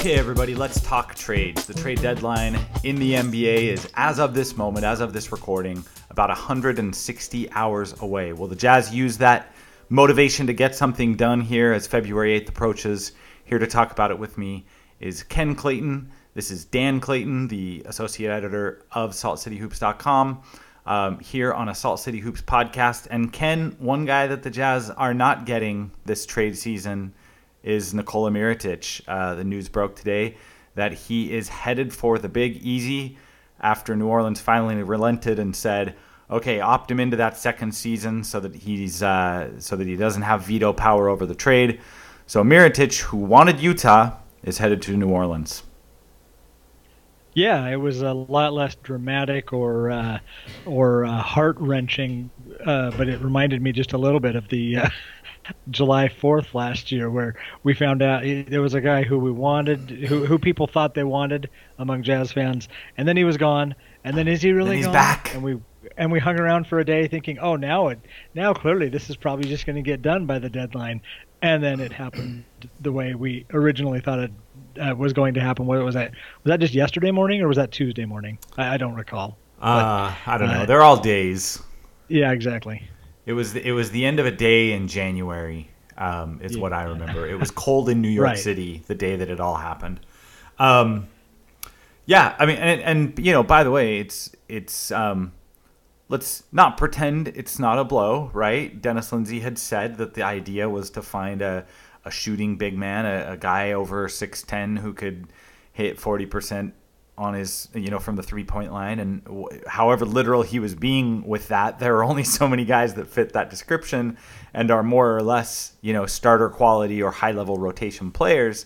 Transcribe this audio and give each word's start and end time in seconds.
Okay, 0.00 0.14
everybody, 0.14 0.54
let's 0.54 0.80
talk 0.80 1.14
trades. 1.14 1.66
The 1.66 1.74
trade 1.74 2.00
deadline 2.00 2.58
in 2.84 2.96
the 2.96 3.12
NBA 3.12 3.64
is, 3.64 3.86
as 3.96 4.18
of 4.18 4.32
this 4.32 4.56
moment, 4.56 4.86
as 4.86 5.00
of 5.00 5.12
this 5.12 5.30
recording, 5.30 5.84
about 6.08 6.30
160 6.30 7.52
hours 7.52 8.00
away. 8.00 8.32
Will 8.32 8.46
the 8.46 8.56
Jazz 8.56 8.94
use 8.94 9.18
that 9.18 9.52
motivation 9.90 10.46
to 10.46 10.54
get 10.54 10.74
something 10.74 11.16
done 11.16 11.42
here 11.42 11.74
as 11.74 11.86
February 11.86 12.40
8th 12.40 12.48
approaches? 12.48 13.12
Here 13.44 13.58
to 13.58 13.66
talk 13.66 13.92
about 13.92 14.10
it 14.10 14.18
with 14.18 14.38
me 14.38 14.64
is 15.00 15.22
Ken 15.22 15.54
Clayton. 15.54 16.10
This 16.32 16.50
is 16.50 16.64
Dan 16.64 16.98
Clayton, 16.98 17.48
the 17.48 17.82
associate 17.84 18.30
editor 18.30 18.86
of 18.92 19.10
SaltCityHoops.com, 19.10 20.42
um, 20.86 21.18
here 21.18 21.52
on 21.52 21.68
a 21.68 21.74
Salt 21.74 22.00
City 22.00 22.20
Hoops 22.20 22.40
podcast. 22.40 23.06
And 23.10 23.30
Ken, 23.30 23.76
one 23.78 24.06
guy 24.06 24.28
that 24.28 24.44
the 24.44 24.50
Jazz 24.50 24.88
are 24.88 25.12
not 25.12 25.44
getting 25.44 25.90
this 26.06 26.24
trade 26.24 26.56
season 26.56 27.12
is 27.62 27.94
Nikola 27.94 28.30
Mirotic. 28.30 29.02
Uh, 29.06 29.34
the 29.34 29.44
news 29.44 29.68
broke 29.68 29.96
today 29.96 30.36
that 30.74 30.92
he 30.92 31.32
is 31.32 31.48
headed 31.48 31.92
for 31.92 32.18
the 32.18 32.28
Big 32.28 32.56
Easy 32.56 33.18
after 33.60 33.94
New 33.94 34.06
Orleans 34.06 34.40
finally 34.40 34.82
relented 34.82 35.38
and 35.38 35.54
said, 35.54 35.94
"Okay, 36.30 36.60
opt 36.60 36.90
him 36.90 37.00
into 37.00 37.16
that 37.16 37.36
second 37.36 37.72
season 37.72 38.24
so 38.24 38.40
that 38.40 38.54
he's 38.54 39.02
uh, 39.02 39.50
so 39.58 39.76
that 39.76 39.86
he 39.86 39.96
doesn't 39.96 40.22
have 40.22 40.42
veto 40.42 40.72
power 40.72 41.08
over 41.08 41.26
the 41.26 41.34
trade." 41.34 41.80
So 42.26 42.42
Mirotic, 42.42 43.00
who 43.00 43.18
wanted 43.18 43.60
Utah, 43.60 44.16
is 44.42 44.58
headed 44.58 44.80
to 44.82 44.96
New 44.96 45.08
Orleans. 45.08 45.64
Yeah, 47.32 47.68
it 47.68 47.76
was 47.76 48.02
a 48.02 48.12
lot 48.12 48.52
less 48.52 48.74
dramatic 48.76 49.52
or 49.52 49.90
uh, 49.90 50.18
or 50.66 51.04
uh, 51.04 51.22
heart 51.22 51.56
wrenching, 51.60 52.30
uh, 52.64 52.90
but 52.96 53.08
it 53.08 53.20
reminded 53.20 53.62
me 53.62 53.70
just 53.70 53.92
a 53.92 53.98
little 53.98 54.18
bit 54.18 54.34
of 54.34 54.48
the 54.48 54.78
uh, 54.78 54.88
July 55.70 56.08
4th 56.08 56.54
last 56.54 56.90
year, 56.92 57.10
where 57.10 57.34
we 57.62 57.74
found 57.74 58.02
out 58.02 58.22
there 58.22 58.62
was 58.62 58.74
a 58.74 58.80
guy 58.80 59.02
who 59.02 59.18
we 59.18 59.30
wanted, 59.30 59.90
who 59.90 60.24
who 60.26 60.38
people 60.38 60.66
thought 60.66 60.94
they 60.94 61.04
wanted 61.04 61.48
among 61.78 62.02
Jazz 62.02 62.32
fans, 62.32 62.68
and 62.96 63.06
then 63.06 63.16
he 63.16 63.24
was 63.24 63.36
gone. 63.36 63.74
And 64.04 64.16
then 64.16 64.28
is 64.28 64.40
he 64.42 64.52
really 64.52 64.76
he's 64.76 64.86
gone? 64.86 64.94
back. 64.94 65.34
And 65.34 65.42
we 65.42 65.58
and 65.96 66.10
we 66.12 66.18
hung 66.20 66.38
around 66.38 66.66
for 66.66 66.78
a 66.78 66.84
day 66.84 67.06
thinking, 67.08 67.38
oh, 67.38 67.56
now 67.56 67.88
it 67.88 67.98
now 68.34 68.52
clearly 68.54 68.88
this 68.88 69.10
is 69.10 69.16
probably 69.16 69.48
just 69.48 69.66
going 69.66 69.76
to 69.76 69.82
get 69.82 70.02
done 70.02 70.26
by 70.26 70.38
the 70.38 70.48
deadline. 70.50 71.00
And 71.42 71.62
then 71.62 71.80
it 71.80 71.92
happened 71.92 72.44
the 72.80 72.92
way 72.92 73.14
we 73.14 73.46
originally 73.52 74.00
thought 74.00 74.18
it 74.18 74.30
uh, 74.78 74.94
was 74.94 75.12
going 75.14 75.34
to 75.34 75.40
happen. 75.40 75.64
What 75.66 75.82
was 75.84 75.94
that? 75.94 76.10
Was 76.44 76.50
that 76.50 76.60
just 76.60 76.74
yesterday 76.74 77.10
morning 77.10 77.40
or 77.40 77.48
was 77.48 77.56
that 77.56 77.72
Tuesday 77.72 78.04
morning? 78.04 78.38
I, 78.58 78.74
I 78.74 78.76
don't 78.76 78.94
recall. 78.94 79.38
Uh, 79.60 80.14
I 80.26 80.36
don't 80.38 80.48
know. 80.48 80.62
uh, 80.62 80.66
They're 80.66 80.82
all 80.82 80.98
days. 80.98 81.62
Yeah, 82.08 82.32
exactly. 82.32 82.88
It 83.30 83.34
was 83.34 83.52
the, 83.52 83.64
it 83.64 83.70
was 83.70 83.92
the 83.92 84.04
end 84.06 84.18
of 84.18 84.26
a 84.26 84.32
day 84.32 84.72
in 84.72 84.88
January. 84.88 85.70
Um, 85.96 86.40
is 86.42 86.58
what 86.58 86.72
I 86.72 86.82
remember. 86.82 87.28
It 87.28 87.38
was 87.38 87.52
cold 87.52 87.88
in 87.88 88.00
New 88.00 88.08
York 88.20 88.24
Right. 88.26 88.38
City 88.38 88.82
the 88.88 88.96
day 88.96 89.14
that 89.14 89.30
it 89.30 89.38
all 89.38 89.54
happened. 89.54 90.00
Um, 90.58 91.06
yeah, 92.06 92.34
I 92.40 92.46
mean, 92.46 92.56
and, 92.56 92.80
and 92.80 93.24
you 93.24 93.30
know, 93.30 93.44
by 93.44 93.62
the 93.62 93.70
way, 93.70 94.00
it's 94.00 94.34
it's 94.48 94.90
um, 94.90 95.30
let's 96.08 96.42
not 96.50 96.76
pretend 96.76 97.28
it's 97.28 97.60
not 97.60 97.78
a 97.78 97.84
blow, 97.84 98.32
right? 98.34 98.82
Dennis 98.82 99.12
Lindsey 99.12 99.38
had 99.38 99.58
said 99.58 99.98
that 99.98 100.14
the 100.14 100.24
idea 100.24 100.68
was 100.68 100.90
to 100.90 101.02
find 101.02 101.40
a, 101.40 101.66
a 102.04 102.10
shooting 102.10 102.56
big 102.56 102.76
man, 102.76 103.06
a, 103.06 103.34
a 103.34 103.36
guy 103.36 103.70
over 103.70 104.08
six 104.08 104.42
ten 104.42 104.74
who 104.74 104.92
could 104.92 105.28
hit 105.72 106.00
forty 106.00 106.26
percent 106.26 106.74
on 107.20 107.34
his 107.34 107.68
you 107.74 107.90
know 107.90 107.98
from 107.98 108.16
the 108.16 108.22
three 108.22 108.44
point 108.44 108.72
line 108.72 108.98
and 108.98 109.22
w- 109.24 109.46
however 109.66 110.06
literal 110.06 110.40
he 110.40 110.58
was 110.58 110.74
being 110.74 111.22
with 111.26 111.48
that 111.48 111.78
there 111.78 111.94
are 111.96 112.02
only 112.02 112.24
so 112.38 112.48
many 112.48 112.64
guys 112.64 112.94
that 112.94 113.06
fit 113.06 113.34
that 113.34 113.50
description 113.50 114.16
and 114.54 114.70
are 114.70 114.82
more 114.82 115.14
or 115.14 115.22
less 115.22 115.74
you 115.82 115.92
know 115.92 116.06
starter 116.06 116.48
quality 116.48 117.02
or 117.02 117.10
high 117.10 117.32
level 117.32 117.58
rotation 117.58 118.10
players 118.10 118.64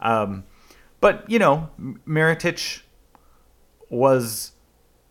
um, 0.00 0.44
but 1.00 1.28
you 1.28 1.40
know 1.40 1.68
M- 1.80 2.00
Mirotic 2.06 2.82
was 3.90 4.52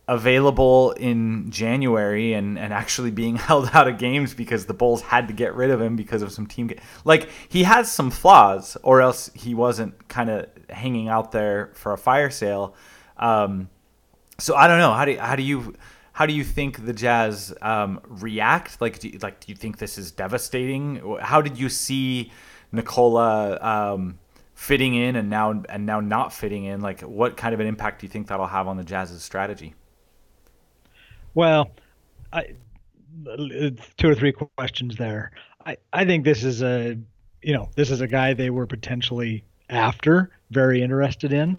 available 0.08 0.92
in 0.92 1.50
January 1.50 2.34
and, 2.34 2.60
and 2.60 2.72
actually 2.72 3.12
being 3.12 3.36
held 3.50 3.70
out 3.74 3.88
of 3.88 3.98
games 3.98 4.34
because 4.34 4.66
the 4.66 4.74
Bulls 4.74 5.02
had 5.02 5.28
to 5.28 5.34
get 5.34 5.56
rid 5.56 5.70
of 5.70 5.82
him 5.82 5.96
because 5.96 6.22
of 6.22 6.32
some 6.32 6.46
team. 6.46 6.68
Ga- 6.68 6.80
like 7.04 7.30
he 7.50 7.64
has 7.64 7.92
some 7.92 8.12
flaws, 8.12 8.78
or 8.84 9.02
else 9.02 9.32
he 9.34 9.56
wasn't 9.56 10.08
kind 10.08 10.30
of 10.30 10.48
hanging 10.70 11.08
out 11.08 11.32
there 11.32 11.72
for 11.74 11.94
a 11.94 11.98
fire 11.98 12.30
sale. 12.30 12.76
Um, 13.18 13.70
so 14.38 14.56
I 14.56 14.68
don't 14.68 14.80
know 14.80 14.94
how 14.94 15.06
do 15.06 15.18
how 15.18 15.36
do 15.36 15.44
you 15.44 15.76
how 16.14 16.26
do 16.26 16.34
you 16.34 16.44
think 16.44 16.86
the 16.86 16.94
Jazz 16.94 17.54
um, 17.62 18.02
react? 18.06 18.82
Like 18.82 19.00
do 19.00 19.10
you, 19.10 19.20
like 19.20 19.40
do 19.40 19.52
you 19.52 19.56
think 19.56 19.78
this 19.78 19.98
is 19.98 20.12
devastating? 20.12 21.18
How 21.22 21.42
did 21.42 21.58
you 21.58 21.70
see 21.70 22.32
Nikola? 22.72 23.58
Um, 23.62 24.20
fitting 24.54 24.96
in 24.96 25.18
and 25.18 25.30
now 25.30 25.62
and 25.68 25.86
now 25.86 26.00
not 26.00 26.32
fitting 26.32 26.64
in 26.64 26.80
like 26.80 27.02
what 27.02 27.36
kind 27.36 27.54
of 27.54 27.60
an 27.60 27.68
impact 27.68 28.00
do 28.00 28.06
you 28.06 28.10
think 28.10 28.28
that'll 28.28 28.48
have 28.48 28.70
on 28.70 28.78
the 28.78 28.86
jazz's 28.86 29.22
strategy 29.22 29.76
Well, 31.36 31.72
I, 32.32 32.56
two 33.98 34.10
or 34.10 34.16
three 34.16 34.32
questions 34.32 34.96
there. 34.96 35.32
I, 35.66 35.78
I 35.94 36.06
think 36.06 36.24
this 36.24 36.44
is 36.44 36.64
a, 36.64 36.98
you 37.42 37.54
know, 37.54 37.70
this 37.76 37.92
is 37.92 38.02
a 38.02 38.08
guy 38.08 38.34
they 38.34 38.50
were 38.50 38.66
potentially 38.66 39.44
after, 39.70 40.32
very 40.52 40.82
interested 40.82 41.34
in. 41.34 41.58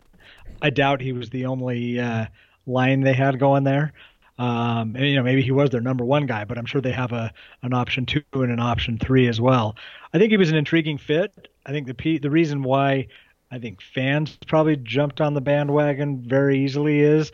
I 0.62 0.70
doubt 0.70 1.00
he 1.00 1.12
was 1.12 1.30
the 1.30 1.46
only 1.46 2.00
uh, 2.00 2.26
line 2.66 3.00
they 3.00 3.12
had 3.12 3.38
going 3.38 3.64
there. 3.64 3.92
Um, 4.38 4.96
and, 4.96 5.06
you 5.06 5.16
know, 5.16 5.22
maybe 5.22 5.42
he 5.42 5.50
was 5.50 5.70
their 5.70 5.80
number 5.80 6.04
one 6.04 6.26
guy, 6.26 6.44
but 6.44 6.58
I'm 6.58 6.66
sure 6.66 6.80
they 6.80 6.92
have 6.92 7.12
a 7.12 7.32
an 7.62 7.72
option 7.72 8.04
two 8.04 8.22
and 8.34 8.52
an 8.52 8.60
option 8.60 8.98
three 8.98 9.28
as 9.28 9.40
well. 9.40 9.76
I 10.12 10.18
think 10.18 10.30
he 10.30 10.36
was 10.36 10.50
an 10.50 10.56
intriguing 10.56 10.98
fit. 10.98 11.48
I 11.64 11.72
think 11.72 11.86
the 11.86 11.94
P, 11.94 12.18
the 12.18 12.30
reason 12.30 12.62
why 12.62 13.08
I 13.50 13.58
think 13.58 13.80
fans 13.80 14.38
probably 14.46 14.76
jumped 14.76 15.20
on 15.20 15.34
the 15.34 15.40
bandwagon 15.40 16.22
very 16.28 16.62
easily 16.62 17.00
is 17.00 17.32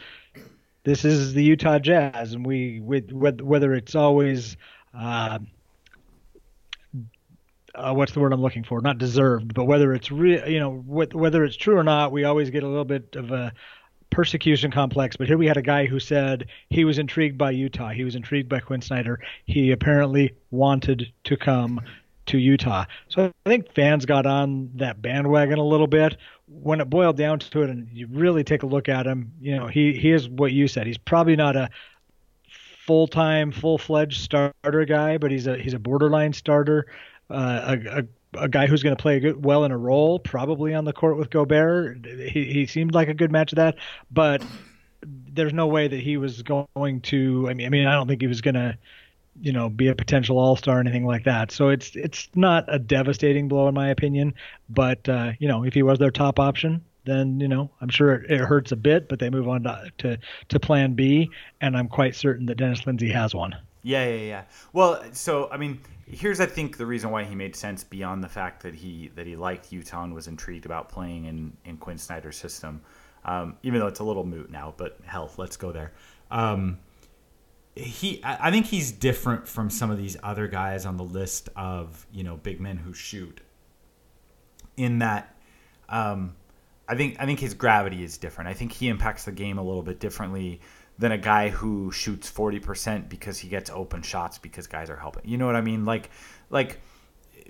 this 0.84 1.04
is 1.04 1.34
the 1.34 1.42
Utah 1.42 1.78
Jazz, 1.78 2.34
and 2.34 2.46
we 2.46 2.80
with 2.80 3.10
whether 3.10 3.74
it's 3.74 3.94
always 3.94 4.56
uh, 4.94 5.38
uh, 7.74 7.92
what's 7.92 8.12
the 8.12 8.20
word 8.20 8.32
I'm 8.32 8.42
looking 8.42 8.64
for? 8.64 8.80
Not 8.80 8.98
deserved, 8.98 9.54
but 9.54 9.64
whether 9.64 9.94
it's 9.94 10.10
real, 10.10 10.46
you 10.48 10.60
know, 10.60 10.72
wh- 10.72 11.14
whether 11.14 11.44
it's 11.44 11.56
true 11.56 11.76
or 11.76 11.84
not, 11.84 12.12
we 12.12 12.24
always 12.24 12.50
get 12.50 12.62
a 12.62 12.68
little 12.68 12.84
bit 12.84 13.16
of 13.16 13.30
a 13.30 13.52
persecution 14.10 14.70
complex. 14.70 15.16
But 15.16 15.26
here 15.26 15.38
we 15.38 15.46
had 15.46 15.56
a 15.56 15.62
guy 15.62 15.86
who 15.86 15.98
said 15.98 16.46
he 16.68 16.84
was 16.84 16.98
intrigued 16.98 17.38
by 17.38 17.50
Utah. 17.52 17.90
He 17.90 18.04
was 18.04 18.14
intrigued 18.14 18.48
by 18.48 18.60
Quin 18.60 18.82
Snyder. 18.82 19.20
He 19.46 19.72
apparently 19.72 20.34
wanted 20.50 21.12
to 21.24 21.36
come 21.36 21.80
to 22.26 22.38
Utah. 22.38 22.84
So 23.08 23.32
I 23.44 23.48
think 23.48 23.72
fans 23.72 24.06
got 24.06 24.26
on 24.26 24.70
that 24.76 25.02
bandwagon 25.02 25.58
a 25.58 25.64
little 25.64 25.86
bit. 25.86 26.16
When 26.46 26.80
it 26.80 26.90
boiled 26.90 27.16
down 27.16 27.38
to 27.38 27.62
it, 27.62 27.70
and 27.70 27.88
you 27.92 28.06
really 28.10 28.44
take 28.44 28.62
a 28.62 28.66
look 28.66 28.88
at 28.88 29.06
him, 29.06 29.32
you 29.40 29.56
know, 29.56 29.66
he 29.66 29.94
he 29.94 30.12
is 30.12 30.28
what 30.28 30.52
you 30.52 30.68
said. 30.68 30.86
He's 30.86 30.98
probably 30.98 31.34
not 31.34 31.56
a 31.56 31.70
full 32.86 33.06
time, 33.06 33.50
full 33.50 33.78
fledged 33.78 34.20
starter 34.20 34.84
guy, 34.84 35.16
but 35.16 35.30
he's 35.30 35.46
a 35.46 35.56
he's 35.56 35.72
a 35.72 35.78
borderline 35.78 36.32
starter. 36.32 36.86
Uh, 37.32 37.76
a, 37.76 37.98
a 38.00 38.04
a 38.34 38.48
guy 38.48 38.66
who's 38.66 38.82
going 38.82 38.96
to 38.96 39.00
play 39.00 39.20
good, 39.20 39.44
well 39.44 39.64
in 39.64 39.72
a 39.72 39.76
role, 39.76 40.18
probably 40.18 40.74
on 40.74 40.84
the 40.84 40.92
court 40.92 41.16
with 41.16 41.30
Gobert. 41.30 42.06
He, 42.06 42.44
he 42.44 42.66
seemed 42.66 42.94
like 42.94 43.08
a 43.08 43.14
good 43.14 43.30
match 43.30 43.52
of 43.52 43.56
that, 43.56 43.76
but 44.10 44.42
there's 45.02 45.52
no 45.52 45.66
way 45.66 45.88
that 45.88 46.00
he 46.00 46.16
was 46.16 46.42
going 46.42 47.00
to. 47.02 47.46
I 47.48 47.54
mean, 47.54 47.66
I 47.66 47.70
mean, 47.70 47.86
I 47.86 47.92
don't 47.92 48.08
think 48.08 48.20
he 48.20 48.26
was 48.26 48.40
going 48.40 48.54
to, 48.54 48.78
you 49.40 49.52
know, 49.52 49.68
be 49.68 49.88
a 49.88 49.94
potential 49.94 50.38
All 50.38 50.56
Star 50.56 50.78
or 50.78 50.80
anything 50.80 51.06
like 51.06 51.24
that. 51.24 51.50
So 51.50 51.68
it's 51.68 51.94
it's 51.96 52.28
not 52.34 52.64
a 52.68 52.78
devastating 52.78 53.48
blow 53.48 53.68
in 53.68 53.74
my 53.74 53.88
opinion. 53.88 54.34
But 54.68 55.08
uh, 55.08 55.32
you 55.38 55.48
know, 55.48 55.64
if 55.64 55.74
he 55.74 55.82
was 55.82 55.98
their 55.98 56.10
top 56.10 56.38
option, 56.38 56.84
then 57.04 57.40
you 57.40 57.48
know 57.48 57.70
I'm 57.80 57.88
sure 57.88 58.14
it, 58.14 58.40
hurts 58.40 58.72
a 58.72 58.76
bit. 58.76 59.08
But 59.08 59.18
they 59.18 59.30
move 59.30 59.48
on 59.48 59.64
to, 59.64 59.90
to 59.98 60.18
to 60.48 60.60
Plan 60.60 60.94
B, 60.94 61.30
and 61.60 61.76
I'm 61.76 61.88
quite 61.88 62.14
certain 62.14 62.46
that 62.46 62.56
Dennis 62.56 62.86
Lindsey 62.86 63.10
has 63.10 63.34
one. 63.34 63.56
Yeah, 63.82 64.06
yeah, 64.06 64.16
yeah. 64.16 64.42
Well, 64.72 65.02
so 65.12 65.48
I 65.50 65.56
mean, 65.56 65.80
here's 66.06 66.40
I 66.40 66.46
think 66.46 66.76
the 66.76 66.86
reason 66.86 67.10
why 67.10 67.24
he 67.24 67.34
made 67.34 67.56
sense 67.56 67.82
beyond 67.82 68.22
the 68.22 68.28
fact 68.28 68.62
that 68.62 68.74
he 68.74 69.10
that 69.16 69.26
he 69.26 69.36
liked 69.36 69.72
Utah 69.72 70.04
and 70.04 70.14
was 70.14 70.28
intrigued 70.28 70.66
about 70.66 70.88
playing 70.88 71.24
in 71.24 71.56
in 71.64 71.76
Quin 71.76 71.98
Snyder's 71.98 72.36
system, 72.36 72.82
um, 73.24 73.56
even 73.62 73.80
though 73.80 73.88
it's 73.88 74.00
a 74.00 74.04
little 74.04 74.24
moot 74.24 74.50
now. 74.50 74.74
But 74.76 74.98
hell, 75.04 75.30
let's 75.36 75.56
go 75.56 75.72
there. 75.72 75.92
Um, 76.30 76.78
he, 77.74 78.20
I 78.22 78.50
think 78.50 78.66
he's 78.66 78.92
different 78.92 79.48
from 79.48 79.70
some 79.70 79.90
of 79.90 79.96
these 79.96 80.16
other 80.22 80.46
guys 80.46 80.84
on 80.84 80.96
the 80.96 81.04
list 81.04 81.48
of 81.56 82.06
you 82.12 82.22
know 82.22 82.36
big 82.36 82.60
men 82.60 82.76
who 82.76 82.92
shoot. 82.92 83.40
In 84.76 85.00
that, 85.00 85.36
um, 85.88 86.34
I 86.88 86.94
think 86.94 87.16
I 87.18 87.26
think 87.26 87.40
his 87.40 87.54
gravity 87.54 88.04
is 88.04 88.16
different. 88.18 88.48
I 88.48 88.54
think 88.54 88.72
he 88.72 88.88
impacts 88.88 89.24
the 89.24 89.32
game 89.32 89.58
a 89.58 89.62
little 89.62 89.82
bit 89.82 89.98
differently 90.00 90.60
than 90.98 91.12
a 91.12 91.18
guy 91.18 91.48
who 91.48 91.90
shoots 91.90 92.30
40% 92.30 93.08
because 93.08 93.38
he 93.38 93.48
gets 93.48 93.70
open 93.70 94.02
shots 94.02 94.38
because 94.38 94.66
guys 94.66 94.90
are 94.90 94.96
helping. 94.96 95.22
You 95.24 95.38
know 95.38 95.46
what 95.46 95.56
I 95.56 95.60
mean? 95.60 95.84
Like 95.84 96.10
like 96.50 96.80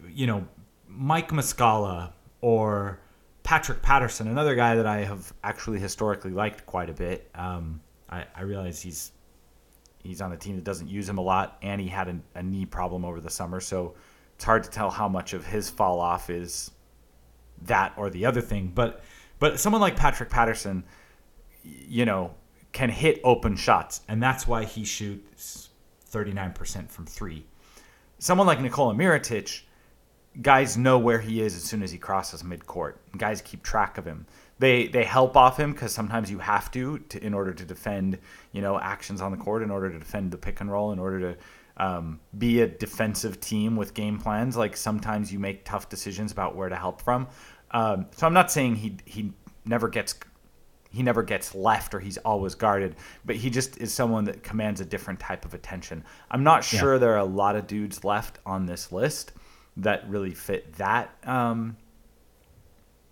you 0.09 0.27
know, 0.27 0.47
Mike 0.89 1.31
Muscala 1.31 2.13
or 2.41 3.01
Patrick 3.43 3.83
Patterson, 3.83 4.29
another 4.29 4.55
guy 4.55 4.77
that 4.77 4.87
I 4.87 5.05
have 5.05 5.33
actually 5.43 5.81
historically 5.81 6.31
liked 6.31 6.67
quite 6.67 6.91
a 6.91 6.93
bit. 6.93 7.31
Um, 7.35 7.81
I, 8.09 8.27
I 8.35 8.43
realize 8.43 8.81
he's 8.81 9.13
he's 10.03 10.21
on 10.21 10.33
a 10.33 10.37
team 10.37 10.57
that 10.57 10.65
doesn't 10.65 10.89
use 10.89 11.09
him 11.09 11.19
a 11.19 11.23
lot, 11.23 11.59
and 11.63 11.81
he 11.81 11.89
had 11.89 12.09
a, 12.09 12.19
a 12.35 12.43
knee 12.43 12.67
problem 12.67 13.05
over 13.05 13.21
the 13.21 13.31
summer, 13.31 13.61
so 13.61 13.95
it's 14.35 14.45
hard 14.45 14.65
to 14.65 14.71
tell 14.71 14.91
how 14.91 15.09
much 15.09 15.33
of 15.33 15.47
his 15.47 15.71
fall 15.71 16.01
off 16.01 16.31
is 16.31 16.71
that 17.63 17.93
or 17.97 18.11
the 18.11 18.27
other 18.27 18.41
thing. 18.41 18.73
But 18.75 19.03
But 19.39 19.59
someone 19.59 19.81
like 19.81 19.97
Patrick 19.97 20.31
Patterson, 20.31 20.85
you 21.63 22.05
know, 22.05 22.35
can 22.73 22.89
hit 22.89 23.21
open 23.23 23.57
shots, 23.57 24.01
and 24.09 24.23
that's 24.23 24.47
why 24.47 24.65
he 24.65 24.85
shoots 24.85 25.71
39% 26.11 26.91
from 26.91 27.07
three. 27.07 27.45
Someone 28.19 28.47
like 28.47 28.61
Nikola 28.61 28.95
Mirotic, 28.95 29.63
guys 30.41 30.77
know 30.77 30.99
where 30.99 31.19
he 31.19 31.43
is 31.43 31.55
as 31.55 31.63
soon 31.63 31.83
as 31.83 31.91
he 31.91 31.99
crosses 31.99 32.43
midcourt. 32.43 32.95
Guys 33.17 33.43
keep 33.43 33.63
track 33.63 33.99
of 33.99 34.05
him. 34.05 34.27
They 34.59 34.87
they 34.87 35.05
help 35.05 35.37
off 35.37 35.59
him 35.59 35.73
because 35.73 35.93
sometimes 35.93 36.31
you 36.31 36.39
have 36.39 36.71
to, 36.71 36.99
to 36.99 37.25
in 37.25 37.35
order 37.35 37.53
to 37.53 37.65
defend 37.65 38.19
you 38.53 38.63
know 38.63 38.79
actions 38.79 39.21
on 39.21 39.33
the 39.33 39.37
court, 39.37 39.63
in 39.63 39.71
order 39.71 39.91
to 39.91 39.99
defend 39.99 40.31
the 40.31 40.39
pick 40.39 40.61
and 40.61 40.71
roll, 40.71 40.93
in 40.93 40.99
order 40.99 41.21
to 41.21 41.39
um, 41.85 42.21
be 42.39 42.61
a 42.61 42.67
defensive 42.67 43.41
team 43.41 43.77
with 43.77 43.93
game 43.93 44.19
plans. 44.19 44.57
Like 44.57 44.77
sometimes 44.77 45.33
you 45.33 45.39
make 45.39 45.65
tough 45.65 45.89
decisions 45.89 46.31
about 46.31 46.55
where 46.55 46.69
to 46.69 46.77
help 46.77 47.03
from. 47.03 47.27
Um, 47.73 48.07
so 48.13 48.27
I'm 48.27 48.35
not 48.35 48.53
saying 48.53 48.77
he 48.77 48.97
he 49.05 49.33
never 49.65 49.89
gets 49.89 50.15
he 50.93 51.03
never 51.03 51.23
gets 51.23 51.55
left 51.55 51.95
or 51.95 52.01
he's 52.01 52.19
always 52.19 52.55
guarded, 52.55 52.97
but 53.25 53.37
he 53.37 53.49
just 53.51 53.79
is 53.79 53.93
someone 53.93 54.25
that 54.25 54.43
commands 54.43 54.81
a 54.81 54.85
different 54.85 55.19
type 55.19 55.45
of 55.45 55.55
attention. 55.55 56.05
I'm 56.31 56.45
not 56.45 56.63
sure 56.63 56.95
yeah. 56.95 56.99
there 56.99 57.13
are 57.15 57.19
a 57.19 57.25
lot 57.25 57.57
of 57.57 57.67
dudes 57.67 58.05
left 58.05 58.39
on 58.45 58.67
this 58.67 58.93
list 58.93 59.33
that 59.79 60.09
really 60.09 60.35
fit 60.35 60.75
that 60.75 61.11
um, 61.25 61.77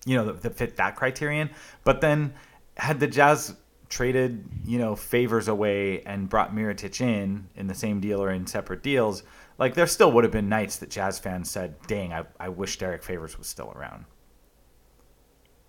you 0.04 0.14
know 0.14 0.26
that, 0.26 0.42
that 0.42 0.56
fit 0.56 0.76
that 0.76 0.96
criterion. 0.96 1.50
But 1.84 2.02
then 2.02 2.34
had 2.76 3.00
the 3.00 3.06
Jazz 3.06 3.56
traded 3.88 4.44
you 4.64 4.78
know 4.78 4.94
favors 4.94 5.48
away 5.48 6.02
and 6.02 6.28
brought 6.28 6.54
Mirotic 6.54 7.00
in 7.00 7.48
in 7.56 7.66
the 7.66 7.74
same 7.74 7.98
deal 7.98 8.22
or 8.22 8.30
in 8.30 8.46
separate 8.46 8.82
deals, 8.82 9.22
like 9.58 9.74
there 9.74 9.86
still 9.86 10.12
would 10.12 10.24
have 10.24 10.32
been 10.32 10.50
nights 10.50 10.76
that 10.76 10.90
Jazz 10.90 11.18
fans 11.18 11.50
said, 11.50 11.76
"Dang, 11.86 12.12
I, 12.12 12.24
I 12.38 12.50
wish 12.50 12.76
Derrick 12.76 13.02
Favors 13.02 13.38
was 13.38 13.46
still 13.46 13.72
around." 13.74 14.04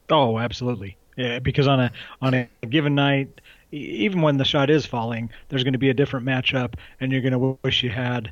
Oh, 0.10 0.38
absolutely. 0.38 0.98
Yeah, 1.18 1.40
because 1.40 1.68
on 1.68 1.80
a 1.80 1.92
on 2.22 2.34
a 2.34 2.48
given 2.68 2.96
night, 2.96 3.42
even 3.72 4.22
when 4.22 4.38
the 4.38 4.46
shot 4.46 4.69
is 4.69 4.86
falling, 4.86 5.30
there's 5.50 5.63
going 5.63 5.74
to 5.74 5.80
be 5.80 5.90
a 5.90 5.94
different 5.94 6.25
matchup, 6.25 6.75
and 7.00 7.12
you're 7.12 7.22
going 7.22 7.34
to 7.34 7.58
wish 7.63 7.84
you 7.84 7.90
had 7.90 8.31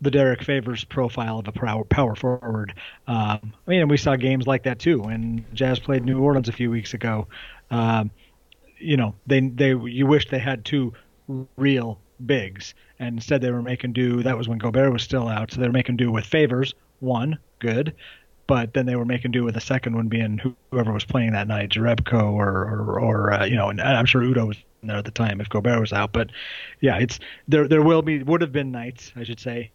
the 0.00 0.10
Derrick 0.10 0.42
Favors 0.42 0.84
profile 0.84 1.38
of 1.38 1.48
a 1.48 1.52
power, 1.52 1.84
power 1.84 2.14
forward. 2.14 2.74
Um, 3.06 3.52
I 3.66 3.70
mean, 3.70 3.88
we 3.88 3.96
saw 3.96 4.16
games 4.16 4.46
like 4.46 4.62
that 4.64 4.78
too 4.78 5.00
when 5.00 5.44
Jazz 5.52 5.78
played 5.78 6.04
New 6.04 6.20
Orleans 6.20 6.48
a 6.48 6.52
few 6.52 6.70
weeks 6.70 6.94
ago. 6.94 7.28
Um, 7.70 8.10
you 8.78 8.96
know, 8.96 9.14
they 9.26 9.40
they 9.40 9.74
you 9.74 10.06
wish 10.06 10.28
they 10.28 10.38
had 10.38 10.64
two 10.64 10.94
real 11.56 11.98
bigs, 12.24 12.74
and 12.98 13.16
instead 13.16 13.40
they 13.42 13.50
were 13.50 13.62
making 13.62 13.92
do. 13.92 14.22
That 14.22 14.36
was 14.36 14.48
when 14.48 14.58
Gobert 14.58 14.92
was 14.92 15.02
still 15.02 15.28
out, 15.28 15.52
so 15.52 15.60
they 15.60 15.66
were 15.66 15.72
making 15.72 15.96
do 15.96 16.10
with 16.10 16.24
Favors. 16.24 16.74
One 17.00 17.38
good, 17.58 17.94
but 18.50 18.74
then 18.74 18.84
they 18.84 18.96
were 18.96 19.04
making 19.04 19.30
do 19.30 19.44
with 19.44 19.54
the 19.54 19.60
second 19.60 19.94
one 19.94 20.08
being 20.08 20.56
whoever 20.72 20.92
was 20.92 21.04
playing 21.04 21.34
that 21.34 21.46
night, 21.46 21.68
Jerebko 21.68 22.32
or 22.32 22.48
or, 22.48 23.00
or 23.00 23.32
uh, 23.32 23.44
you 23.44 23.54
know, 23.54 23.68
and 23.68 23.80
I'm 23.80 24.06
sure 24.06 24.22
Udoh 24.22 24.48
was 24.48 24.56
there 24.82 24.96
at 24.96 25.04
the 25.04 25.12
time 25.12 25.40
if 25.40 25.48
Gobert 25.48 25.78
was 25.78 25.92
out. 25.92 26.12
But 26.12 26.30
yeah, 26.80 26.98
it's 26.98 27.20
there. 27.46 27.68
There 27.68 27.80
will 27.80 28.02
be 28.02 28.24
would 28.24 28.40
have 28.40 28.50
been 28.50 28.72
nights, 28.72 29.12
I 29.14 29.22
should 29.22 29.38
say, 29.38 29.70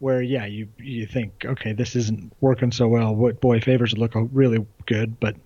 where 0.00 0.20
yeah, 0.20 0.44
you 0.44 0.68
you 0.76 1.06
think 1.06 1.46
okay, 1.46 1.72
this 1.72 1.96
isn't 1.96 2.30
working 2.42 2.72
so 2.72 2.88
well. 2.88 3.14
What 3.14 3.40
boy 3.40 3.58
favors 3.58 3.96
look 3.96 4.12
really 4.14 4.66
good, 4.84 5.18
but 5.18 5.36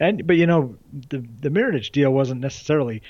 and 0.00 0.26
but 0.26 0.36
you 0.36 0.46
know 0.46 0.74
the 1.10 1.22
the 1.40 1.50
Mirotic 1.50 1.92
deal 1.92 2.14
wasn't 2.14 2.40
necessarily 2.40 3.02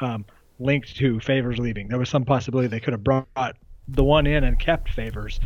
um, 0.00 0.24
linked 0.58 0.96
to 0.96 1.20
favors 1.20 1.58
leaving. 1.58 1.88
There 1.88 1.98
was 1.98 2.08
some 2.08 2.24
possibility 2.24 2.68
they 2.68 2.80
could 2.80 2.94
have 2.94 3.04
brought 3.04 3.56
the 3.88 4.04
one 4.04 4.26
in 4.26 4.42
and 4.44 4.58
kept 4.58 4.88
favors 4.88 5.38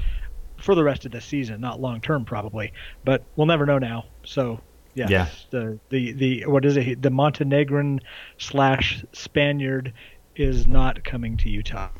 for 0.64 0.74
the 0.74 0.82
rest 0.82 1.04
of 1.04 1.12
the 1.12 1.20
season, 1.20 1.60
not 1.60 1.80
long 1.80 2.00
term 2.00 2.24
probably, 2.24 2.72
but 3.04 3.22
we'll 3.36 3.46
never 3.46 3.66
know 3.66 3.78
now. 3.78 4.06
So 4.24 4.60
yes, 4.94 5.10
yeah, 5.10 5.28
the 5.50 5.78
the 5.90 6.12
the 6.12 6.46
what 6.46 6.64
is 6.64 6.76
it? 6.76 7.02
The 7.02 7.10
Montenegrin 7.10 8.00
slash 8.38 9.04
Spaniard 9.12 9.92
is 10.34 10.66
not 10.66 11.04
coming 11.04 11.36
to 11.38 11.50
Utah. 11.50 11.90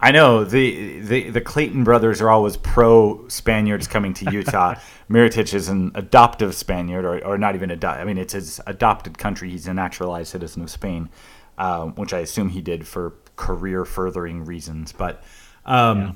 I 0.00 0.12
know 0.12 0.44
the, 0.44 1.00
the 1.00 1.30
the 1.30 1.40
Clayton 1.40 1.84
brothers 1.84 2.20
are 2.20 2.30
always 2.30 2.56
pro 2.56 3.26
Spaniards 3.28 3.88
coming 3.88 4.14
to 4.14 4.30
Utah. 4.30 4.76
Mirotic 5.10 5.54
is 5.54 5.68
an 5.68 5.90
adoptive 5.94 6.54
Spaniard, 6.54 7.04
or, 7.04 7.24
or 7.24 7.38
not 7.38 7.54
even 7.54 7.70
adopt. 7.70 7.98
I 8.00 8.04
mean, 8.04 8.18
it's 8.18 8.32
his 8.32 8.60
adopted 8.66 9.18
country. 9.18 9.50
He's 9.50 9.66
a 9.66 9.74
naturalized 9.74 10.30
citizen 10.30 10.62
of 10.62 10.70
Spain, 10.70 11.08
uh, 11.56 11.86
which 11.86 12.12
I 12.12 12.18
assume 12.20 12.50
he 12.50 12.60
did 12.60 12.86
for 12.86 13.14
career 13.34 13.84
furthering 13.84 14.44
reasons. 14.44 14.92
But 14.92 15.22
um, 15.64 16.00
yeah. 16.00 16.12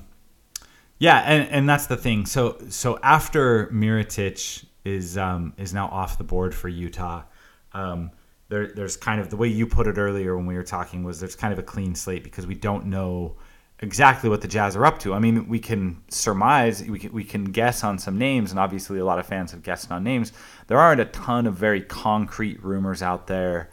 Yeah, 1.03 1.19
and, 1.19 1.49
and 1.49 1.69
that's 1.69 1.87
the 1.87 1.97
thing. 1.97 2.27
So 2.27 2.59
so 2.69 2.97
after 3.03 3.67
Mirotic 3.73 4.65
is 4.85 5.19
um, 5.19 5.53
is 5.59 5.75
now 5.75 5.89
off 5.89 6.17
the 6.17 6.23
board 6.23 6.55
for 6.55 6.69
Utah, 6.69 7.25
um, 7.73 8.13
there 8.49 8.69
there's 8.69 8.97
kind 8.97 9.21
of 9.21 9.29
the 9.29 9.37
way 9.37 9.49
you 9.49 9.67
put 9.67 9.89
it 9.89 9.99
earlier 9.99 10.37
when 10.37 10.47
we 10.47 10.55
were 10.55 10.63
talking 10.63 11.03
was 11.03 11.19
there's 11.19 11.35
kind 11.35 11.53
of 11.53 11.59
a 11.59 11.63
clean 11.65 11.97
slate 11.97 12.23
because 12.23 12.47
we 12.47 12.55
don't 12.55 12.87
know 12.87 13.35
exactly 13.81 14.31
what 14.31 14.43
the 14.43 14.47
Jazz 14.47 14.77
are 14.77 14.87
up 14.87 15.01
to. 15.01 15.13
I 15.13 15.19
mean, 15.19 15.49
we 15.49 15.59
can 15.59 16.01
surmise, 16.07 16.85
we 16.85 17.01
can, 17.01 17.11
we 17.13 17.25
can 17.25 17.47
guess 17.47 17.83
on 17.83 17.99
some 17.99 18.17
names, 18.17 18.53
and 18.53 18.61
obviously 18.61 19.01
a 19.01 19.05
lot 19.05 19.19
of 19.19 19.27
fans 19.27 19.51
have 19.51 19.65
guessed 19.65 19.91
on 19.91 20.05
names. 20.05 20.33
There 20.69 20.79
aren't 20.79 21.01
a 21.01 21.07
ton 21.07 21.49
of 21.49 21.57
very 21.57 21.83
concrete 21.83 22.63
rumors 22.63 23.03
out 23.03 23.27
there, 23.27 23.71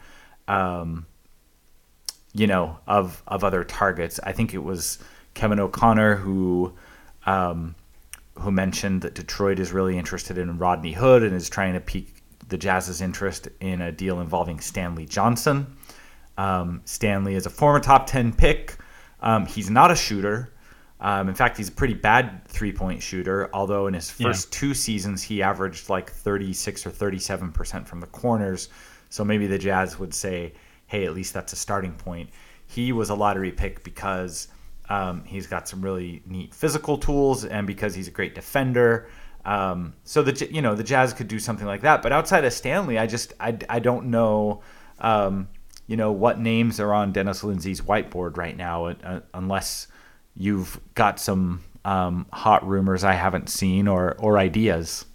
um, 0.48 1.06
you 2.34 2.48
know, 2.48 2.80
of 2.88 3.22
of 3.28 3.44
other 3.44 3.62
targets. 3.62 4.18
I 4.24 4.32
think 4.32 4.52
it 4.52 4.64
was 4.64 4.98
Kevin 5.34 5.60
O'Connor 5.60 6.16
who 6.16 6.74
um, 7.26 7.74
who 8.34 8.50
mentioned 8.50 9.02
that 9.02 9.14
Detroit 9.14 9.58
is 9.58 9.72
really 9.72 9.98
interested 9.98 10.38
in 10.38 10.58
Rodney 10.58 10.92
Hood 10.92 11.22
and 11.22 11.34
is 11.34 11.48
trying 11.48 11.74
to 11.74 11.80
pique 11.80 12.14
the 12.48 12.58
Jazz's 12.58 13.00
interest 13.00 13.48
in 13.60 13.80
a 13.80 13.92
deal 13.92 14.20
involving 14.20 14.60
Stanley 14.60 15.06
Johnson. 15.06 15.76
Um, 16.36 16.82
Stanley 16.84 17.34
is 17.34 17.46
a 17.46 17.50
former 17.50 17.80
top 17.80 18.06
10 18.06 18.32
pick. 18.32 18.76
Um, 19.20 19.46
he's 19.46 19.70
not 19.70 19.90
a 19.90 19.96
shooter. 19.96 20.52
Um, 21.00 21.28
in 21.28 21.34
fact, 21.34 21.56
he's 21.56 21.68
a 21.68 21.72
pretty 21.72 21.94
bad 21.94 22.46
three 22.46 22.72
point 22.72 23.02
shooter, 23.02 23.48
although 23.54 23.86
in 23.86 23.94
his 23.94 24.10
first 24.10 24.52
yeah. 24.52 24.60
two 24.60 24.74
seasons, 24.74 25.22
he 25.22 25.42
averaged 25.42 25.88
like 25.88 26.10
36 26.10 26.86
or 26.86 26.90
37% 26.90 27.86
from 27.86 28.00
the 28.00 28.06
corners. 28.06 28.68
So 29.08 29.24
maybe 29.24 29.46
the 29.46 29.58
Jazz 29.58 29.98
would 29.98 30.12
say, 30.12 30.52
hey, 30.86 31.06
at 31.06 31.14
least 31.14 31.32
that's 31.32 31.52
a 31.52 31.56
starting 31.56 31.92
point. 31.92 32.30
He 32.66 32.92
was 32.92 33.10
a 33.10 33.14
lottery 33.14 33.50
pick 33.50 33.82
because 33.82 34.48
um, 34.90 35.24
he's 35.24 35.46
got 35.46 35.68
some 35.68 35.80
really 35.80 36.22
neat 36.26 36.52
physical 36.52 36.98
tools, 36.98 37.44
and 37.44 37.66
because 37.66 37.94
he's 37.94 38.08
a 38.08 38.10
great 38.10 38.34
defender. 38.34 39.08
Um, 39.44 39.94
so 40.04 40.22
the 40.22 40.52
you 40.52 40.60
know 40.60 40.74
the 40.74 40.84
Jazz 40.84 41.14
could 41.14 41.28
do 41.28 41.38
something 41.38 41.66
like 41.66 41.82
that. 41.82 42.02
But 42.02 42.12
outside 42.12 42.44
of 42.44 42.52
Stanley, 42.52 42.98
I 42.98 43.06
just 43.06 43.32
I, 43.40 43.56
I 43.68 43.78
don't 43.78 44.06
know 44.06 44.62
um, 44.98 45.48
you 45.86 45.96
know 45.96 46.12
what 46.12 46.40
names 46.40 46.80
are 46.80 46.92
on 46.92 47.12
Dennis 47.12 47.42
Lindsey's 47.44 47.80
whiteboard 47.80 48.36
right 48.36 48.56
now, 48.56 48.86
uh, 48.86 49.20
unless 49.32 49.86
you've 50.36 50.80
got 50.94 51.20
some 51.20 51.62
um, 51.84 52.26
hot 52.32 52.66
rumors 52.66 53.04
I 53.04 53.12
haven't 53.12 53.48
seen 53.48 53.86
or 53.86 54.16
or 54.18 54.38
ideas. 54.38 55.06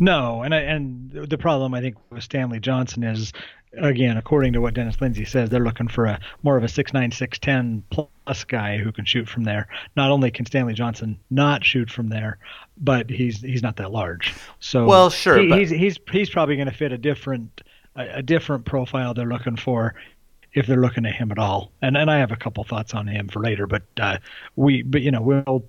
No, 0.00 0.42
and 0.42 0.54
I, 0.54 0.58
and 0.58 1.10
the 1.10 1.38
problem 1.38 1.74
I 1.74 1.80
think 1.80 1.96
with 2.10 2.22
Stanley 2.22 2.60
Johnson 2.60 3.04
is 3.04 3.32
again, 3.76 4.16
according 4.16 4.52
to 4.54 4.60
what 4.60 4.74
Dennis 4.74 5.00
Lindsey 5.00 5.24
says, 5.24 5.50
they're 5.50 5.64
looking 5.64 5.88
for 5.88 6.06
a 6.06 6.20
more 6.42 6.56
of 6.56 6.64
a 6.64 6.68
six 6.68 6.92
nine 6.92 7.10
six 7.10 7.38
ten 7.38 7.82
plus 7.90 8.44
guy 8.44 8.78
who 8.78 8.92
can 8.92 9.04
shoot 9.04 9.28
from 9.28 9.44
there. 9.44 9.68
Not 9.96 10.10
only 10.10 10.30
can 10.30 10.46
Stanley 10.46 10.74
Johnson 10.74 11.18
not 11.30 11.64
shoot 11.64 11.90
from 11.90 12.08
there, 12.08 12.38
but 12.76 13.10
he's 13.10 13.40
he's 13.40 13.62
not 13.62 13.76
that 13.76 13.90
large. 13.90 14.34
So 14.60 14.86
well, 14.86 15.10
sure, 15.10 15.38
he, 15.38 15.48
but... 15.48 15.58
he's 15.58 15.70
he's 15.70 15.98
he's 16.10 16.30
probably 16.30 16.56
going 16.56 16.68
to 16.68 16.74
fit 16.74 16.92
a 16.92 16.98
different 16.98 17.62
a, 17.96 18.18
a, 18.18 18.22
different 18.22 18.64
profile 18.64 19.14
they're 19.14 19.26
looking 19.26 19.56
for 19.56 19.94
if 20.52 20.66
they're 20.66 20.80
looking 20.80 21.06
at 21.06 21.14
him 21.14 21.30
at 21.30 21.38
all. 21.38 21.70
And 21.82 21.96
and 21.96 22.10
I 22.10 22.18
have 22.18 22.32
a 22.32 22.36
couple 22.36 22.64
thoughts 22.64 22.94
on 22.94 23.06
him 23.06 23.28
for 23.28 23.40
later, 23.40 23.66
but 23.66 23.82
uh, 24.00 24.18
we 24.56 24.82
but 24.82 25.02
you 25.02 25.10
know 25.10 25.22
we'll 25.22 25.64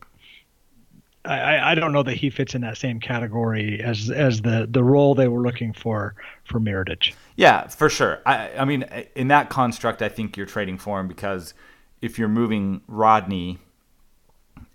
I, 1.26 1.72
I 1.72 1.76
don't 1.76 1.92
know 1.92 2.04
that 2.04 2.16
he 2.16 2.30
fits 2.30 2.56
in 2.56 2.62
that 2.62 2.78
same 2.78 3.00
category 3.00 3.82
as 3.82 4.10
as 4.10 4.42
the 4.42 4.68
the 4.70 4.84
role 4.84 5.16
they 5.16 5.28
were 5.28 5.42
looking 5.42 5.74
for 5.74 6.16
for 6.46 6.60
Mirotic. 6.60 7.14
Yeah, 7.40 7.68
for 7.68 7.90
sure. 7.90 8.22
I 8.26 8.52
I 8.58 8.66
mean, 8.66 8.84
in 9.16 9.30
that 9.30 9.50
construct, 9.50 10.02
I 10.02 10.10
think 10.10 10.36
you're 10.36 10.46
trading 10.46 10.78
for 10.78 11.00
him 11.00 11.08
because 11.08 11.54
if 12.02 12.20
you're 12.20 12.28
moving 12.28 12.82
Rodney 12.86 13.60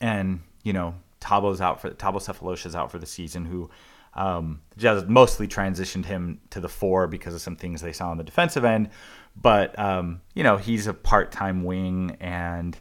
and 0.01 0.41
you 0.63 0.73
know 0.73 0.95
Thabo's 1.21 1.61
out 1.61 1.83
for 1.83 1.91
Thabo 1.91 2.15
Sefolosha's 2.15 2.75
out 2.75 2.91
for 2.91 2.99
the 2.99 3.05
season, 3.05 3.45
who 3.45 3.69
um, 4.15 4.63
Jazz 4.79 5.05
mostly 5.07 5.47
transitioned 5.47 6.07
him 6.07 6.41
to 6.49 6.59
the 6.59 6.71
four 6.71 7.07
because 7.07 7.35
of 7.35 7.43
some 7.43 7.55
things 7.55 7.83
they 7.83 7.93
saw 7.93 8.09
on 8.09 8.17
the 8.17 8.25
defensive 8.25 8.65
end, 8.65 8.89
but 9.37 9.79
um, 9.79 10.23
you 10.33 10.43
know 10.43 10.57
he's 10.57 10.87
a 10.87 10.95
part-time 10.95 11.65
wing 11.65 12.17
and. 12.19 12.79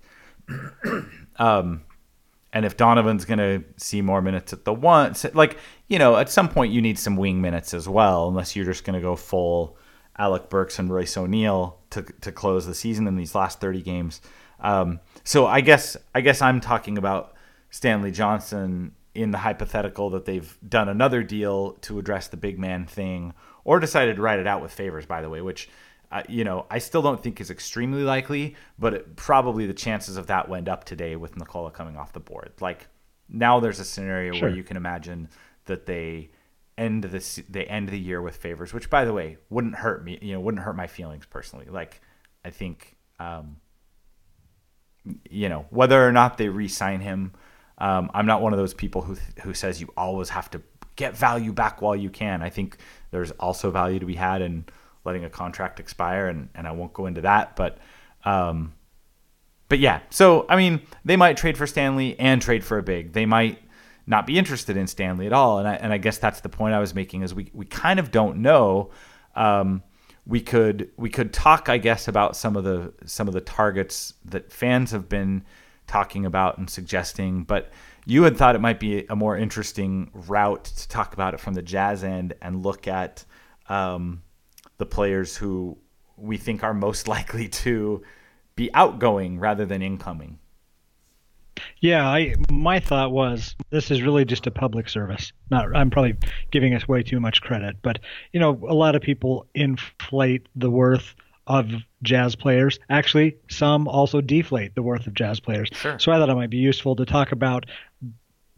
um, 1.38 1.82
and 2.54 2.66
if 2.66 2.78
Donovan's 2.78 3.26
going 3.26 3.40
to 3.40 3.64
see 3.78 4.02
more 4.02 4.22
minutes 4.22 4.54
at 4.54 4.64
the 4.64 4.74
one, 4.74 5.16
like, 5.34 5.58
you 5.88 5.98
know, 5.98 6.16
at 6.16 6.30
some 6.30 6.48
point 6.48 6.72
you 6.72 6.82
need 6.82 7.00
some 7.00 7.18
wing 7.18 7.42
minutes 7.42 7.74
as 7.74 7.90
well, 7.90 8.30
unless 8.30 8.56
you're 8.56 8.66
just 8.66 8.84
going 8.86 8.94
to 8.94 9.02
go 9.02 9.16
full 9.16 9.76
Alec 10.20 10.50
Burks 10.50 10.78
and 10.78 10.94
Royce 10.94 11.18
O'Neale 11.18 11.80
to, 11.90 12.04
to 12.22 12.32
close 12.32 12.68
the 12.68 12.76
season 12.76 13.08
in 13.08 13.16
these 13.16 13.34
last 13.34 13.60
30 13.60 13.82
games. 13.82 14.22
Um, 14.60 15.00
so 15.24 15.48
I 15.48 15.62
guess 15.62 15.98
I 16.14 16.22
guess 16.22 16.42
I'm 16.42 16.62
talking 16.62 16.98
about 16.98 17.34
Stanley 17.72 18.12
Johnson 18.12 18.94
in 19.16 19.32
the 19.32 19.40
hypothetical 19.40 20.12
that 20.12 20.26
they've 20.26 20.58
done 20.68 20.90
another 20.90 21.24
deal 21.24 21.74
to 21.82 21.98
address 22.00 22.28
the 22.28 22.38
big 22.38 22.60
man 22.60 22.86
thing, 22.86 23.34
or 23.64 23.80
decided 23.80 24.16
to 24.16 24.22
ride 24.22 24.40
it 24.40 24.48
out 24.48 24.62
with 24.62 24.72
favors. 24.72 25.08
By 25.08 25.22
the 25.22 25.30
way, 25.30 25.42
which 25.42 25.70
you 26.30 26.44
know 26.44 26.66
I 26.70 26.80
still 26.80 27.02
don't 27.02 27.22
think 27.22 27.42
is 27.42 27.50
extremely 27.50 28.04
likely, 28.04 28.56
but 28.78 28.94
it, 28.94 29.16
probably 29.16 29.66
the 29.66 29.74
chances 29.74 30.18
of 30.18 30.28
that 30.28 30.48
went 30.50 30.68
up 30.68 30.84
today 30.84 31.16
with 31.16 31.36
Nikola 31.38 31.72
coming 31.72 31.98
off 31.98 32.14
the 32.14 32.20
board. 32.20 32.52
Like 32.62 32.88
now, 33.30 33.60
there's 33.60 33.80
a 33.80 33.86
scenario 33.86 34.34
Sure. 34.34 34.50
where 34.50 34.56
you 34.58 34.64
can 34.64 34.78
imagine 34.78 35.30
that 35.66 35.86
they 35.86 36.30
end 36.78 37.04
the 37.04 37.44
they 37.50 37.66
end 37.66 37.90
the 37.90 38.00
year 38.00 38.22
with 38.22 38.36
favors, 38.36 38.74
which 38.74 38.90
by 38.90 39.06
the 39.06 39.14
way 39.14 39.38
wouldn't 39.50 39.76
hurt 39.76 40.04
me. 40.04 40.20
You 40.22 40.34
know, 40.34 40.40
wouldn't 40.40 40.64
hurt 40.64 40.76
my 40.76 40.88
feelings 40.88 41.26
personally. 41.26 41.68
Like 41.70 42.02
I 42.46 42.50
think. 42.50 42.96
Um, 43.20 43.58
you 45.30 45.50
know 45.50 45.66
whether 45.70 46.08
or 46.08 46.12
not 46.12 46.38
they 46.38 46.48
re-sign 46.50 47.02
him. 47.02 47.34
Um, 47.78 48.10
I'm 48.14 48.26
not 48.26 48.42
one 48.42 48.54
of 48.54 48.60
those 48.60 48.74
people 48.74 49.02
who 49.02 49.16
who 49.42 49.54
says 49.54 49.82
you 49.82 49.92
always 49.98 50.30
have 50.30 50.50
to 50.52 50.62
get 50.96 51.18
value 51.18 51.52
back 51.52 51.82
while 51.82 51.96
you 51.96 52.10
can. 52.10 52.42
I 52.42 52.50
think 52.50 52.78
there's 53.12 53.32
also 53.32 53.72
value 53.72 54.00
to 54.00 54.06
be 54.06 54.16
had 54.16 54.42
in 54.42 54.66
letting 55.06 55.26
a 55.26 55.30
contract 55.30 55.80
expire, 55.80 56.28
and, 56.28 56.50
and 56.56 56.68
I 56.68 56.72
won't 56.72 56.94
go 56.94 57.06
into 57.06 57.22
that. 57.22 57.56
But 57.56 57.78
um, 58.26 58.74
but 59.70 59.80
yeah, 59.80 60.02
so 60.10 60.46
I 60.50 60.56
mean, 60.56 60.82
they 61.04 61.16
might 61.16 61.38
trade 61.38 61.58
for 61.58 61.68
Stanley 61.68 62.18
and 62.20 62.42
trade 62.42 62.64
for 62.64 62.78
a 62.78 62.84
big. 62.84 63.14
They 63.14 63.26
might 63.26 63.60
not 64.06 64.28
be 64.28 64.38
interested 64.38 64.78
in 64.78 64.88
Stanley 64.88 65.26
at 65.26 65.34
all, 65.34 65.60
and 65.60 65.68
I 65.68 65.76
and 65.76 65.94
I 65.94 65.98
guess 65.98 66.18
that's 66.18 66.42
the 66.42 66.50
point 66.50 66.74
I 66.74 66.80
was 66.80 66.94
making 66.94 67.22
is 67.22 67.34
we 67.34 67.52
we 67.54 67.66
kind 67.66 68.00
of 68.00 68.12
don't 68.12 68.38
know. 68.38 68.92
Um, 69.36 69.84
we 70.26 70.40
could 70.40 70.92
we 70.98 71.10
could 71.10 71.34
talk, 71.34 71.70
I 71.70 71.78
guess, 71.78 72.08
about 72.08 72.36
some 72.36 72.56
of 72.56 72.64
the 72.64 72.94
some 73.06 73.28
of 73.28 73.34
the 73.34 73.42
targets 73.42 74.14
that 74.26 74.52
fans 74.52 74.92
have 74.92 75.10
been 75.10 75.44
talking 75.88 76.26
about 76.26 76.58
and 76.58 76.70
suggesting, 76.70 77.44
but 77.44 77.72
you 78.06 78.24
had 78.24 78.38
thought 78.38 78.56
it 78.56 78.62
might 78.62 78.80
be 78.80 79.06
a 79.08 79.16
more 79.16 79.38
interesting 79.38 80.10
route 80.14 80.66
to 80.66 80.88
talk 80.88 81.14
about 81.14 81.34
it 81.34 81.40
from 81.40 81.54
the 81.54 81.62
Jazz 81.62 82.04
end 82.04 82.34
and 82.42 82.64
look 82.64 82.88
at 82.88 83.24
um, 83.70 84.23
the 84.78 84.86
players 84.86 85.38
who 85.38 85.78
we 86.18 86.38
think 86.38 86.64
are 86.64 86.74
most 86.74 87.08
likely 87.16 87.48
to 87.48 88.04
be 88.56 88.74
outgoing 88.74 89.40
rather 89.40 89.66
than 89.66 89.82
incoming. 89.82 90.40
Yeah, 91.80 92.08
I 92.08 92.36
my 92.50 92.80
thought 92.80 93.12
was 93.12 93.56
this 93.70 93.92
is 93.92 94.02
really 94.02 94.26
just 94.26 94.48
a 94.48 94.52
public 94.52 94.90
service. 94.90 95.32
Not 95.52 95.76
I'm 95.76 95.90
probably 95.90 96.16
giving 96.52 96.74
us 96.74 96.88
way 96.88 97.04
too 97.04 97.20
much 97.20 97.42
credit, 97.42 97.78
but 97.82 98.00
you 98.32 98.40
know, 98.40 98.60
a 98.68 98.74
lot 98.74 98.96
of 98.96 99.02
people 99.02 99.46
inflate 99.54 100.48
the 100.56 100.72
worth 100.72 101.16
of 101.46 101.72
jazz 102.02 102.36
players. 102.36 102.80
Actually, 102.90 103.38
some 103.50 103.88
also 103.88 104.22
deflate 104.22 104.76
the 104.76 104.82
worth 104.82 105.08
of 105.08 105.14
jazz 105.14 105.40
players. 105.40 105.70
Sure. 105.74 106.00
So 106.00 106.12
I 106.12 106.18
thought 106.18 106.30
it 106.30 106.36
might 106.36 106.50
be 106.50 106.58
useful 106.58 106.96
to 106.96 107.06
talk 107.06 107.32
about 107.32 107.66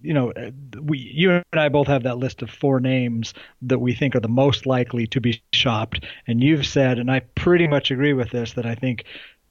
you 0.01 0.13
know, 0.13 0.31
uh, 0.31 0.51
we 0.81 0.97
you 0.97 1.31
and 1.31 1.43
I 1.53 1.69
both 1.69 1.87
have 1.87 2.03
that 2.03 2.17
list 2.17 2.41
of 2.41 2.49
four 2.49 2.79
names 2.79 3.33
that 3.63 3.79
we 3.79 3.93
think 3.93 4.15
are 4.15 4.19
the 4.19 4.27
most 4.27 4.65
likely 4.65 5.07
to 5.07 5.21
be 5.21 5.41
shopped, 5.53 6.03
and 6.27 6.43
you've 6.43 6.65
said, 6.65 6.99
and 6.99 7.09
I 7.11 7.21
pretty 7.35 7.67
much 7.67 7.91
agree 7.91 8.13
with 8.13 8.29
this, 8.29 8.53
that 8.53 8.65
I 8.65 8.75
think 8.75 9.05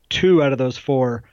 two 0.08 0.42
out 0.42 0.52
of 0.52 0.58
those 0.58 0.78
four 0.78 1.24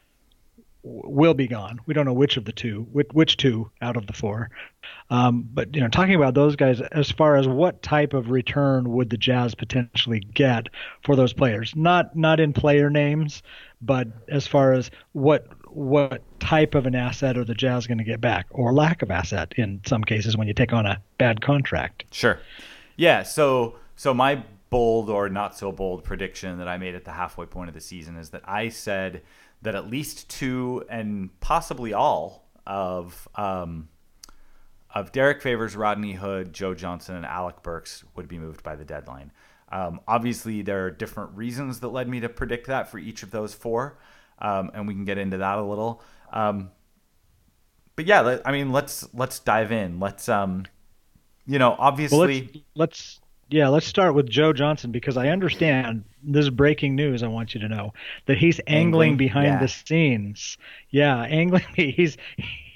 will 0.84 1.34
be 1.34 1.48
gone. 1.48 1.80
We 1.86 1.94
don't 1.94 2.06
know 2.06 2.14
which 2.14 2.38
of 2.38 2.46
the 2.46 2.52
two, 2.52 2.88
which, 2.92 3.08
which 3.12 3.38
two 3.38 3.70
out 3.82 3.98
of 3.98 4.08
the 4.08 4.14
four. 4.14 4.50
Um, 5.10 5.48
but 5.54 5.76
you 5.76 5.82
know, 5.82 5.90
talking 5.90 6.16
about 6.16 6.34
those 6.34 6.56
guys, 6.56 6.82
as 6.82 7.12
far 7.12 7.36
as 7.36 7.48
what 7.48 7.84
type 7.84 8.14
of 8.14 8.32
return 8.32 8.92
would 8.92 9.10
the 9.10 9.18
Jazz 9.18 9.54
potentially 9.54 10.20
get 10.20 10.68
for 11.04 11.16
those 11.16 11.34
players? 11.34 11.76
Not 11.76 12.16
not 12.16 12.40
in 12.40 12.54
player 12.54 12.90
names, 12.90 13.44
but 13.82 14.08
as 14.30 14.48
far 14.48 14.74
as 14.74 14.90
what 15.12 15.48
what 15.76 16.22
type 16.40 16.76
of 16.76 16.86
an 16.86 16.96
asset 16.96 17.38
are 17.38 17.46
the 17.46 17.54
Jazz 17.54 17.88
going 17.88 17.98
to 17.98 18.04
get 18.04 18.22
back, 18.22 18.48
or 18.50 18.74
lack 18.74 19.02
of 19.02 19.12
asset 19.12 19.54
in 19.58 19.82
some 19.86 20.04
cases 20.04 20.38
when 20.38 20.48
you 20.48 20.54
take 20.54 20.74
on 20.74 20.86
a 20.86 21.02
bad 21.18 21.42
contract. 21.42 22.06
Sure. 22.12 22.40
Yeah. 22.98 23.24
So 23.24 23.76
so 23.96 24.14
my 24.14 24.44
bold 24.70 25.10
or 25.10 25.30
not 25.30 25.58
so 25.58 25.72
bold 25.72 26.04
prediction 26.04 26.58
that 26.58 26.68
I 26.68 26.78
made 26.78 26.96
at 26.96 27.06
the 27.06 27.12
halfway 27.12 27.46
point 27.46 27.68
of 27.68 27.74
the 27.74 27.82
season 27.82 28.16
is 28.16 28.30
that 28.30 28.42
I 28.46 28.70
said 28.70 29.22
that 29.62 29.76
at 29.76 29.90
least 29.90 30.30
two 30.30 30.84
and 30.90 31.30
possibly 31.40 31.94
all 31.94 32.48
of 32.66 33.28
um, 33.36 33.90
of 34.94 35.12
Derrick 35.12 35.42
Favors, 35.42 35.76
Rodney 35.76 36.14
Hood, 36.14 36.54
Joe 36.54 36.74
Johnson, 36.74 37.16
and 37.16 37.26
Alec 37.26 37.64
Burks 37.64 38.04
would 38.16 38.28
be 38.28 38.38
moved 38.38 38.64
by 38.64 38.76
the 38.76 38.84
deadline. 38.84 39.32
Um, 39.72 40.02
obviously, 40.08 40.62
there 40.62 40.86
are 40.86 40.92
different 40.92 41.32
reasons 41.36 41.80
that 41.80 41.90
led 41.90 42.10
me 42.10 42.20
to 42.20 42.30
predict 42.30 42.68
that 42.68 42.90
for 42.90 42.98
each 42.98 43.24
of 43.24 43.32
those 43.32 43.54
four, 43.54 43.98
um, 44.42 44.72
and 44.74 44.88
we 44.88 44.94
can 44.94 45.06
get 45.06 45.18
into 45.18 45.38
that 45.38 45.58
a 45.58 45.64
little. 45.64 46.02
Um, 46.34 46.72
but 47.96 48.06
yeah, 48.06 48.22
let, 48.22 48.48
I 48.48 48.52
mean, 48.52 48.72
let's 48.72 49.08
let's 49.14 49.40
dive 49.40 49.72
in. 49.72 50.00
Let's 50.00 50.28
um, 50.30 50.66
you 51.46 51.60
know, 51.60 51.76
obviously, 51.78 52.18
Well, 52.18 52.28
let's, 52.28 52.58
let's 52.76 53.20
yeah, 53.50 53.68
let's 53.68 53.86
start 53.86 54.16
with 54.16 54.30
Joe 54.30 54.54
Johnson 54.54 54.92
because 54.92 55.18
I 55.18 55.28
understand 55.28 56.06
this 56.24 56.44
is 56.46 56.50
breaking 56.50 56.96
news. 56.96 57.22
I 57.22 57.28
want 57.28 57.54
you 57.54 57.60
to 57.62 57.68
know 57.68 57.94
that 58.28 58.38
he's 58.38 58.60
angling, 58.68 59.12
Angling? 59.12 59.18
behind 59.18 59.46
Yeah. 59.48 59.60
the 59.60 59.68
scenes. 59.68 60.58
Yeah, 60.90 61.22
angling. 61.24 61.64
He's 61.76 62.18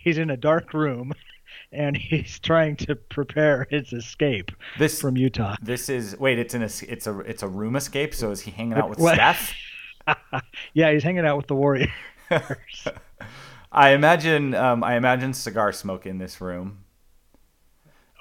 he's 0.04 0.18
in 0.18 0.30
a 0.30 0.38
dark 0.38 0.74
room, 0.74 1.14
and 1.72 1.96
he's 1.96 2.40
trying 2.40 2.76
to 2.78 2.96
prepare 2.96 3.68
his 3.70 3.94
escape 3.94 4.52
this 4.78 5.00
from 5.00 5.16
Utah. 5.16 5.56
This 5.62 5.88
is 5.90 6.18
wait. 6.20 6.38
It's 6.40 6.54
in 6.54 6.62
a 6.62 6.70
it's 6.90 7.08
a 7.08 7.20
it's 7.22 7.42
a 7.42 7.48
room 7.48 7.76
escape. 7.78 8.14
So 8.14 8.32
is 8.32 8.42
he 8.42 8.52
hanging 8.52 8.74
out 8.74 8.90
with 8.90 9.00
What? 9.00 9.16
Steph? 9.16 9.54
yeah, 10.74 10.92
he's 10.92 11.04
hanging 11.04 11.26
out 11.26 11.38
with 11.38 11.48
the 11.48 11.56
Warriors. 11.56 11.90
I 13.72 13.90
imagine 13.92 14.54
um, 14.56 14.84
I 14.84 14.96
imagine 14.96 15.34
cigar 15.34 15.72
smoke 15.72 16.06
in 16.06 16.18
this 16.18 16.40
room. 16.40 16.80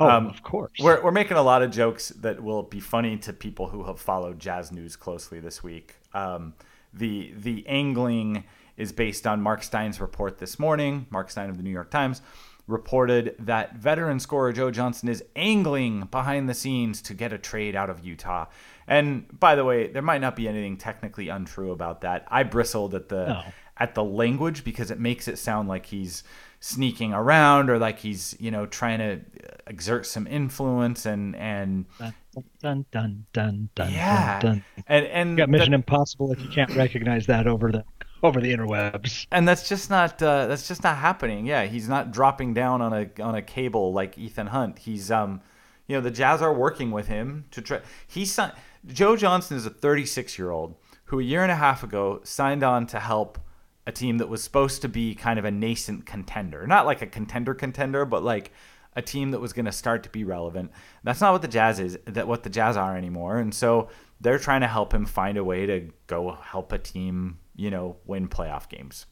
Oh, 0.00 0.09
Um, 0.09 0.26
of 0.26 0.43
course. 0.43 0.73
We're 0.81 1.03
we're 1.03 1.12
making 1.12 1.37
a 1.37 1.43
lot 1.43 1.62
of 1.62 1.71
jokes 1.71 2.09
that 2.11 2.43
will 2.43 2.62
be 2.64 2.81
funny 2.81 3.17
to 3.19 3.33
people 3.33 3.69
who 3.69 3.85
have 3.85 4.00
followed 4.00 4.41
jazz 4.41 4.73
news 4.73 4.97
closely 4.97 5.41
this 5.41 5.62
week. 5.62 5.95
Um, 6.12 6.55
the 6.93 7.33
the 7.37 7.64
angling 7.69 8.45
is 8.76 8.91
based 8.93 9.26
on 9.26 9.41
Marc 9.41 9.62
Stein's 9.62 10.00
report 10.00 10.38
this 10.38 10.59
morning. 10.59 11.07
Marc 11.11 11.31
Stein 11.31 11.49
of 11.49 11.57
the 11.57 11.62
New 11.62 11.71
York 11.71 11.91
Times 11.91 12.23
reported 12.67 13.37
that 13.38 13.76
veteran 13.76 14.19
scorer 14.19 14.53
Joe 14.53 14.71
Johnson 14.71 15.09
is 15.09 15.23
angling 15.37 16.09
behind 16.11 16.49
the 16.49 16.55
scenes 16.55 17.03
to 17.03 17.14
get 17.14 17.33
a 17.33 17.38
trade 17.38 17.76
out 17.76 17.91
of 17.91 18.05
Utah. 18.05 18.47
And 18.87 19.26
by 19.41 19.55
the 19.55 19.64
way, 19.64 19.87
there 19.88 20.03
might 20.03 20.21
not 20.21 20.37
be 20.37 20.47
anything 20.49 20.76
technically 20.76 21.29
untrue 21.29 21.71
about 21.73 22.03
that. 22.03 22.26
I 22.31 22.43
bristled 22.43 22.95
at 22.95 23.09
the 23.09 23.26
No. 23.26 23.43
at 23.79 23.95
the 23.95 24.05
language 24.05 24.62
because 24.64 24.91
it 24.91 24.99
makes 25.00 25.26
it 25.29 25.38
sound 25.38 25.69
like 25.69 25.87
he's 25.87 26.23
sneaking 26.61 27.12
around 27.12 27.69
or 27.71 27.79
like 27.79 27.99
he's 27.99 28.35
you 28.41 28.50
know 28.50 28.64
trying 28.67 28.99
to 28.99 29.21
exert 29.67 30.07
some 30.07 30.26
influence 30.26 31.05
and 31.07 31.35
and 31.37 31.85
dun 32.00 32.14
dun 32.62 32.87
dun 32.93 33.25
dun 33.33 33.69
dun. 33.75 33.93
yeah 33.93 34.41
dun. 34.41 34.64
and 34.87 35.07
and 35.07 35.31
You 35.33 35.37
got 35.38 35.49
Mission 35.50 35.71
that- 35.73 35.76
Impossible 35.76 36.33
if 36.33 36.41
you 36.43 36.49
can't 36.49 36.75
recognize 36.75 37.26
that 37.26 37.47
over 37.47 37.71
the 37.71 37.85
over 38.23 38.41
the 38.41 38.55
interwebs. 38.55 39.26
and 39.31 39.47
that's 39.47 39.69
just 39.69 39.91
not 39.91 40.23
uh, 40.23 40.47
that's 40.47 40.67
just 40.67 40.83
not 40.83 40.97
happening. 40.97 41.45
Yeah, 41.47 41.64
he's 41.64 41.88
not 41.88 42.11
dropping 42.12 42.55
down 42.55 42.81
on 42.81 42.93
a 42.95 43.23
on 43.23 43.35
a 43.35 43.43
cable 43.43 43.93
like 43.93 44.17
Ethan 44.17 44.47
Hunt. 44.47 44.79
He's 44.79 45.11
um, 45.11 45.43
you 45.87 45.97
know, 45.97 46.00
the 46.00 46.11
Jazz 46.11 46.41
are 46.41 46.55
working 46.55 46.91
with 46.93 47.09
him 47.09 47.45
to 47.50 47.61
try. 47.61 47.81
He 48.07 48.25
signed 48.25 48.53
Joe 48.87 49.17
Johnson 49.17 49.57
is 49.57 49.67
a 49.67 49.71
36 49.71 50.38
year 50.38 50.50
old 50.50 50.76
who 51.07 51.21
a 51.21 51.23
year 51.23 51.43
and 51.43 51.53
a 51.53 51.57
half 51.57 51.83
ago 51.83 52.21
signed 52.25 52.62
on 52.62 52.87
to 52.88 53.00
help 53.00 53.38
a 53.87 53.93
team 53.93 54.19
that 54.19 54.29
was 54.29 54.43
supposed 54.43 54.83
to 54.83 54.88
be 54.88 55.14
kind 55.14 55.38
of 55.38 55.45
a 55.45 55.50
nascent 55.50 56.07
contender, 56.07 56.67
not 56.67 56.87
like 56.87 57.03
a 57.03 57.07
contender 57.07 57.55
contender, 57.55 58.05
but 58.05 58.23
like 58.23 58.53
a 58.97 59.03
team 59.03 59.33
that 59.33 59.41
was 59.41 59.53
going 59.53 59.64
to 59.67 59.73
start 59.73 60.03
to 60.05 60.09
be 60.09 60.25
relevant. 60.25 60.71
That's 61.03 61.21
not 61.21 61.33
what 61.33 61.43
the 61.43 61.49
Jazz 61.49 61.81
is. 61.81 61.99
That 62.07 62.29
what 62.29 62.43
the 62.43 62.50
Jazz 62.50 62.76
are 62.76 62.97
anymore, 62.97 63.38
and 63.38 63.55
so 63.55 63.88
they're 64.21 64.38
trying 64.38 64.62
to 64.62 64.69
help 64.69 64.95
him 64.95 65.05
find 65.05 65.37
a 65.37 65.45
way 65.45 65.67
to 65.67 65.91
go 66.07 66.38
help 66.43 66.73
a 66.73 66.79
team, 66.79 67.38
you 67.57 67.71
know, 67.71 67.97
win 68.07 68.29
playoff 68.29 68.69
games. 68.69 69.07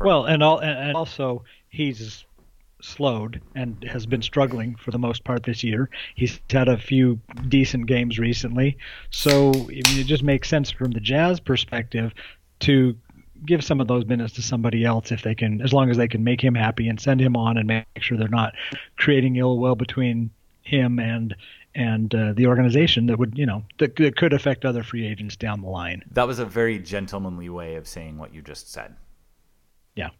Well, 0.00 0.24
and 0.24 0.42
all 0.42 0.58
and 0.58 0.96
also 0.96 1.44
he's 1.68 2.24
slowed 2.80 3.40
and 3.54 3.82
has 3.84 4.06
been 4.06 4.22
struggling 4.22 4.74
for 4.76 4.90
the 4.90 4.98
most 4.98 5.24
part 5.24 5.42
this 5.42 5.62
year. 5.62 5.88
He's 6.14 6.40
had 6.50 6.68
a 6.68 6.78
few 6.78 7.20
decent 7.48 7.86
games 7.86 8.18
recently, 8.18 8.78
so 9.10 9.50
I 9.50 9.66
mean, 9.66 9.98
it 9.98 10.06
just 10.06 10.22
makes 10.22 10.48
sense 10.48 10.70
from 10.70 10.92
the 10.92 11.00
Jazz 11.00 11.40
perspective 11.40 12.12
to 12.60 12.96
give 13.44 13.64
some 13.64 13.80
of 13.80 13.88
those 13.88 14.04
minutes 14.04 14.34
to 14.34 14.42
somebody 14.42 14.84
else 14.84 15.12
if 15.12 15.22
they 15.22 15.34
can, 15.34 15.60
as 15.62 15.72
long 15.72 15.90
as 15.90 15.96
they 15.96 16.08
can 16.08 16.24
make 16.24 16.42
him 16.42 16.54
happy 16.54 16.88
and 16.88 17.00
send 17.00 17.20
him 17.20 17.36
on 17.36 17.56
and 17.56 17.66
make 17.66 17.86
sure 17.98 18.18
they're 18.18 18.28
not 18.28 18.54
creating 18.96 19.36
ill 19.36 19.58
will 19.58 19.74
between 19.74 20.30
him 20.62 20.98
and 20.98 21.34
and 21.74 22.14
uh, 22.14 22.32
the 22.32 22.46
organization 22.46 23.06
that 23.06 23.18
would 23.18 23.38
you 23.38 23.46
know 23.46 23.62
that, 23.78 23.94
that 23.96 24.16
could 24.16 24.32
affect 24.32 24.64
other 24.64 24.82
free 24.82 25.06
agents 25.06 25.36
down 25.36 25.60
the 25.62 25.68
line. 25.68 26.02
That 26.12 26.26
was 26.26 26.38
a 26.38 26.44
very 26.44 26.78
gentlemanly 26.78 27.48
way 27.48 27.76
of 27.76 27.86
saying 27.86 28.18
what 28.18 28.34
you 28.34 28.42
just 28.42 28.72
said. 28.72 28.96
Yeah. 29.94 30.10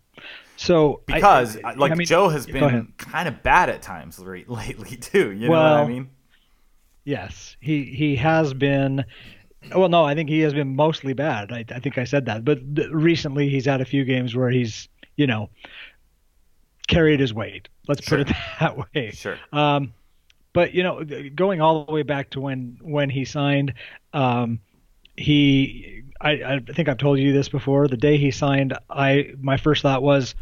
So 0.62 1.00
Because 1.06 1.56
uh, 1.56 1.72
like 1.76 1.90
I 1.92 1.94
mean- 1.94 2.06
Joe 2.06 2.28
has 2.28 2.46
been 2.46 2.92
kind 2.98 3.26
of 3.26 3.42
bad 3.42 3.70
at 3.70 3.80
times 3.80 4.18
lately 4.18 4.96
too. 5.00 5.32
You 5.32 5.48
know 5.48 5.52
what 5.52 5.60
I 5.60 5.86
mean? 5.86 6.10
Yes, 7.04 7.56
he 7.60 7.84
he 7.84 8.14
has 8.16 8.52
been. 8.52 9.04
Well, 9.74 9.88
no, 9.88 10.04
I 10.04 10.14
think 10.14 10.28
he 10.28 10.40
has 10.40 10.52
been 10.52 10.76
mostly 10.76 11.14
bad. 11.14 11.50
I, 11.50 11.64
I 11.74 11.80
think 11.80 11.96
I 11.96 12.04
said 12.04 12.26
that, 12.26 12.44
but 12.44 12.76
th- 12.76 12.88
recently 12.90 13.48
he's 13.48 13.64
had 13.64 13.80
a 13.80 13.84
few 13.86 14.04
games 14.04 14.34
where 14.36 14.50
he's, 14.50 14.88
you 15.16 15.26
know, 15.26 15.48
carried 16.88 17.20
his 17.20 17.32
weight. 17.32 17.68
Let's 17.88 18.04
Sure. 18.06 18.18
put 18.18 18.30
it 18.30 18.36
that 18.60 18.76
way. 18.94 19.10
Sure. 19.12 19.38
Um, 19.52 19.94
but 20.52 20.74
you 20.74 20.82
know, 20.82 21.02
going 21.34 21.62
all 21.62 21.86
the 21.86 21.92
way 21.92 22.02
back 22.02 22.28
to 22.30 22.40
when 22.40 22.76
when 22.82 23.08
he 23.08 23.24
signed, 23.24 23.72
um, 24.12 24.60
he 25.16 26.02
I, 26.20 26.30
I 26.32 26.58
think 26.60 26.88
I've 26.90 26.98
told 26.98 27.18
you 27.18 27.32
this 27.32 27.48
before. 27.48 27.88
The 27.88 27.96
day 27.96 28.18
he 28.18 28.30
signed, 28.30 28.76
I 28.90 29.32
my 29.40 29.56
first 29.56 29.80
thought 29.82 30.02
was, 30.02 30.34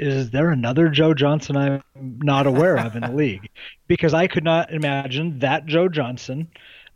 is 0.00 0.30
there 0.30 0.50
another 0.50 0.88
Joe 0.88 1.12
Johnson 1.12 1.56
I'm 1.56 1.82
not 1.98 2.46
aware 2.46 2.78
of 2.78 2.96
in 2.96 3.02
the 3.02 3.12
league? 3.14 3.50
Because 3.86 4.14
I 4.14 4.26
could 4.26 4.44
not 4.44 4.72
imagine 4.72 5.40
that 5.40 5.66
Joe 5.66 5.88
Johnson 5.88 6.48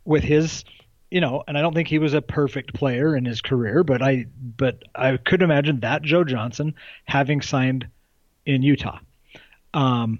with 0.03 0.23
his 0.23 0.65
you 1.11 1.21
know, 1.21 1.43
and 1.47 1.57
I 1.57 1.61
don't 1.61 1.73
think 1.73 1.87
he 1.87 1.99
was 1.99 2.13
a 2.15 2.21
perfect 2.21 2.73
player 2.73 3.15
in 3.15 3.23
his 3.23 3.39
career, 3.39 3.83
but 3.83 4.01
I 4.01 4.25
but 4.57 4.83
I 4.95 5.17
could 5.17 5.43
imagine 5.43 5.79
that 5.81 6.01
Joe 6.01 6.23
Johnson 6.23 6.73
having 7.05 7.41
signed 7.41 7.87
in 8.45 8.63
Utah. 8.63 8.99
Um, 9.73 10.19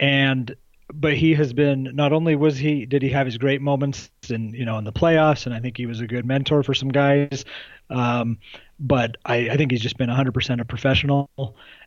and 0.00 0.54
but 0.92 1.14
he 1.14 1.34
has 1.34 1.52
been 1.52 1.90
not 1.94 2.12
only 2.12 2.34
was 2.34 2.56
he 2.56 2.86
did 2.86 3.02
he 3.02 3.10
have 3.10 3.26
his 3.26 3.38
great 3.38 3.62
moments 3.62 4.10
in 4.28 4.52
you 4.52 4.64
know 4.64 4.78
in 4.78 4.84
the 4.84 4.92
playoffs 4.92 5.46
and 5.46 5.54
I 5.54 5.60
think 5.60 5.76
he 5.76 5.86
was 5.86 6.00
a 6.00 6.06
good 6.06 6.26
mentor 6.26 6.64
for 6.64 6.74
some 6.74 6.88
guys 6.88 7.44
um, 7.90 8.38
but 8.78 9.16
I, 9.24 9.50
I 9.50 9.56
think 9.56 9.70
he's 9.70 9.80
just 9.80 9.98
been 9.98 10.08
100% 10.08 10.60
a 10.60 10.64
professional 10.64 11.28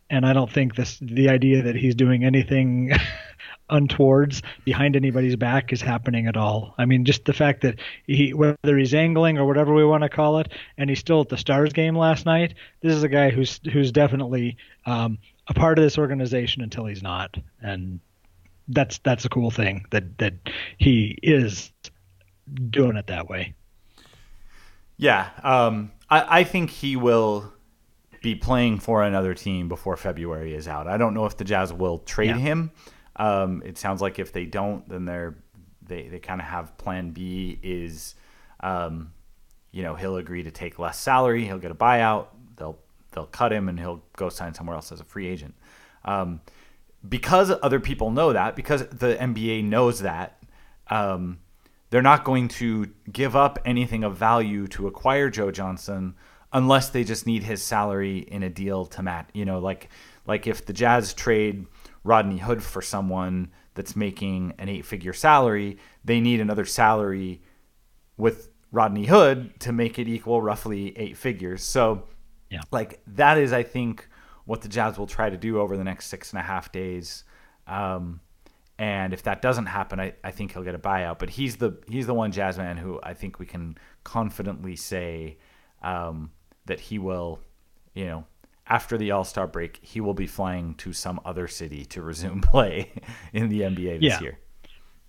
and 0.10 0.26
I 0.26 0.34
don't 0.34 0.52
think 0.52 0.76
this 0.76 1.00
the 1.02 1.30
idea 1.30 1.64
that 1.64 1.76
he's 1.76 1.96
doing 1.96 2.24
anything 2.24 2.92
untowards 3.70 4.42
behind 4.66 4.96
anybody's 4.96 5.36
back 5.36 5.74
is 5.74 5.82
happening 5.82 6.28
at 6.28 6.38
all. 6.38 6.76
I 6.78 6.86
mean, 6.86 7.06
just 7.06 7.26
the 7.26 7.34
fact 7.34 7.62
that 7.62 7.80
he 8.06 8.34
whether 8.34 8.78
he's 8.78 8.94
angling 8.94 9.38
or 9.38 9.46
whatever 9.46 9.74
we 9.74 9.86
want 9.86 10.04
to 10.04 10.10
call 10.10 10.40
it, 10.40 10.52
and 10.78 10.90
he's 10.90 11.00
still 11.00 11.22
at 11.22 11.30
the 11.30 11.38
Stars 11.38 11.74
game 11.74 11.98
last 11.98 12.26
night. 12.26 12.56
This 12.82 12.96
is 12.96 13.04
a 13.04 13.10
guy 13.10 13.30
who's 13.30 13.60
who's 13.72 13.92
definitely 13.92 14.58
um, 14.86 15.18
a 15.48 15.54
part 15.54 15.80
of 15.80 15.84
this 15.84 15.98
organization 15.98 16.62
until 16.62 16.86
he's 16.86 17.04
not, 17.04 17.36
and 17.62 18.00
that's 18.68 19.00
that's 19.00 19.26
a 19.26 19.30
cool 19.30 19.52
thing 19.52 19.86
that 19.92 20.18
that 20.20 20.34
he 20.78 21.18
is 21.24 21.72
doing 22.70 22.98
it 22.98 23.08
that 23.08 23.30
way. 23.30 23.54
Yeah, 24.98 25.30
um, 25.44 25.92
I, 26.10 26.40
I 26.40 26.44
think 26.44 26.70
he 26.70 26.96
will 26.96 27.52
be 28.24 28.34
playing 28.34 28.80
for 28.80 29.04
another 29.04 29.34
team 29.36 29.68
before 29.68 29.98
February 29.98 30.56
is 30.56 30.66
out. 30.66 30.88
I 30.88 30.98
don't 30.98 31.14
know 31.14 31.26
if 31.26 31.36
the 31.36 31.44
Jazz 31.44 31.74
will 31.74 32.00
trade 32.00 32.28
yeah. 32.28 32.38
him. 32.38 32.72
Um, 33.18 33.62
it 33.64 33.78
sounds 33.78 34.02
like 34.02 34.18
if 34.18 34.32
they 34.32 34.46
don't, 34.46 34.88
then 34.90 35.06
they're 35.06 35.36
they 35.86 36.08
they 36.08 36.20
kind 36.20 36.40
of 36.40 36.48
have 36.48 36.76
Plan 36.78 37.12
B 37.12 37.60
is, 37.62 38.16
um, 38.62 39.12
you 39.72 39.84
know, 39.84 39.94
he'll 39.94 40.16
agree 40.16 40.42
to 40.42 40.52
take 40.52 40.80
less 40.80 40.98
salary, 40.98 41.44
he'll 41.44 41.60
get 41.60 41.70
a 41.70 41.76
buyout, 41.76 42.28
they'll 42.56 42.80
they'll 43.12 43.28
cut 43.28 43.52
him, 43.52 43.68
and 43.68 43.78
he'll 43.78 44.02
go 44.16 44.30
sign 44.30 44.54
somewhere 44.54 44.76
else 44.76 44.92
as 44.92 45.02
a 45.02 45.04
free 45.04 45.28
agent. 45.28 45.54
Um, 46.06 46.40
because 47.08 47.52
other 47.62 47.82
people 47.82 48.10
know 48.10 48.32
that, 48.32 48.56
because 48.56 48.88
the 48.88 49.18
NBA 49.20 49.66
knows 49.66 50.00
that, 50.00 50.42
um, 50.88 51.40
they're 51.90 52.02
not 52.02 52.24
going 52.24 52.48
to 52.48 52.90
give 53.12 53.36
up 53.36 53.60
anything 53.66 54.06
of 54.06 54.16
value 54.16 54.68
to 54.70 54.88
acquire 54.88 55.30
Joe 55.30 55.52
Johnson 55.52 56.16
unless 56.54 56.90
they 56.90 57.04
just 57.04 57.26
need 57.26 57.44
his 57.44 57.62
salary 57.62 58.20
in 58.20 58.44
a 58.44 58.50
deal 58.50 58.86
to 58.86 59.04
match. 59.04 59.30
You 59.34 59.46
know, 59.46 59.60
like 59.60 59.90
like 60.26 60.48
if 60.48 60.66
the 60.66 60.74
Jazz 60.74 61.14
trade 61.14 61.66
Rodney 62.04 62.38
Hood 62.38 62.64
for 62.64 62.82
someone 62.82 63.52
that's 63.74 63.96
making 63.96 64.54
an 64.60 64.70
eight-figure 64.70 65.14
salary, 65.14 65.78
they 66.06 66.20
need 66.20 66.40
another 66.40 66.66
salary 66.66 67.42
with 68.18 68.50
Rodney 68.72 69.06
Hood 69.06 69.60
to 69.62 69.72
make 69.72 69.98
it 69.98 70.08
equal 70.08 70.42
roughly 70.42 70.98
eight 70.98 71.18
figures. 71.18 71.64
So, 71.64 72.04
yeah, 72.50 72.62
like 72.72 73.02
that 73.08 73.38
is, 73.38 73.52
I 73.52 73.64
think 73.64 74.08
what 74.46 74.62
the 74.62 74.68
Jazz 74.68 74.98
will 74.98 75.08
try 75.08 75.30
to 75.30 75.38
do 75.38 75.60
over 75.60 75.76
the 75.76 75.84
next 75.84 76.08
six 76.08 76.32
and 76.32 76.40
a 76.40 76.44
half 76.44 76.72
days. 76.72 77.24
Um, 77.66 78.20
and 78.78 79.14
if 79.14 79.24
that 79.24 79.42
doesn't 79.42 79.68
happen, 79.68 80.00
I, 80.00 80.14
I 80.24 80.32
think 80.32 80.54
he'll 80.54 80.64
get 80.64 80.76
a 80.76 80.80
buyout. 80.80 81.20
But 81.20 81.30
he's 81.30 81.58
the 81.58 81.78
he's 81.88 82.06
the 82.06 82.14
one 82.14 82.32
Jazz 82.32 82.58
man 82.58 82.78
who 82.78 83.00
I 83.02 83.14
think 83.14 83.40
we 83.40 83.46
can 83.46 83.78
confidently 84.04 84.76
say 84.76 85.38
um, 85.82 86.32
that 86.66 86.80
he 86.80 87.00
will, 87.00 87.40
you 87.94 88.06
know, 88.06 88.26
after 88.68 88.98
the 88.98 89.12
All 89.12 89.24
Star 89.24 89.48
break, 89.48 89.80
he 89.82 90.02
will 90.02 90.14
be 90.14 90.28
flying 90.28 90.76
to 90.76 90.94
some 90.94 91.20
other 91.26 91.48
city 91.48 91.86
to 91.86 92.02
resume 92.02 92.42
play 92.52 92.92
in 93.34 93.50
the 93.50 93.62
NBA 93.62 94.00
this 94.00 94.14
yeah. 94.14 94.22
year. 94.22 94.40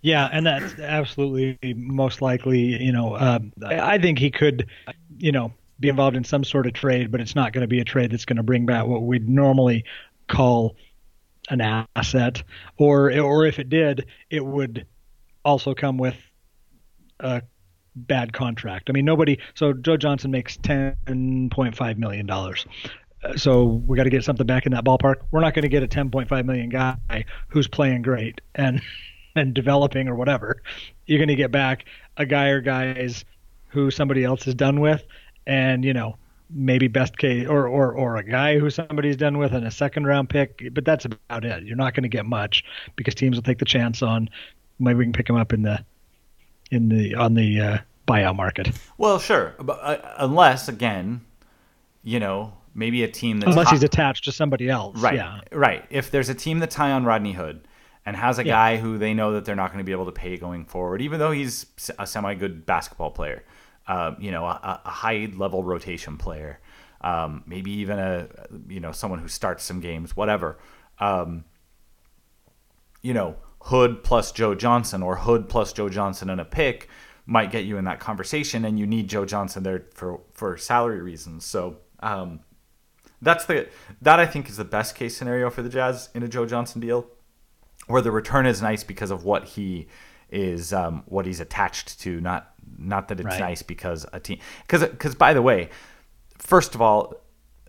Yeah, 0.01 0.29
and 0.31 0.45
that's 0.47 0.79
absolutely 0.81 1.59
most 1.75 2.21
likely. 2.21 2.61
You 2.61 2.93
know, 2.93 3.15
uh, 3.15 3.39
I 3.65 3.97
think 3.97 4.19
he 4.19 4.31
could, 4.31 4.69
you 5.17 5.33
know, 5.33 5.51
be 5.81 5.89
involved 5.89 6.15
in 6.15 6.25
some 6.25 6.45
sort 6.45 6.67
of 6.67 6.75
trade, 6.75 7.11
but 7.11 7.23
it's 7.23 7.35
not 7.35 7.55
going 7.55 7.63
to 7.63 7.69
be 7.69 7.81
a 7.81 7.85
trade 7.85 8.11
that's 8.11 8.27
going 8.27 8.37
to 8.37 8.43
bring 8.43 8.67
back 8.67 8.87
what 8.87 9.03
we'd 9.03 9.29
normally 9.29 9.85
call 10.29 10.77
an 11.49 11.61
asset, 11.97 12.43
or 12.77 13.19
or 13.19 13.47
if 13.47 13.59
it 13.59 13.71
did, 13.71 14.07
it 14.29 14.45
would 14.45 14.87
also 15.45 15.75
come 15.75 15.97
with 15.97 16.17
a 17.21 17.43
bad 17.97 18.33
contract. 18.33 18.91
I 18.91 18.93
mean, 18.93 19.05
nobody. 19.05 19.39
So 19.55 19.73
Joe 19.73 19.97
Johnson 19.97 20.31
makes 20.31 20.57
ten 20.57 21.51
point 21.51 21.77
five 21.77 21.99
million 21.99 22.27
dollars. 22.27 22.67
Uh, 23.23 23.37
so 23.37 23.65
we 23.65 23.97
got 23.97 24.05
to 24.05 24.11
get 24.11 24.25
something 24.25 24.47
back 24.47 24.67
in 24.67 24.73
that 24.73 24.85
ballpark. 24.85 25.17
We're 25.31 25.41
not 25.41 25.55
going 25.55 25.63
to 25.63 25.69
get 25.69 25.83
a 25.83 25.89
ten 25.89 26.11
point 26.11 26.29
five 26.29 26.47
million 26.47 26.69
guy 26.69 27.25
who's 27.49 27.69
playing 27.69 28.03
great 28.03 28.41
and 28.55 28.81
and 29.37 29.55
developing 29.55 30.09
or 30.09 30.15
whatever. 30.15 30.63
You're 31.07 31.19
going 31.19 31.29
to 31.29 31.35
get 31.35 31.51
back 31.51 31.87
a 32.17 32.27
guy 32.27 32.49
or 32.49 32.61
guys 32.61 33.25
who 33.69 33.91
somebody 33.91 34.25
else 34.25 34.47
is 34.47 34.55
done 34.55 34.81
with 34.81 35.05
and 35.47 35.85
you 35.85 35.93
know 35.93 36.17
maybe 36.51 36.87
best 36.89 37.19
case 37.19 37.49
or 37.49 37.67
or 37.67 37.93
or 37.93 38.17
a 38.17 38.23
guy 38.23 38.59
who 38.59 38.71
somebody's 38.71 39.17
done 39.17 39.39
with 39.39 39.53
and 39.53 39.67
a 39.67 39.71
second 39.71 40.07
round 40.07 40.29
pick, 40.29 40.69
but 40.73 40.85
that's 40.85 41.05
about 41.05 41.45
it. 41.45 41.65
You're 41.65 41.77
not 41.77 41.95
going 41.95 42.05
to 42.05 42.09
get 42.09 42.27
much 42.27 42.65
because 42.97 43.15
teams 43.15 43.37
will 43.37 43.43
take 43.43 43.59
the 43.59 43.65
chance 43.65 44.03
on 44.03 44.29
maybe 44.79 44.99
we 44.99 45.05
can 45.05 45.13
pick 45.13 45.29
him 45.29 45.37
up 45.37 45.53
in 45.53 45.63
the 45.63 45.85
in 46.75 46.89
the 46.89 47.15
on 47.15 47.35
the 47.35 47.61
uh, 47.61 47.79
buyout 48.07 48.37
market. 48.37 48.71
Well, 48.99 49.19
sure, 49.19 49.55
but, 49.59 49.79
uh, 49.83 50.15
unless 50.19 50.69
again, 50.69 51.23
you 52.03 52.21
know, 52.21 52.53
maybe 52.75 53.03
a 53.03 53.09
team 53.09 53.41
that's 53.41 53.51
unless 53.51 53.71
he's 53.71 53.83
attached 53.83 54.25
to 54.25 54.33
somebody 54.33 54.69
else. 54.69 54.99
Right. 54.99 55.17
Yeah. 55.17 55.41
Right. 55.53 55.85
If 55.91 56.11
there's 56.11 56.29
a 56.29 56.35
team 56.35 56.59
that's 56.59 56.75
high 56.75 56.93
on 56.93 57.05
Rodney 57.05 57.33
Hood 57.33 57.67
and 58.05 58.17
has 58.17 58.39
a 58.39 58.45
yeah. 58.45 58.53
guy 58.53 58.77
who 58.77 58.99
they 58.99 59.15
know 59.15 59.33
that 59.33 59.45
they're 59.45 59.57
not 59.57 59.73
going 59.73 59.79
to 59.79 59.85
be 59.85 59.93
able 59.93 60.07
to 60.07 60.13
pay 60.13 60.37
going 60.37 60.65
forward, 60.65 61.01
even 61.01 61.19
though 61.19 61.33
he's 61.33 61.67
a 61.99 62.07
semi 62.07 62.35
good 62.35 62.67
basketball 62.67 63.11
player 63.11 63.45
uh, 63.87 64.15
you 64.19 64.31
know, 64.31 64.45
a, 64.45 64.81
a, 64.85 64.91
high 64.91 65.29
level 65.37 65.63
rotation 65.63 66.17
player, 66.17 66.59
um, 67.01 67.43
maybe 67.47 67.71
even 67.71 67.99
a, 67.99 68.29
you 68.69 68.81
know, 68.81 68.93
someone 68.93 69.19
who 69.19 69.29
starts 69.29 69.63
some 69.63 69.81
games, 69.81 70.17
whatever. 70.17 70.59
Um, 70.99 71.45
you 73.03 73.13
know, 73.13 73.37
Hood 73.69 74.05
plus 74.05 74.31
Joe 74.31 74.55
Johnson 74.55 75.03
or 75.03 75.17
Hood 75.17 75.49
plus 75.49 75.73
Joe 75.73 75.89
Johnson 75.89 76.29
and 76.29 76.41
a 76.41 76.45
pick 76.45 76.89
might 77.27 77.51
get 77.51 77.65
you 77.65 77.79
in 77.79 77.85
that 77.87 77.99
conversation, 77.99 78.65
and 78.67 78.79
you 78.79 78.87
need 78.87 79.09
Joe 79.09 79.25
Johnson 79.25 79.63
there 79.63 79.85
for 79.95 80.21
for 80.33 80.59
salary 80.59 81.01
reasons. 81.01 81.47
So 81.47 81.79
um, 82.01 82.41
that's 83.23 83.47
the 83.47 83.69
that 84.03 84.21
I 84.21 84.27
think 84.27 84.51
is 84.51 84.59
the 84.59 84.65
best 84.65 84.95
case 84.95 85.17
scenario 85.17 85.49
for 85.49 85.63
the 85.63 85.71
Jazz 85.71 86.11
in 86.15 86.23
a 86.23 86.29
Joe 86.29 86.45
Johnson 86.45 86.81
deal, 86.81 87.07
where 87.87 88.03
the 88.03 88.11
return 88.11 88.45
is 88.45 88.61
nice 88.61 88.85
because 88.85 89.11
of 89.11 89.25
what 89.25 89.45
he 89.45 89.89
is 90.29 90.75
um, 90.75 91.03
what 91.07 91.25
he's 91.25 91.41
attached 91.41 92.01
to, 92.01 92.21
not 92.21 92.53
not 92.77 93.09
that 93.09 93.19
it's 93.19 93.27
right. 93.27 93.41
nice 93.41 93.63
because 93.63 94.05
a 94.13 94.21
team 94.21 94.41
because 94.67 94.83
because 94.83 95.15
by 95.15 95.33
the 95.33 95.41
way, 95.41 95.71
first 96.37 96.75
of 96.75 96.83
all, 96.83 97.15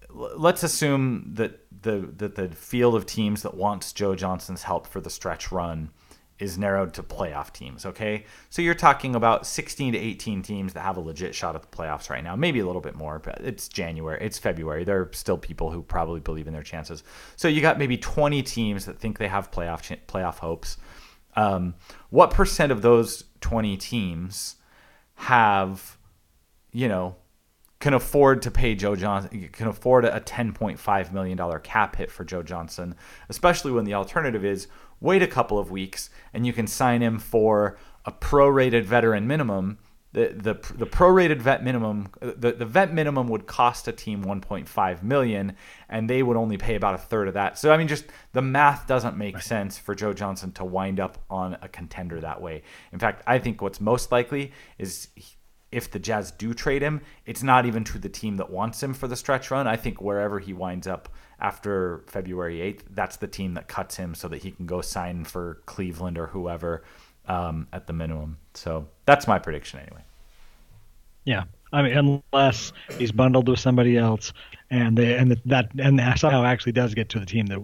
let's 0.09 0.63
assume 0.63 1.31
that 1.35 1.64
the 1.85 2.09
that 2.17 2.35
the 2.35 2.49
field 2.49 2.95
of 2.95 3.05
teams 3.05 3.43
that 3.43 3.55
wants 3.55 3.93
Joe 3.93 4.15
Johnson's 4.15 4.63
help 4.63 4.85
for 4.85 4.99
the 4.99 5.09
stretch 5.09 5.51
run 5.51 5.91
is 6.37 6.57
narrowed 6.57 6.93
to 6.93 7.01
playoff 7.01 7.53
teams. 7.53 7.85
Okay, 7.85 8.25
so 8.49 8.61
you're 8.61 8.73
talking 8.73 9.15
about 9.15 9.47
16 9.47 9.93
to 9.93 9.97
18 9.97 10.41
teams 10.41 10.73
that 10.73 10.81
have 10.81 10.97
a 10.97 10.99
legit 10.99 11.33
shot 11.33 11.55
at 11.55 11.61
the 11.61 11.67
playoffs 11.69 12.09
right 12.09 12.23
now. 12.23 12.35
Maybe 12.35 12.59
a 12.59 12.65
little 12.65 12.81
bit 12.81 12.95
more, 12.95 13.19
but 13.19 13.39
it's 13.39 13.69
January, 13.69 14.17
it's 14.21 14.37
February. 14.37 14.83
There 14.83 14.99
are 14.99 15.09
still 15.13 15.37
people 15.37 15.71
who 15.71 15.81
probably 15.81 16.19
believe 16.19 16.47
in 16.47 16.53
their 16.53 16.63
chances. 16.63 17.03
So 17.37 17.47
you 17.47 17.61
got 17.61 17.79
maybe 17.79 17.97
20 17.97 18.43
teams 18.43 18.85
that 18.85 18.99
think 18.99 19.17
they 19.17 19.29
have 19.29 19.49
playoff 19.51 19.97
playoff 20.07 20.39
hopes. 20.39 20.77
Um, 21.37 21.75
what 22.09 22.31
percent 22.31 22.71
of 22.71 22.81
those 22.81 23.23
20 23.41 23.77
teams 23.77 24.55
have, 25.15 25.97
you 26.73 26.89
know, 26.89 27.15
can 27.79 27.93
afford 27.93 28.41
to 28.43 28.51
pay 28.51 28.75
Joe 28.75 28.95
Johnson, 28.95 29.49
can 29.51 29.67
afford 29.67 30.05
a 30.05 30.19
$10.5 30.19 31.11
million 31.11 31.59
cap 31.61 31.97
hit 31.97 32.09
for 32.09 32.23
Joe 32.23 32.41
Johnson, 32.41 32.95
especially 33.29 33.71
when 33.71 33.85
the 33.85 33.93
alternative 33.93 34.45
is 34.45 34.67
wait 35.01 35.21
a 35.21 35.27
couple 35.27 35.59
of 35.59 35.71
weeks 35.71 36.09
and 36.33 36.45
you 36.45 36.53
can 36.53 36.67
sign 36.67 37.01
him 37.01 37.19
for 37.19 37.77
a 38.05 38.11
prorated 38.11 38.83
veteran 38.83 39.27
minimum. 39.27 39.77
The 40.13 40.29
the 40.29 40.53
the 40.73 40.85
prorated 40.87 41.41
vet 41.41 41.61
minimum 41.61 42.07
the, 42.21 42.53
the 42.53 42.65
vet 42.65 42.93
minimum 42.93 43.27
would 43.27 43.47
cost 43.47 43.89
a 43.89 43.91
team 43.91 44.23
1.5 44.23 45.03
million 45.03 45.57
and 45.89 46.09
they 46.09 46.23
would 46.23 46.37
only 46.37 46.55
pay 46.55 46.75
about 46.75 46.95
a 46.95 46.97
third 46.97 47.27
of 47.27 47.33
that. 47.33 47.57
So 47.57 47.73
i 47.73 47.77
mean 47.77 47.89
just 47.89 48.05
the 48.31 48.41
math 48.41 48.87
doesn't 48.87 49.17
make 49.17 49.35
right. 49.35 49.43
sense 49.43 49.77
for 49.77 49.93
joe 49.93 50.13
johnson 50.13 50.53
to 50.53 50.63
wind 50.63 51.01
up 51.01 51.17
on 51.29 51.57
a 51.61 51.67
contender 51.67 52.21
that 52.21 52.41
way. 52.41 52.63
In 52.93 52.99
fact 52.99 53.23
i 53.27 53.39
think 53.39 53.61
what's 53.61 53.81
most 53.81 54.09
likely 54.13 54.53
is 54.77 55.09
if 55.71 55.91
the 55.91 55.99
Jazz 55.99 56.31
do 56.31 56.53
trade 56.53 56.81
him, 56.81 57.01
it's 57.25 57.43
not 57.43 57.65
even 57.65 57.83
to 57.85 57.99
the 57.99 58.09
team 58.09 58.37
that 58.37 58.49
wants 58.49 58.81
him 58.81 58.93
for 58.93 59.07
the 59.07 59.15
stretch 59.15 59.51
run. 59.51 59.67
I 59.67 59.75
think 59.75 60.01
wherever 60.01 60.39
he 60.39 60.53
winds 60.53 60.87
up 60.87 61.09
after 61.39 62.03
February 62.07 62.57
8th, 62.59 62.83
that's 62.91 63.17
the 63.17 63.27
team 63.27 63.55
that 63.55 63.67
cuts 63.67 63.97
him 63.97 64.15
so 64.15 64.27
that 64.29 64.43
he 64.43 64.51
can 64.51 64.65
go 64.65 64.81
sign 64.81 65.25
for 65.25 65.61
Cleveland 65.65 66.17
or 66.17 66.27
whoever 66.27 66.83
um, 67.27 67.67
at 67.73 67.87
the 67.87 67.93
minimum. 67.93 68.37
So 68.53 68.87
that's 69.05 69.27
my 69.27 69.39
prediction 69.39 69.79
anyway. 69.79 70.03
Yeah, 71.25 71.43
I 71.73 71.81
mean, 71.81 72.21
unless 72.33 72.71
he's 72.97 73.11
bundled 73.11 73.49
with 73.49 73.59
somebody 73.59 73.97
else, 73.97 74.33
and 74.69 74.97
they 74.97 75.13
and 75.15 75.39
that 75.45 75.69
and 75.77 75.99
somehow 76.17 76.43
actually 76.43 76.71
does 76.71 76.93
get 76.93 77.09
to 77.09 77.19
the 77.19 77.25
team 77.25 77.45
that 77.47 77.61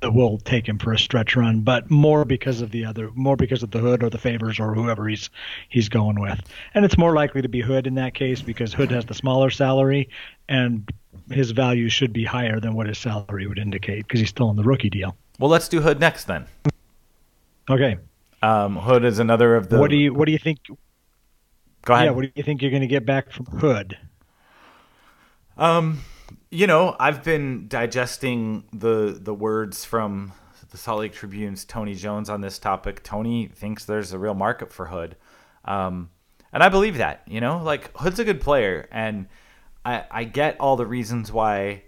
that 0.00 0.12
will 0.12 0.38
take 0.38 0.68
him 0.68 0.78
for 0.78 0.92
a 0.92 0.98
stretch 0.98 1.36
run, 1.36 1.60
but 1.60 1.90
more 1.90 2.24
because 2.24 2.60
of 2.60 2.70
the 2.70 2.84
other, 2.84 3.10
more 3.14 3.36
because 3.36 3.62
of 3.62 3.70
the 3.70 3.78
Hood 3.78 4.02
or 4.02 4.10
the 4.10 4.18
Favors 4.18 4.60
or 4.60 4.74
whoever 4.74 5.08
he's 5.08 5.30
he's 5.68 5.88
going 5.88 6.20
with, 6.20 6.40
and 6.74 6.84
it's 6.84 6.98
more 6.98 7.14
likely 7.14 7.42
to 7.42 7.48
be 7.48 7.60
Hood 7.60 7.86
in 7.86 7.94
that 7.94 8.14
case 8.14 8.42
because 8.42 8.72
Hood 8.72 8.90
has 8.90 9.06
the 9.06 9.14
smaller 9.14 9.50
salary, 9.50 10.08
and 10.48 10.88
his 11.30 11.50
value 11.52 11.88
should 11.88 12.12
be 12.12 12.24
higher 12.24 12.60
than 12.60 12.74
what 12.74 12.86
his 12.86 12.98
salary 12.98 13.46
would 13.46 13.58
indicate 13.58 14.06
because 14.06 14.20
he's 14.20 14.30
still 14.30 14.48
on 14.48 14.56
the 14.56 14.64
rookie 14.64 14.90
deal. 14.90 15.16
Well, 15.38 15.50
let's 15.50 15.68
do 15.68 15.80
Hood 15.80 16.00
next 16.00 16.24
then. 16.24 16.46
Okay. 17.70 17.98
Um, 18.42 18.76
Hood 18.76 19.04
is 19.04 19.18
another 19.18 19.56
of 19.56 19.68
the. 19.68 19.78
What 19.78 19.90
do 19.90 19.96
you 19.96 20.12
What 20.12 20.26
do 20.26 20.32
you 20.32 20.38
think? 20.38 20.58
Go 21.88 21.94
ahead. 21.94 22.04
Yeah. 22.08 22.10
What 22.10 22.20
do 22.20 22.30
you 22.34 22.42
think 22.42 22.60
you're 22.60 22.70
going 22.70 22.82
to 22.82 22.86
get 22.86 23.06
back 23.06 23.30
from 23.30 23.46
Hood? 23.46 23.96
Um, 25.56 26.02
you 26.50 26.66
know, 26.66 26.94
I've 27.00 27.24
been 27.24 27.66
digesting 27.66 28.64
the 28.74 29.18
the 29.18 29.32
words 29.32 29.86
from 29.86 30.34
the 30.70 30.76
Salt 30.76 31.00
Lake 31.00 31.14
Tribune's 31.14 31.64
Tony 31.64 31.94
Jones 31.94 32.28
on 32.28 32.42
this 32.42 32.58
topic. 32.58 33.02
Tony 33.02 33.46
thinks 33.46 33.86
there's 33.86 34.12
a 34.12 34.18
real 34.18 34.34
market 34.34 34.70
for 34.70 34.84
Hood, 34.84 35.16
um, 35.64 36.10
and 36.52 36.62
I 36.62 36.68
believe 36.68 36.98
that. 36.98 37.22
You 37.26 37.40
know, 37.40 37.62
like 37.62 37.96
Hood's 37.96 38.18
a 38.18 38.24
good 38.24 38.42
player, 38.42 38.86
and 38.92 39.26
I 39.82 40.04
I 40.10 40.24
get 40.24 40.60
all 40.60 40.76
the 40.76 40.86
reasons 40.86 41.32
why. 41.32 41.84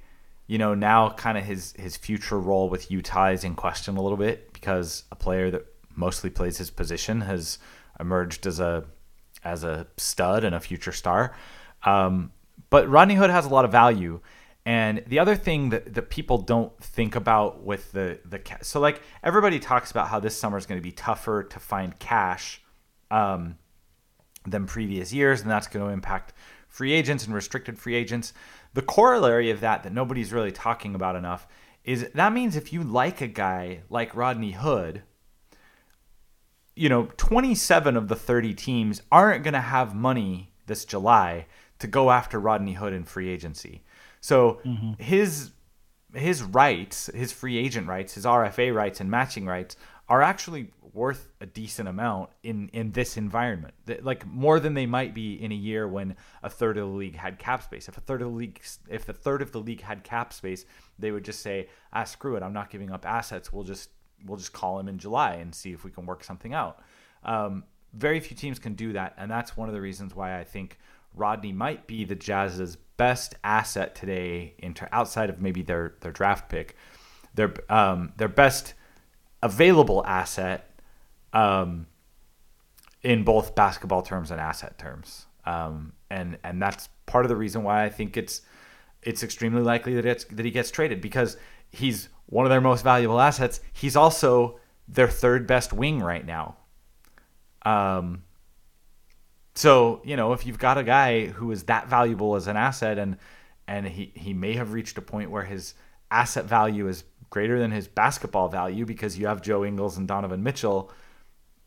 You 0.46 0.56
know, 0.56 0.74
now 0.74 1.10
kind 1.10 1.36
of 1.36 1.44
his 1.44 1.74
his 1.78 1.98
future 1.98 2.40
role 2.40 2.70
with 2.70 2.90
Utah 2.90 3.32
is 3.32 3.44
in 3.44 3.54
question 3.54 3.98
a 3.98 4.02
little 4.02 4.16
bit 4.16 4.54
because 4.54 5.04
a 5.12 5.14
player 5.14 5.50
that 5.50 5.66
mostly 5.94 6.30
plays 6.30 6.56
his 6.56 6.70
position 6.70 7.20
has 7.20 7.58
emerged 8.00 8.46
as 8.46 8.60
a 8.60 8.86
as 9.44 9.64
a 9.64 9.86
stud 9.96 10.44
and 10.44 10.54
a 10.54 10.60
future 10.60 10.92
star. 10.92 11.34
Um, 11.84 12.32
but 12.68 12.88
Rodney 12.88 13.14
Hood 13.14 13.30
has 13.30 13.46
a 13.46 13.48
lot 13.48 13.64
of 13.64 13.72
value. 13.72 14.20
And 14.66 15.02
the 15.06 15.18
other 15.18 15.36
thing 15.36 15.70
that, 15.70 15.94
that 15.94 16.10
people 16.10 16.38
don't 16.38 16.76
think 16.82 17.16
about 17.16 17.62
with 17.64 17.92
the 17.92 18.20
the 18.24 18.40
so 18.60 18.78
like 18.78 19.00
everybody 19.22 19.58
talks 19.58 19.90
about 19.90 20.08
how 20.08 20.20
this 20.20 20.38
summer 20.38 20.58
is 20.58 20.66
going 20.66 20.78
to 20.78 20.82
be 20.82 20.92
tougher 20.92 21.42
to 21.44 21.58
find 21.58 21.98
cash 21.98 22.60
um, 23.10 23.56
than 24.46 24.66
previous 24.66 25.12
years, 25.12 25.40
and 25.40 25.50
that's 25.50 25.66
going 25.66 25.84
to 25.84 25.92
impact 25.92 26.34
free 26.68 26.92
agents 26.92 27.24
and 27.24 27.34
restricted 27.34 27.78
free 27.78 27.94
agents. 27.94 28.32
The 28.74 28.82
corollary 28.82 29.50
of 29.50 29.60
that 29.60 29.82
that 29.82 29.92
nobody's 29.92 30.32
really 30.32 30.52
talking 30.52 30.94
about 30.94 31.16
enough 31.16 31.48
is 31.82 32.08
that 32.14 32.32
means 32.32 32.54
if 32.54 32.72
you 32.72 32.84
like 32.84 33.20
a 33.20 33.26
guy 33.26 33.80
like 33.88 34.14
Rodney 34.14 34.52
Hood, 34.52 35.02
you 36.80 36.88
know, 36.88 37.10
27 37.18 37.94
of 37.94 38.08
the 38.08 38.16
30 38.16 38.54
teams 38.54 39.02
aren't 39.12 39.44
going 39.44 39.52
to 39.52 39.60
have 39.60 39.94
money 39.94 40.50
this 40.64 40.86
July 40.86 41.44
to 41.78 41.86
go 41.86 42.10
after 42.10 42.40
Rodney 42.40 42.72
Hood 42.72 42.94
in 42.94 43.04
free 43.04 43.28
agency. 43.28 43.82
So 44.22 44.60
mm-hmm. 44.64 44.92
his 44.96 45.50
his 46.14 46.42
rights, 46.42 47.10
his 47.14 47.32
free 47.32 47.58
agent 47.58 47.86
rights, 47.86 48.14
his 48.14 48.24
RFA 48.24 48.74
rights 48.74 48.98
and 48.98 49.10
matching 49.10 49.44
rights 49.44 49.76
are 50.08 50.22
actually 50.22 50.72
worth 50.94 51.28
a 51.42 51.46
decent 51.46 51.86
amount 51.86 52.30
in 52.42 52.70
in 52.72 52.92
this 52.92 53.18
environment. 53.18 53.74
Like 54.00 54.26
more 54.26 54.58
than 54.58 54.72
they 54.72 54.86
might 54.86 55.12
be 55.12 55.34
in 55.34 55.52
a 55.52 55.54
year 55.54 55.86
when 55.86 56.16
a 56.42 56.48
third 56.48 56.78
of 56.78 56.88
the 56.88 56.96
league 56.96 57.16
had 57.16 57.38
cap 57.38 57.62
space. 57.62 57.90
If 57.90 57.98
a 57.98 58.00
third 58.00 58.22
of 58.22 58.30
the 58.30 58.36
league 58.38 58.58
if 58.88 59.06
a 59.06 59.12
third 59.12 59.42
of 59.42 59.52
the 59.52 59.60
league 59.60 59.82
had 59.82 60.02
cap 60.02 60.32
space, 60.32 60.64
they 60.98 61.10
would 61.10 61.26
just 61.26 61.40
say, 61.40 61.68
"Ah, 61.92 62.04
screw 62.04 62.36
it. 62.36 62.42
I'm 62.42 62.54
not 62.54 62.70
giving 62.70 62.90
up 62.90 63.04
assets. 63.04 63.52
We'll 63.52 63.64
just 63.64 63.90
we'll 64.26 64.38
just 64.38 64.52
call 64.52 64.78
him 64.78 64.88
in 64.88 64.98
July 64.98 65.34
and 65.34 65.54
see 65.54 65.72
if 65.72 65.84
we 65.84 65.90
can 65.90 66.06
work 66.06 66.24
something 66.24 66.54
out." 66.54 66.82
Um, 67.24 67.64
very 67.92 68.20
few 68.20 68.36
teams 68.36 68.58
can 68.58 68.74
do 68.74 68.92
that, 68.92 69.14
and 69.16 69.30
that's 69.30 69.56
one 69.56 69.68
of 69.68 69.74
the 69.74 69.80
reasons 69.80 70.14
why 70.14 70.38
I 70.38 70.44
think 70.44 70.78
Rodney 71.14 71.52
might 71.52 71.86
be 71.86 72.04
the 72.04 72.14
Jazz's 72.14 72.76
best 72.96 73.34
asset 73.42 73.94
today, 73.94 74.54
inter- 74.58 74.88
outside 74.92 75.30
of 75.30 75.40
maybe 75.40 75.62
their 75.62 75.94
their 76.00 76.12
draft 76.12 76.48
pick. 76.48 76.76
Their 77.34 77.54
um, 77.68 78.12
their 78.16 78.28
best 78.28 78.74
available 79.42 80.04
asset 80.06 80.70
um, 81.32 81.86
in 83.02 83.24
both 83.24 83.54
basketball 83.54 84.02
terms 84.02 84.30
and 84.30 84.40
asset 84.40 84.78
terms. 84.78 85.26
Um, 85.44 85.94
and 86.10 86.38
and 86.44 86.60
that's 86.60 86.88
part 87.06 87.24
of 87.24 87.28
the 87.28 87.36
reason 87.36 87.62
why 87.62 87.84
I 87.84 87.88
think 87.88 88.16
it's 88.16 88.42
it's 89.02 89.22
extremely 89.22 89.62
likely 89.62 89.94
that 89.94 90.04
it's 90.04 90.24
that 90.24 90.44
he 90.44 90.50
gets 90.50 90.70
traded 90.70 91.00
because 91.00 91.36
he's 91.70 92.08
one 92.30 92.46
of 92.46 92.50
their 92.50 92.60
most 92.60 92.82
valuable 92.82 93.20
assets. 93.20 93.60
He's 93.72 93.96
also 93.96 94.58
their 94.88 95.08
third 95.08 95.46
best 95.46 95.72
wing 95.72 96.00
right 96.00 96.24
now. 96.24 96.56
Um, 97.62 98.24
so 99.54 100.00
you 100.04 100.16
know 100.16 100.32
if 100.32 100.46
you've 100.46 100.58
got 100.58 100.78
a 100.78 100.82
guy 100.82 101.26
who 101.26 101.50
is 101.50 101.64
that 101.64 101.88
valuable 101.88 102.34
as 102.36 102.46
an 102.46 102.56
asset 102.56 102.98
and 102.98 103.18
and 103.68 103.86
he 103.86 104.12
he 104.14 104.32
may 104.32 104.54
have 104.54 104.72
reached 104.72 104.96
a 104.96 105.02
point 105.02 105.30
where 105.30 105.44
his 105.44 105.74
asset 106.10 106.46
value 106.46 106.88
is 106.88 107.04
greater 107.28 107.58
than 107.58 107.70
his 107.70 107.86
basketball 107.86 108.48
value 108.48 108.86
because 108.86 109.18
you 109.18 109.26
have 109.26 109.42
Joe 109.42 109.64
Ingles 109.64 109.98
and 109.98 110.08
Donovan 110.08 110.42
Mitchell 110.42 110.90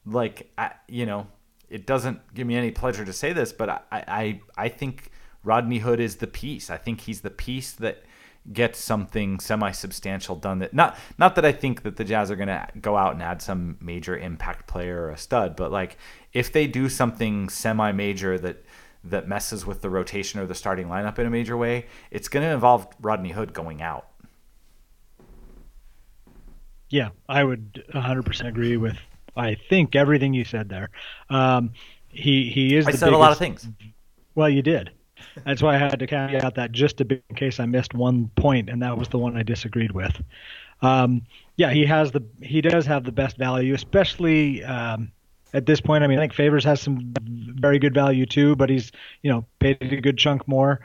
like 0.05 0.51
I, 0.57 0.71
you 0.87 1.05
know, 1.05 1.27
it 1.69 1.85
doesn't 1.85 2.33
give 2.33 2.47
me 2.47 2.55
any 2.55 2.71
pleasure 2.71 3.05
to 3.05 3.13
say 3.13 3.33
this, 3.33 3.53
but 3.53 3.69
I, 3.69 3.81
I 3.91 4.41
I 4.57 4.69
think 4.69 5.09
Rodney 5.43 5.79
Hood 5.79 5.99
is 5.99 6.17
the 6.17 6.27
piece. 6.27 6.69
I 6.69 6.77
think 6.77 7.01
he's 7.01 7.21
the 7.21 7.29
piece 7.29 7.71
that 7.73 8.03
gets 8.51 8.79
something 8.79 9.39
semi-substantial 9.39 10.35
done. 10.35 10.59
That 10.59 10.73
not 10.73 10.97
not 11.17 11.35
that 11.35 11.45
I 11.45 11.51
think 11.51 11.83
that 11.83 11.95
the 11.95 12.03
Jazz 12.03 12.29
are 12.29 12.35
going 12.35 12.49
to 12.49 12.67
go 12.79 12.97
out 12.97 13.13
and 13.13 13.23
add 13.23 13.41
some 13.41 13.77
major 13.79 14.17
impact 14.17 14.67
player 14.67 15.03
or 15.03 15.09
a 15.09 15.17
stud, 15.17 15.55
but 15.55 15.71
like 15.71 15.97
if 16.33 16.51
they 16.51 16.67
do 16.67 16.89
something 16.89 17.49
semi-major 17.49 18.37
that 18.39 18.65
that 19.05 19.27
messes 19.27 19.65
with 19.65 19.81
the 19.81 19.89
rotation 19.89 20.39
or 20.39 20.45
the 20.45 20.55
starting 20.55 20.87
lineup 20.87 21.19
in 21.19 21.25
a 21.25 21.29
major 21.29 21.57
way, 21.57 21.85
it's 22.09 22.29
going 22.29 22.45
to 22.45 22.51
involve 22.51 22.87
Rodney 23.01 23.31
Hood 23.31 23.53
going 23.53 23.81
out. 23.81 24.07
Yeah, 26.89 27.09
I 27.27 27.43
would 27.43 27.83
100% 27.93 28.47
agree 28.47 28.77
with 28.77 28.97
I 29.35 29.55
think 29.69 29.95
everything 29.95 30.33
you 30.33 30.45
said 30.45 30.69
there. 30.69 30.89
Um, 31.29 31.71
he 32.09 32.49
he 32.49 32.75
is. 32.75 32.87
I 32.87 32.91
said 32.91 33.07
biggest, 33.07 33.13
a 33.13 33.17
lot 33.17 33.31
of 33.31 33.37
things. 33.37 33.67
Well, 34.35 34.49
you 34.49 34.61
did. 34.61 34.91
That's 35.45 35.61
why 35.61 35.75
I 35.75 35.77
had 35.77 35.99
to 35.99 36.07
caveat 36.07 36.55
that 36.55 36.71
just 36.71 37.01
in 37.01 37.21
case 37.35 37.59
I 37.59 37.65
missed 37.65 37.93
one 37.93 38.29
point, 38.35 38.69
and 38.69 38.81
that 38.81 38.97
was 38.97 39.07
the 39.09 39.17
one 39.17 39.37
I 39.37 39.43
disagreed 39.43 39.91
with. 39.91 40.21
Um, 40.81 41.23
yeah, 41.55 41.71
he 41.71 41.85
has 41.85 42.11
the 42.11 42.23
he 42.41 42.61
does 42.61 42.85
have 42.85 43.03
the 43.03 43.11
best 43.11 43.37
value, 43.37 43.73
especially 43.73 44.63
um, 44.63 45.11
at 45.53 45.65
this 45.65 45.81
point. 45.81 46.03
I 46.03 46.07
mean, 46.07 46.19
I 46.19 46.21
think 46.21 46.33
Favors 46.33 46.63
has 46.65 46.81
some 46.81 47.13
very 47.21 47.79
good 47.79 47.93
value 47.93 48.25
too, 48.25 48.55
but 48.55 48.69
he's 48.69 48.91
you 49.21 49.31
know 49.31 49.45
paid 49.59 49.77
a 49.81 50.01
good 50.01 50.17
chunk 50.17 50.47
more. 50.47 50.81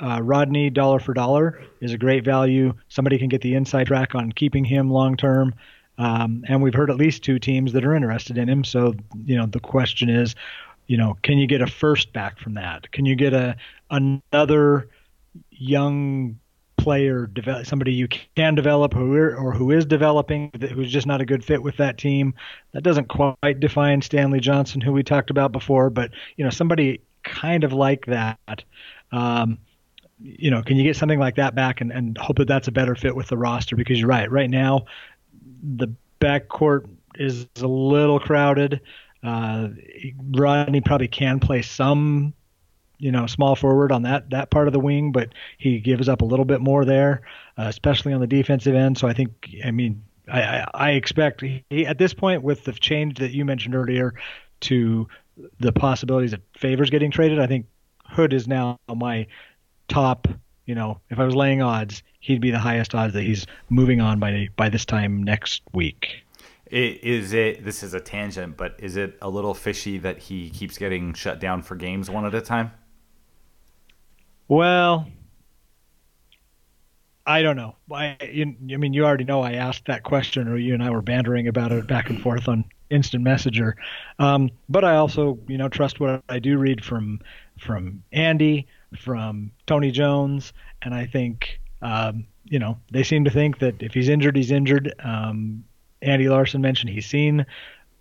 Uh, 0.00 0.20
Rodney, 0.22 0.70
dollar 0.70 1.00
for 1.00 1.12
dollar, 1.14 1.60
is 1.80 1.92
a 1.92 1.98
great 1.98 2.24
value. 2.24 2.72
Somebody 2.88 3.18
can 3.18 3.28
get 3.28 3.40
the 3.40 3.54
inside 3.54 3.88
track 3.88 4.14
on 4.14 4.32
keeping 4.32 4.64
him 4.64 4.90
long 4.90 5.16
term. 5.16 5.54
Um, 5.98 6.44
and 6.48 6.62
we've 6.62 6.72
heard 6.72 6.90
at 6.90 6.96
least 6.96 7.22
two 7.24 7.38
teams 7.38 7.74
that 7.74 7.84
are 7.84 7.94
interested 7.94 8.38
in 8.38 8.48
him. 8.48 8.64
So, 8.64 8.94
you 9.26 9.36
know, 9.36 9.44
the 9.44 9.60
question 9.60 10.08
is, 10.08 10.34
you 10.90 10.96
know, 10.96 11.16
can 11.22 11.38
you 11.38 11.46
get 11.46 11.62
a 11.62 11.68
first 11.68 12.12
back 12.12 12.40
from 12.40 12.54
that? 12.54 12.90
Can 12.90 13.06
you 13.06 13.14
get 13.14 13.32
a 13.32 13.54
another 13.92 14.88
young 15.52 16.40
player, 16.78 17.28
develop, 17.28 17.64
somebody 17.64 17.92
you 17.92 18.08
can 18.08 18.56
develop 18.56 18.92
who 18.92 19.14
are, 19.14 19.36
or 19.36 19.52
who 19.52 19.70
is 19.70 19.86
developing 19.86 20.50
who's 20.74 20.90
just 20.90 21.06
not 21.06 21.20
a 21.20 21.24
good 21.24 21.44
fit 21.44 21.62
with 21.62 21.76
that 21.76 21.96
team? 21.96 22.34
That 22.72 22.82
doesn't 22.82 23.08
quite 23.08 23.60
define 23.60 24.02
Stanley 24.02 24.40
Johnson, 24.40 24.80
who 24.80 24.90
we 24.92 25.04
talked 25.04 25.30
about 25.30 25.52
before, 25.52 25.90
but 25.90 26.10
you 26.36 26.42
know, 26.42 26.50
somebody 26.50 27.02
kind 27.22 27.62
of 27.62 27.72
like 27.72 28.06
that. 28.06 28.64
Um, 29.12 29.58
you 30.20 30.50
know, 30.50 30.60
can 30.60 30.76
you 30.76 30.82
get 30.82 30.96
something 30.96 31.20
like 31.20 31.36
that 31.36 31.54
back 31.54 31.80
and, 31.80 31.92
and 31.92 32.18
hope 32.18 32.38
that 32.38 32.48
that's 32.48 32.66
a 32.66 32.72
better 32.72 32.96
fit 32.96 33.14
with 33.14 33.28
the 33.28 33.38
roster? 33.38 33.76
Because 33.76 34.00
you're 34.00 34.08
right. 34.08 34.28
Right 34.28 34.50
now, 34.50 34.86
the 35.62 35.86
backcourt 36.20 36.88
is 37.14 37.46
a 37.60 37.68
little 37.68 38.18
crowded. 38.18 38.80
Uh, 39.22 39.68
Rodney 40.30 40.80
probably 40.80 41.08
can 41.08 41.40
play 41.40 41.62
some, 41.62 42.34
you 42.98 43.12
know, 43.12 43.26
small 43.26 43.54
forward 43.56 43.92
on 43.92 44.02
that 44.02 44.30
that 44.30 44.50
part 44.50 44.66
of 44.66 44.72
the 44.72 44.80
wing, 44.80 45.12
but 45.12 45.34
he 45.58 45.78
gives 45.80 46.08
up 46.08 46.22
a 46.22 46.24
little 46.24 46.44
bit 46.44 46.60
more 46.60 46.84
there, 46.84 47.22
uh, 47.58 47.66
especially 47.68 48.12
on 48.12 48.20
the 48.20 48.26
defensive 48.26 48.74
end. 48.74 48.98
So 48.98 49.08
I 49.08 49.12
think, 49.12 49.50
I 49.64 49.70
mean, 49.70 50.02
I, 50.30 50.42
I, 50.42 50.66
I 50.74 50.90
expect 50.92 51.42
he, 51.42 51.86
at 51.86 51.98
this 51.98 52.14
point 52.14 52.42
with 52.42 52.64
the 52.64 52.72
change 52.72 53.18
that 53.18 53.32
you 53.32 53.44
mentioned 53.44 53.74
earlier 53.74 54.14
to 54.60 55.08
the 55.58 55.72
possibilities 55.72 56.32
of 56.32 56.40
favors 56.56 56.90
getting 56.90 57.10
traded, 57.10 57.38
I 57.38 57.46
think 57.46 57.66
Hood 58.04 58.32
is 58.32 58.46
now 58.48 58.78
my 58.94 59.26
top 59.88 60.28
you 60.70 60.76
know, 60.76 61.00
if 61.10 61.18
I 61.18 61.24
was 61.24 61.34
laying 61.34 61.62
odds, 61.62 62.04
he'd 62.20 62.40
be 62.40 62.52
the 62.52 62.58
highest 62.60 62.94
odds 62.94 63.14
that 63.14 63.22
he's 63.22 63.44
moving 63.70 64.00
on 64.00 64.20
by 64.20 64.50
by 64.54 64.68
this 64.68 64.84
time 64.84 65.20
next 65.20 65.62
week. 65.72 66.22
Is 66.70 67.32
it? 67.32 67.64
This 67.64 67.82
is 67.82 67.94
a 67.94 68.00
tangent, 68.00 68.56
but 68.56 68.76
is 68.78 68.96
it 68.96 69.18
a 69.20 69.28
little 69.28 69.54
fishy 69.54 69.98
that 69.98 70.18
he 70.18 70.50
keeps 70.50 70.78
getting 70.78 71.14
shut 71.14 71.40
down 71.40 71.62
for 71.62 71.74
games 71.74 72.08
one 72.08 72.24
at 72.24 72.34
a 72.34 72.40
time? 72.40 72.70
Well, 74.46 75.06
I 77.26 77.42
don't 77.42 77.56
know. 77.56 77.76
I, 77.92 78.16
you, 78.32 78.54
I 78.72 78.76
mean, 78.76 78.92
you 78.92 79.04
already 79.04 79.24
know 79.24 79.40
I 79.40 79.52
asked 79.52 79.86
that 79.86 80.02
question, 80.04 80.48
or 80.48 80.56
you 80.56 80.74
and 80.74 80.82
I 80.82 80.90
were 80.90 81.02
bantering 81.02 81.48
about 81.48 81.72
it 81.72 81.86
back 81.86 82.08
and 82.08 82.20
forth 82.20 82.48
on 82.48 82.64
instant 82.88 83.22
messenger. 83.22 83.76
Um, 84.18 84.50
but 84.68 84.84
I 84.84 84.96
also, 84.96 85.38
you 85.48 85.58
know, 85.58 85.68
trust 85.68 86.00
what 86.00 86.22
I 86.28 86.38
do 86.38 86.58
read 86.58 86.84
from 86.84 87.20
from 87.58 88.02
Andy, 88.12 88.66
from 88.98 89.50
Tony 89.66 89.90
Jones, 89.90 90.52
and 90.82 90.94
I 90.94 91.06
think, 91.06 91.60
um, 91.82 92.26
you 92.44 92.58
know, 92.58 92.78
they 92.90 93.02
seem 93.02 93.24
to 93.24 93.30
think 93.30 93.58
that 93.58 93.82
if 93.82 93.92
he's 93.92 94.08
injured, 94.08 94.36
he's 94.36 94.50
injured. 94.50 94.94
Um, 95.00 95.64
Andy 96.02 96.28
Larsen 96.28 96.60
mentioned 96.60 96.90
he's 96.90 97.06
seen 97.06 97.46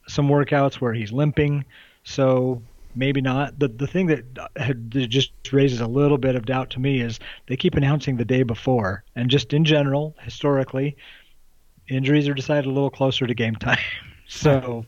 some 0.08 0.28
workouts 0.28 0.76
where 0.76 0.94
he's 0.94 1.12
limping, 1.12 1.66
so 2.04 2.62
maybe 2.96 3.22
not. 3.22 3.60
The 3.60 3.68
the 3.68 3.88
thing 3.88 4.08
that, 4.08 4.26
had, 4.56 4.92
just 4.92 5.32
raises 5.52 5.82
a 5.82 5.88
little 5.88 6.18
bit 6.18 6.36
of 6.36 6.46
doubt 6.46 6.70
to 6.72 6.80
me 6.80 7.02
is 7.02 7.20
they 7.48 7.58
keep 7.58 7.76
announcing 7.76 8.18
the 8.18 8.26
day 8.26 8.44
before, 8.44 9.04
and 9.16 9.30
just 9.30 9.54
in 9.54 9.66
general, 9.66 10.16
historically, 10.22 10.98
injuries 11.88 12.28
are 12.28 12.34
decided 12.34 12.66
a 12.66 12.72
little 12.72 12.90
closer 12.90 13.28
to 13.28 13.34
game 13.34 13.56
time. 13.56 13.80
so. 14.28 14.86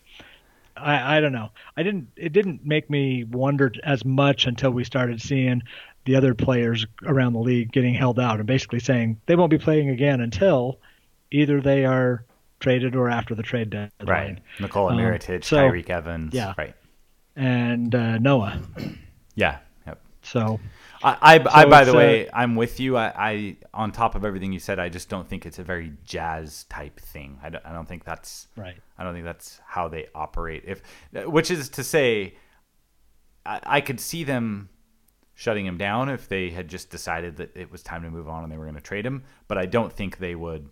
I, 0.78 1.18
I 1.18 1.20
don't 1.20 1.34
know. 1.34 1.52
I 1.78 1.84
didn't. 1.84 2.08
It 2.16 2.32
didn't 2.32 2.66
make 2.66 2.90
me 2.90 3.26
wonder 3.26 3.72
as 3.84 4.04
much 4.04 4.48
until 4.48 4.72
we 4.72 4.84
started 4.84 5.22
seeing 5.22 5.62
the 6.06 6.16
other 6.16 6.34
players 6.34 6.88
around 7.04 7.34
the 7.34 7.40
league 7.40 7.72
getting 7.72 7.94
held 7.94 8.20
out 8.20 8.40
and 8.40 8.48
basically 8.48 8.80
saying 8.80 9.20
they 9.28 9.36
won't 9.36 9.52
be 9.52 9.60
playing 9.60 9.90
again 9.90 10.22
until 10.22 10.80
either 11.30 11.62
they 11.62 11.86
are 11.86 12.24
traded 12.62 12.96
or 12.96 13.10
after 13.10 13.36
the 13.36 13.44
trade 13.44 13.70
deadline. 13.70 13.92
Right. 14.08 14.42
Nikola 14.62 14.94
um, 14.94 14.98
Mirotic, 14.98 15.44
so, 15.44 15.58
Tyreke 15.58 15.90
Evans. 15.90 16.34
Yeah. 16.34 16.54
Right 16.58 16.76
and 17.36 17.94
uh, 17.94 18.18
Noah. 18.18 18.62
Yeah. 19.36 19.60
Yep. 19.88 20.02
So. 20.24 20.60
I, 21.04 21.18
I, 21.22 21.38
so 21.40 21.50
I 21.50 21.66
by 21.66 21.84
the 21.84 21.94
way, 21.94 22.30
I'm 22.32 22.56
with 22.56 22.80
you. 22.80 22.96
I, 22.96 23.14
I, 23.16 23.58
on 23.74 23.92
top 23.92 24.14
of 24.14 24.24
everything 24.24 24.54
you 24.54 24.60
said, 24.60 24.78
I 24.78 24.90
just 24.90 25.10
don't 25.10 25.28
think 25.28 25.46
it's 25.46 25.58
a 25.58 25.64
very 25.64 25.94
jazz 26.04 26.66
type 26.66 27.00
thing. 27.00 27.40
I 27.42 27.50
don't, 27.50 27.66
I 27.66 27.74
don't 27.74 27.88
think 27.88 28.04
that's 28.04 28.48
right. 28.56 28.76
I 28.98 29.04
don't 29.04 29.14
think 29.14 29.26
that's 29.26 29.60
how 29.66 29.88
they 29.88 30.08
operate. 30.14 30.64
If, 30.68 30.84
which 31.26 31.50
is 31.50 31.70
to 31.70 31.84
say, 31.84 32.36
I, 33.46 33.60
I 33.64 33.82
could 33.82 34.00
see 34.00 34.24
them 34.24 34.70
shutting 35.34 35.66
him 35.66 35.78
down 35.78 36.08
if 36.10 36.28
they 36.28 36.52
had 36.52 36.68
just 36.68 36.92
decided 36.92 37.38
that 37.38 37.58
it 37.58 37.72
was 37.72 37.82
time 37.82 38.04
to 38.04 38.12
move 38.12 38.30
on 38.30 38.44
and 38.44 38.52
they 38.52 38.58
were 38.58 38.66
going 38.66 38.76
to 38.76 38.82
trade 38.82 39.06
him. 39.06 39.24
But 39.48 39.58
I 39.58 39.66
don't 39.66 39.92
think 39.92 40.18
they 40.18 40.36
would 40.36 40.70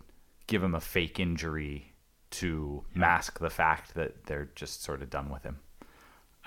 give 0.50 0.62
him 0.62 0.74
a 0.74 0.80
fake 0.80 1.18
injury 1.18 1.94
to 2.30 2.84
mask 2.94 3.38
the 3.38 3.48
fact 3.48 3.94
that 3.94 4.26
they're 4.26 4.50
just 4.54 4.82
sort 4.82 5.00
of 5.00 5.08
done 5.08 5.30
with 5.30 5.42
him. 5.44 5.58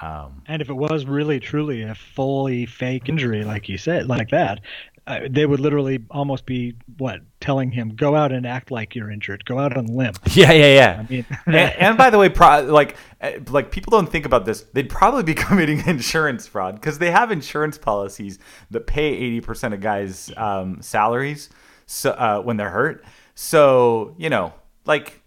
Um, 0.01 0.43
and 0.47 0.61
if 0.61 0.69
it 0.69 0.73
was 0.73 1.05
really 1.05 1.39
truly 1.39 1.81
a 1.81 1.95
fully 1.95 2.65
fake 2.65 3.07
injury, 3.07 3.43
like 3.43 3.69
you 3.69 3.77
said, 3.77 4.07
like 4.07 4.29
that, 4.31 4.59
uh, 5.07 5.21
they 5.29 5.45
would 5.45 5.59
literally 5.59 6.03
almost 6.11 6.45
be 6.45 6.75
what 6.97 7.21
telling 7.39 7.71
him 7.71 7.95
go 7.95 8.15
out 8.15 8.31
and 8.31 8.45
act 8.45 8.71
like 8.71 8.95
you're 8.95 9.09
injured, 9.11 9.45
go 9.45 9.59
out 9.59 9.77
and 9.77 9.89
limp. 9.89 10.19
Yeah, 10.35 10.51
yeah, 10.51 10.75
yeah. 10.75 10.97
I 10.99 11.11
mean, 11.11 11.25
and, 11.45 11.55
and, 11.55 11.97
by 12.03 12.09
the 12.09 12.17
way, 12.17 12.27
pro- 12.27 12.63
like 12.63 12.97
eh, 13.21 13.39
like 13.49 13.71
people 13.71 13.91
don't 13.91 14.09
think 14.09 14.25
about 14.25 14.45
this. 14.45 14.61
They'd 14.73 14.89
probably 14.89 15.23
be 15.23 15.33
committing 15.45 15.85
insurance 15.87 16.47
fraud 16.47 16.75
because 16.75 16.99
they 16.99 17.11
have 17.11 17.31
insurance 17.31 17.77
policies 17.77 18.39
that 18.71 18.87
pay 18.87 19.07
eighty 19.07 19.41
percent 19.41 19.73
of 19.73 19.79
guys' 19.81 20.31
um, 20.35 20.81
salaries 20.81 21.49
so 21.85 22.11
uh, 22.11 22.41
when 22.41 22.57
they're 22.57 22.69
hurt. 22.69 23.03
So 23.35 24.15
you 24.17 24.29
know, 24.29 24.53
like 24.85 25.21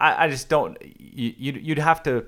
I, 0.00 0.26
I 0.26 0.28
just 0.28 0.48
don't. 0.48 0.76
You, 0.82 1.34
you'd, 1.36 1.66
you'd 1.66 1.78
have 1.78 2.02
to 2.04 2.26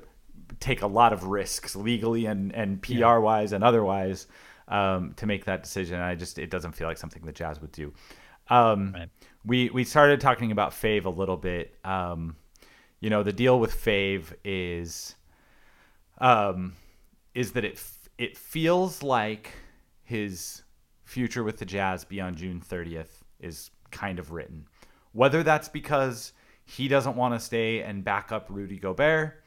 take 0.58 0.82
a 0.82 0.86
lot 0.86 1.12
of 1.12 1.24
risks 1.24 1.74
legally 1.74 2.26
and 2.26 2.54
and 2.54 2.82
PR 2.82 2.92
yeah. 2.92 3.18
wise 3.18 3.52
and 3.52 3.64
otherwise 3.64 4.26
um, 4.68 5.12
to 5.14 5.26
make 5.26 5.44
that 5.44 5.62
decision. 5.62 6.00
I 6.00 6.14
just 6.14 6.38
it 6.38 6.50
doesn't 6.50 6.72
feel 6.72 6.88
like 6.88 6.98
something 6.98 7.24
the 7.24 7.32
Jazz 7.32 7.60
would 7.60 7.72
do. 7.72 7.92
Um, 8.48 8.92
right. 8.92 9.08
We 9.44 9.70
we 9.70 9.84
started 9.84 10.20
talking 10.20 10.52
about 10.52 10.72
Fave 10.72 11.04
a 11.04 11.10
little 11.10 11.36
bit. 11.36 11.74
Um, 11.84 12.36
you 13.00 13.10
know, 13.10 13.22
the 13.22 13.32
deal 13.32 13.58
with 13.58 13.74
Fave 13.74 14.32
is 14.44 15.14
um, 16.18 16.74
is 17.34 17.52
that 17.52 17.64
it 17.64 17.82
it 18.18 18.36
feels 18.36 19.02
like 19.02 19.52
his 20.02 20.62
future 21.04 21.42
with 21.42 21.58
the 21.58 21.64
Jazz 21.64 22.04
beyond 22.04 22.36
June 22.36 22.60
30th 22.60 23.22
is 23.40 23.70
kind 23.90 24.18
of 24.18 24.30
written. 24.30 24.66
Whether 25.12 25.42
that's 25.42 25.68
because 25.68 26.32
he 26.64 26.88
doesn't 26.88 27.16
want 27.16 27.34
to 27.34 27.40
stay 27.40 27.82
and 27.82 28.04
back 28.04 28.30
up 28.32 28.46
Rudy 28.48 28.78
Gobert, 28.78 29.42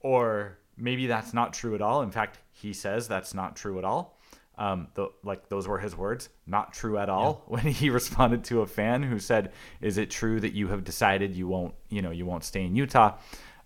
or 0.00 0.58
maybe 0.76 1.06
that's 1.06 1.34
not 1.34 1.52
true 1.52 1.74
at 1.74 1.82
all. 1.82 2.02
In 2.02 2.10
fact, 2.10 2.38
he 2.52 2.72
says 2.72 3.08
that's 3.08 3.34
not 3.34 3.56
true 3.56 3.78
at 3.78 3.84
all. 3.84 4.18
Um, 4.56 4.86
the, 4.94 5.08
like 5.24 5.48
those 5.48 5.66
were 5.66 5.78
his 5.78 5.96
words, 5.96 6.28
not 6.46 6.72
true 6.72 6.96
at 6.96 7.08
all. 7.08 7.44
Yeah. 7.46 7.54
When 7.54 7.66
he 7.66 7.90
responded 8.00 8.44
to 8.44 8.60
a 8.60 8.66
fan 8.66 9.02
who 9.02 9.18
said, 9.18 9.52
"Is 9.80 9.98
it 9.98 10.10
true 10.10 10.38
that 10.40 10.52
you 10.52 10.68
have 10.68 10.84
decided 10.84 11.34
you 11.34 11.48
won't, 11.48 11.74
you 11.88 12.02
know, 12.02 12.12
you 12.12 12.24
won't 12.24 12.44
stay 12.44 12.64
in 12.64 12.76
Utah?" 12.76 13.16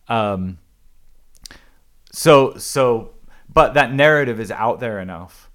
Um, 0.09 0.59
so, 2.11 2.57
so, 2.57 3.17
but 3.53 3.75
that 3.75 3.93
narrative 3.93 4.41
is 4.41 4.51
out 4.51 4.81
there 4.81 4.99
enough 4.99 5.51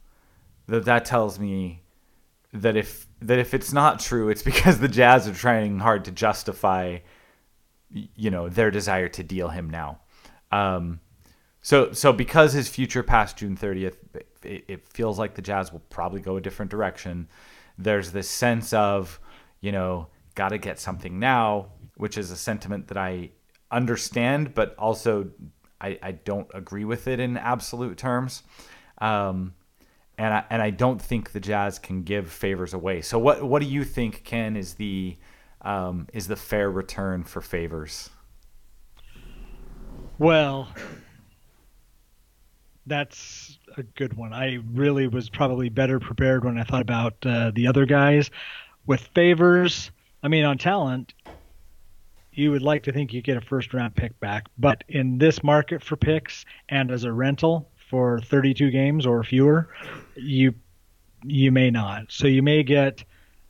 that 0.68 0.86
that 0.86 1.06
tells 1.06 1.40
me 1.40 1.82
that 2.54 2.76
if 2.76 3.08
that 3.28 3.40
if 3.40 3.54
it's 3.54 3.74
not 3.74 4.00
true, 4.00 4.30
it's 4.30 4.44
because 4.44 4.80
the 4.80 4.88
Jazz 4.88 5.28
are 5.28 5.34
trying 5.34 5.80
hard 5.80 6.06
to 6.06 6.12
justify, 6.12 7.00
you 7.90 8.30
know, 8.30 8.50
their 8.50 8.72
desire 8.72 9.10
to 9.10 9.24
deal 9.24 9.50
him 9.50 9.70
now. 9.70 10.00
Um, 10.52 11.00
so 11.62 11.94
so 11.94 12.14
because 12.14 12.54
his 12.54 12.68
future 12.68 13.04
past 13.04 13.38
June 13.38 13.58
30th, 13.58 13.96
it, 14.44 14.66
it, 14.68 14.88
feels 14.90 15.18
like 15.18 15.34
the 15.34 15.42
Jazz 15.42 15.72
will 15.72 15.82
probably 15.90 16.22
go 16.22 16.38
a 16.38 16.42
different 16.42 16.70
direction. 16.70 17.30
There's 17.78 18.12
this 18.12 18.30
sense 18.30 18.74
of, 18.74 19.20
you 19.62 19.72
know, 19.72 20.08
got 20.36 20.50
to 20.50 20.58
get 20.58 20.80
something 20.80 21.20
now, 21.20 21.68
which 21.96 22.18
is 22.18 22.30
a 22.32 22.36
sentiment 22.36 22.90
that 22.90 22.98
I 22.98 23.32
understand, 23.72 24.54
but 24.54 24.76
also 24.78 25.32
I, 25.80 25.98
I 26.04 26.12
don't 26.12 26.50
agree 26.54 26.86
with 26.86 27.08
it 27.08 27.20
in 27.20 27.38
absolute 27.38 27.98
terms. 27.98 28.44
Um, 29.00 29.54
and 30.18 30.34
I, 30.34 30.44
and 30.50 30.62
I 30.62 30.70
don't 30.70 31.02
think 31.02 31.32
the 31.32 31.40
Jazz 31.40 31.80
can 31.80 32.04
give 32.04 32.32
favors 32.32 32.74
away. 32.74 33.02
So 33.02 33.18
what 33.18 33.44
what 33.44 33.62
do 33.62 33.68
you 33.68 33.84
think, 33.84 34.24
Ken, 34.24 34.56
is 34.56 34.76
the 34.76 35.18
um, 35.62 36.08
is 36.14 36.28
the 36.28 36.36
fair 36.36 36.70
return 36.70 37.24
for 37.24 37.42
favors? 37.42 38.10
Well, 40.20 40.70
that's 42.86 43.58
a 43.78 43.84
good 43.84 44.14
one. 44.14 44.34
I 44.34 44.60
really 44.72 45.08
was 45.08 45.30
probably 45.30 45.70
better 45.70 46.00
prepared 46.00 46.46
when 46.46 46.58
I 46.58 46.64
thought 46.64 46.82
about 46.82 47.16
uh, 47.26 47.52
the 47.56 47.68
other 47.68 47.86
guys. 47.86 48.30
With 48.86 49.02
favors, 49.16 49.92
I 50.22 50.28
mean, 50.28 50.44
on 50.44 50.58
talent, 50.58 51.14
you 52.34 52.52
would 52.52 52.62
like 52.62 52.84
to 52.84 52.92
think 52.92 53.14
you 53.14 53.22
get 53.22 53.38
a 53.38 53.42
first 53.42 53.74
round 53.74 53.96
pick 53.96 54.20
back, 54.20 54.48
but 54.58 54.84
in 54.90 55.18
this 55.18 55.44
market 55.44 55.84
for 55.84 55.96
picks 55.96 56.46
and 56.70 56.92
as 56.92 57.04
a 57.04 57.12
rental 57.12 57.70
for 57.94 58.18
32 58.22 58.72
games 58.72 59.06
or 59.06 59.24
fewer, 59.24 59.70
you 60.16 60.56
you 61.24 61.52
may 61.52 61.70
not. 61.70 62.06
So 62.12 62.26
you 62.26 62.42
may 62.42 62.64
get 62.64 63.04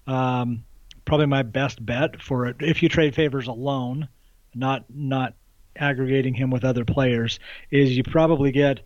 um, 0.06 0.66
probably 1.06 1.28
my 1.28 1.44
best 1.44 1.84
bet 1.86 2.22
for 2.22 2.48
it 2.48 2.58
if 2.60 2.84
you 2.84 2.90
trade 2.90 3.16
favors 3.16 3.48
alone, 3.48 4.10
not 4.54 4.84
not 4.94 5.36
aggregating 5.78 6.34
him 6.34 6.50
with 6.50 6.66
other 6.66 6.84
players 6.84 7.40
is 7.72 7.96
you 7.96 8.04
probably 8.04 8.52
get 8.52 8.82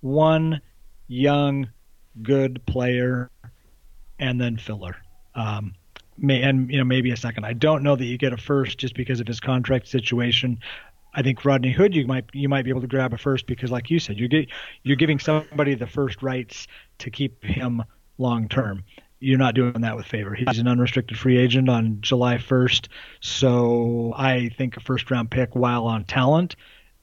one 0.00 0.62
young, 1.08 1.68
good 2.22 2.64
player, 2.64 3.30
and 4.18 4.40
then 4.40 4.56
filler. 4.56 4.96
Um, 5.34 5.74
may, 6.16 6.40
and 6.40 6.70
you 6.70 6.78
know 6.78 6.84
maybe 6.84 7.10
a 7.10 7.18
second. 7.18 7.44
I 7.44 7.52
don't 7.52 7.82
know 7.82 7.96
that 7.96 8.06
you 8.06 8.16
get 8.16 8.32
a 8.32 8.38
first 8.38 8.78
just 8.78 8.94
because 8.94 9.20
of 9.20 9.26
his 9.26 9.40
contract 9.40 9.88
situation. 9.88 10.58
I 11.14 11.22
think 11.22 11.44
Rodney 11.44 11.72
Hood, 11.72 11.94
you 11.94 12.06
might 12.06 12.24
you 12.32 12.48
might 12.48 12.62
be 12.62 12.70
able 12.70 12.80
to 12.80 12.86
grab 12.86 13.12
a 13.12 13.18
first 13.18 13.46
because, 13.46 13.70
like 13.70 13.90
you 13.90 13.98
said, 13.98 14.18
you 14.18 14.28
get 14.28 14.48
you're 14.82 14.96
giving 14.96 15.18
somebody 15.18 15.74
the 15.74 15.86
first 15.86 16.22
rights 16.22 16.66
to 16.98 17.10
keep 17.10 17.44
him 17.44 17.82
long 18.18 18.48
term 18.48 18.84
you're 19.22 19.38
not 19.38 19.54
doing 19.54 19.80
that 19.80 19.96
with 19.96 20.04
favor. 20.04 20.34
He's 20.34 20.58
an 20.58 20.66
unrestricted 20.66 21.16
free 21.16 21.38
agent 21.38 21.68
on 21.68 21.98
July 22.00 22.38
1st, 22.38 22.88
so 23.20 24.12
I 24.16 24.50
think 24.58 24.76
a 24.76 24.80
first 24.80 25.10
round 25.12 25.30
pick 25.30 25.54
while 25.54 25.86
on 25.86 26.04
talent 26.04 26.56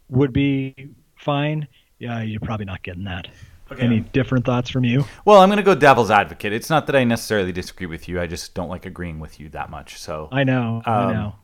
would 0.09 0.33
be 0.33 0.89
fine. 1.15 1.67
Yeah, 1.97 2.21
you're 2.21 2.41
probably 2.41 2.65
not 2.65 2.83
getting 2.83 3.05
that. 3.05 3.29
Okay. 3.71 3.83
Any 3.83 4.01
different 4.01 4.45
thoughts 4.45 4.69
from 4.69 4.83
you? 4.83 5.05
Well, 5.25 5.39
I'm 5.39 5.47
going 5.47 5.57
to 5.57 5.63
go 5.63 5.75
devil's 5.75 6.11
advocate. 6.11 6.51
It's 6.51 6.69
not 6.69 6.87
that 6.87 6.95
I 6.95 7.03
necessarily 7.03 7.51
disagree 7.51 7.85
with 7.85 8.09
you. 8.09 8.19
I 8.19 8.27
just 8.27 8.53
don't 8.53 8.67
like 8.67 8.85
agreeing 8.85 9.19
with 9.19 9.39
you 9.39 9.47
that 9.49 9.69
much. 9.69 9.97
So 9.99 10.27
I 10.31 10.43
know. 10.43 10.81
Um, 10.85 10.93
I 10.93 11.13
know. 11.13 11.35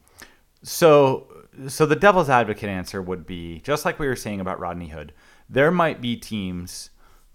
So, 0.64 1.28
so 1.68 1.86
the 1.86 1.96
devil's 1.96 2.30
advocate 2.30 2.70
answer 2.70 3.02
would 3.02 3.26
be 3.26 3.60
just 3.62 3.86
like 3.86 4.00
we 4.00 4.08
were 4.08 4.16
saying 4.16 4.40
about 4.40 4.60
Rodney 4.60 4.90
Hood. 4.90 5.14
There 5.50 5.72
might 5.72 6.02
be 6.02 6.16
teams 6.16 6.90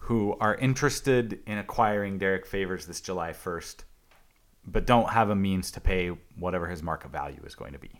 who 0.05 0.37
are 0.41 0.55
interested 0.57 1.41
in 1.47 1.59
acquiring 1.59 2.19
Derrick 2.19 2.47
Favors 2.47 2.87
this 2.87 3.01
July 3.01 3.31
1st, 3.33 3.85
but 4.67 4.87
don't 4.87 5.11
have 5.11 5.31
a 5.31 5.37
means 5.37 5.71
to 5.73 5.81
pay 5.81 6.09
whatever 6.39 6.67
his 6.69 6.83
market 6.83 7.11
value 7.11 7.41
is 7.45 7.55
going 7.55 7.73
to 7.73 7.79
be. 7.79 7.91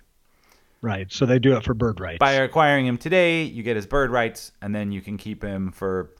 Right. 0.83 1.13
So 1.13 1.27
they 1.27 1.39
do 1.39 1.57
it 1.57 1.65
for 1.65 1.75
bird 1.75 2.01
rights. 2.01 2.19
By 2.19 2.33
acquiring 2.33 2.87
him 2.87 2.97
today, 2.97 3.43
you 3.43 3.63
get 3.63 3.77
his 3.77 3.87
bird 3.87 4.11
rights, 4.11 4.53
and 4.63 4.75
then 4.75 4.91
you 4.93 5.01
can 5.03 5.19
keep 5.19 5.43
him 5.43 5.71
for 5.73 6.11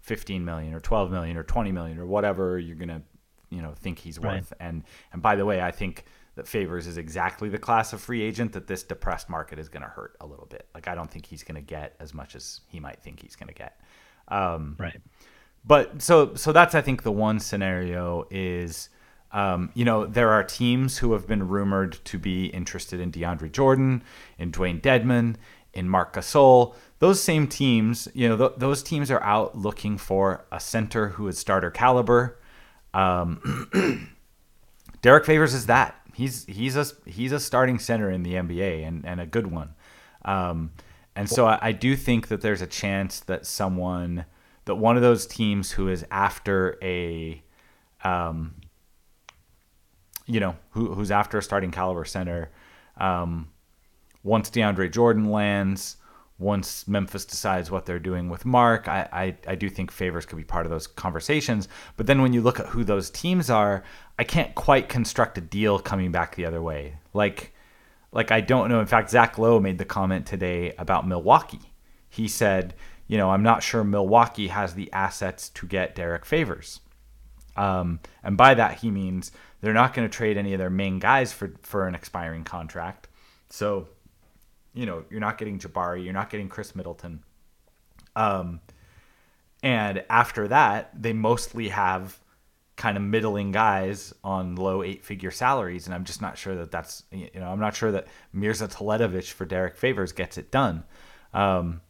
15 0.00 0.44
million 0.44 0.74
or 0.74 0.80
12 0.80 1.10
million 1.10 1.36
or 1.36 1.42
20 1.42 1.72
million 1.72 1.98
or 1.98 2.06
whatever 2.06 2.58
you're 2.58 2.76
gonna, 2.76 3.02
you 3.50 3.62
know, 3.62 3.72
think 3.74 3.98
he's 3.98 4.18
Right. 4.18 4.36
worth. 4.40 4.52
And 4.60 4.84
and 5.12 5.22
by 5.22 5.34
the 5.36 5.46
way, 5.46 5.62
I 5.62 5.70
think 5.70 6.04
that 6.34 6.48
Favors 6.48 6.86
is 6.86 6.96
exactly 6.96 7.48
the 7.48 7.58
class 7.58 7.92
of 7.92 8.00
free 8.00 8.22
agent 8.22 8.52
that 8.52 8.66
this 8.66 8.82
depressed 8.82 9.28
market 9.28 9.58
is 9.58 9.68
gonna 9.68 9.86
hurt 9.86 10.16
a 10.20 10.26
little 10.26 10.46
bit. 10.46 10.66
Like 10.74 10.88
I 10.88 10.94
don't 10.94 11.10
think 11.10 11.26
he's 11.26 11.42
gonna 11.42 11.60
get 11.60 11.94
as 12.00 12.14
much 12.14 12.34
as 12.34 12.60
he 12.68 12.80
might 12.80 13.02
think 13.02 13.20
he's 13.20 13.36
gonna 13.36 13.52
get. 13.52 13.78
Um, 14.28 14.76
right. 14.78 15.00
but 15.64 16.00
so 16.00 16.34
so 16.34 16.52
that's 16.52 16.74
I 16.74 16.80
think 16.80 17.02
the 17.02 17.12
one 17.12 17.38
scenario 17.40 18.26
is 18.30 18.88
um, 19.32 19.70
you 19.74 19.84
know 19.84 20.06
there 20.06 20.30
are 20.30 20.42
teams 20.42 20.98
who 20.98 21.12
have 21.12 21.26
been 21.26 21.48
rumored 21.48 21.98
to 22.04 22.18
be 22.18 22.46
interested 22.46 23.00
in 23.00 23.12
DeAndre 23.12 23.52
Jordan, 23.52 24.02
in 24.38 24.52
Dewayne 24.52 24.80
Dedmon, 24.80 25.36
in 25.74 25.88
Marc 25.88 26.14
Gasol. 26.14 26.74
Those 26.98 27.20
same 27.22 27.46
teams, 27.46 28.08
you 28.14 28.28
know, 28.28 28.36
th- 28.36 28.52
those 28.58 28.82
teams 28.82 29.10
are 29.10 29.22
out 29.22 29.56
looking 29.56 29.98
for 29.98 30.44
a 30.52 30.60
center 30.60 31.08
who 31.08 31.28
is 31.28 31.38
starter 31.38 31.70
caliber. 31.70 32.38
Um, 32.94 33.68
Derrick 35.02 35.24
Favors 35.24 35.54
is 35.54 35.66
that. 35.66 35.96
He's 36.14 36.44
he's 36.46 36.76
a 36.76 36.86
he's 37.06 37.32
a 37.32 37.40
starting 37.40 37.78
center 37.78 38.10
in 38.10 38.22
the 38.22 38.34
NBA 38.34 38.86
and, 38.86 39.04
and 39.06 39.20
a 39.20 39.26
good 39.26 39.50
one. 39.50 39.74
Um, 40.24 40.72
and 41.14 41.28
so 41.28 41.46
I, 41.46 41.58
I 41.60 41.72
do 41.72 41.96
think 41.96 42.28
that 42.28 42.40
there's 42.40 42.62
a 42.62 42.66
chance 42.66 43.20
that 43.20 43.46
someone 43.46 44.24
that 44.64 44.76
one 44.76 44.96
of 44.96 45.02
those 45.02 45.26
teams 45.26 45.72
who 45.72 45.88
is 45.88 46.04
after 46.10 46.78
a 46.82 47.42
um, 48.04 48.54
you 50.26 50.40
know, 50.40 50.56
who, 50.70 50.94
who's 50.94 51.10
after 51.10 51.38
a 51.38 51.42
starting 51.42 51.70
caliber 51.70 52.04
center, 52.04 52.50
um, 52.96 53.48
once 54.22 54.50
DeAndre 54.50 54.90
Jordan 54.90 55.30
lands, 55.30 55.96
once 56.42 56.86
Memphis 56.86 57.24
decides 57.24 57.70
what 57.70 57.86
they're 57.86 57.98
doing 57.98 58.28
with 58.28 58.44
Marc, 58.44 58.88
I, 58.88 59.08
I, 59.12 59.36
I 59.46 59.54
do 59.54 59.70
think 59.70 59.90
favors 59.90 60.26
could 60.26 60.36
be 60.36 60.44
part 60.44 60.66
of 60.66 60.70
those 60.70 60.86
conversations. 60.86 61.68
But 61.96 62.06
then 62.06 62.20
when 62.20 62.32
you 62.32 62.42
look 62.42 62.60
at 62.60 62.66
who 62.66 62.84
those 62.84 63.08
teams 63.08 63.48
are, 63.48 63.82
I 64.18 64.24
can't 64.24 64.54
quite 64.54 64.88
construct 64.88 65.38
a 65.38 65.40
deal 65.40 65.78
coming 65.78 66.12
back 66.12 66.34
the 66.34 66.44
other 66.44 66.60
way. 66.60 66.96
Like, 67.14 67.54
like 68.12 68.30
I 68.30 68.40
don't 68.40 68.68
know. 68.68 68.80
In 68.80 68.86
fact, 68.86 69.10
Zach 69.10 69.38
Lowe 69.38 69.60
made 69.60 69.78
the 69.78 69.84
comment 69.84 70.26
today 70.26 70.74
about 70.78 71.06
Milwaukee. 71.06 71.72
He 72.10 72.28
said, 72.28 72.74
you 73.06 73.16
know, 73.16 73.30
I'm 73.30 73.42
not 73.42 73.62
sure 73.62 73.84
Milwaukee 73.84 74.48
has 74.48 74.74
the 74.74 74.92
assets 74.92 75.48
to 75.50 75.66
get 75.66 75.94
Derrick 75.94 76.24
Favors. 76.24 76.80
Um, 77.56 78.00
and 78.22 78.36
by 78.36 78.54
that 78.54 78.78
he 78.78 78.90
means 78.90 79.32
they're 79.60 79.72
not 79.72 79.94
going 79.94 80.08
to 80.08 80.14
trade 80.14 80.36
any 80.36 80.52
of 80.54 80.58
their 80.58 80.70
main 80.70 80.98
guys 80.98 81.32
for 81.32 81.54
for 81.62 81.86
an 81.86 81.94
expiring 81.94 82.44
contract. 82.44 83.08
So, 83.50 83.88
you 84.74 84.86
know, 84.86 85.04
you're 85.10 85.20
not 85.20 85.38
getting 85.38 85.58
Jabari, 85.58 86.04
you're 86.04 86.12
not 86.12 86.30
getting 86.30 86.48
Khris 86.48 86.74
Middleton. 86.74 87.22
Um, 88.16 88.60
and 89.62 90.04
after 90.10 90.48
that, 90.48 90.90
they 91.00 91.12
mostly 91.12 91.68
have 91.68 92.18
kind 92.76 92.96
of 92.96 93.02
middling 93.02 93.52
guys 93.52 94.12
on 94.24 94.56
low 94.56 94.82
eight 94.82 95.04
figure 95.04 95.30
salaries, 95.30 95.86
and 95.86 95.94
I'm 95.94 96.04
just 96.04 96.20
not 96.20 96.36
sure 96.36 96.56
that 96.56 96.70
that's 96.70 97.04
you 97.12 97.28
know 97.34 97.46
I'm 97.48 97.60
not 97.60 97.76
sure 97.76 97.92
that 97.92 98.08
Mirza 98.32 98.66
Teletovic 98.66 99.30
for 99.30 99.44
Derrick 99.44 99.76
Favors 99.76 100.12
gets 100.12 100.38
it 100.38 100.50
done. 100.50 100.84
Um, 101.32 101.80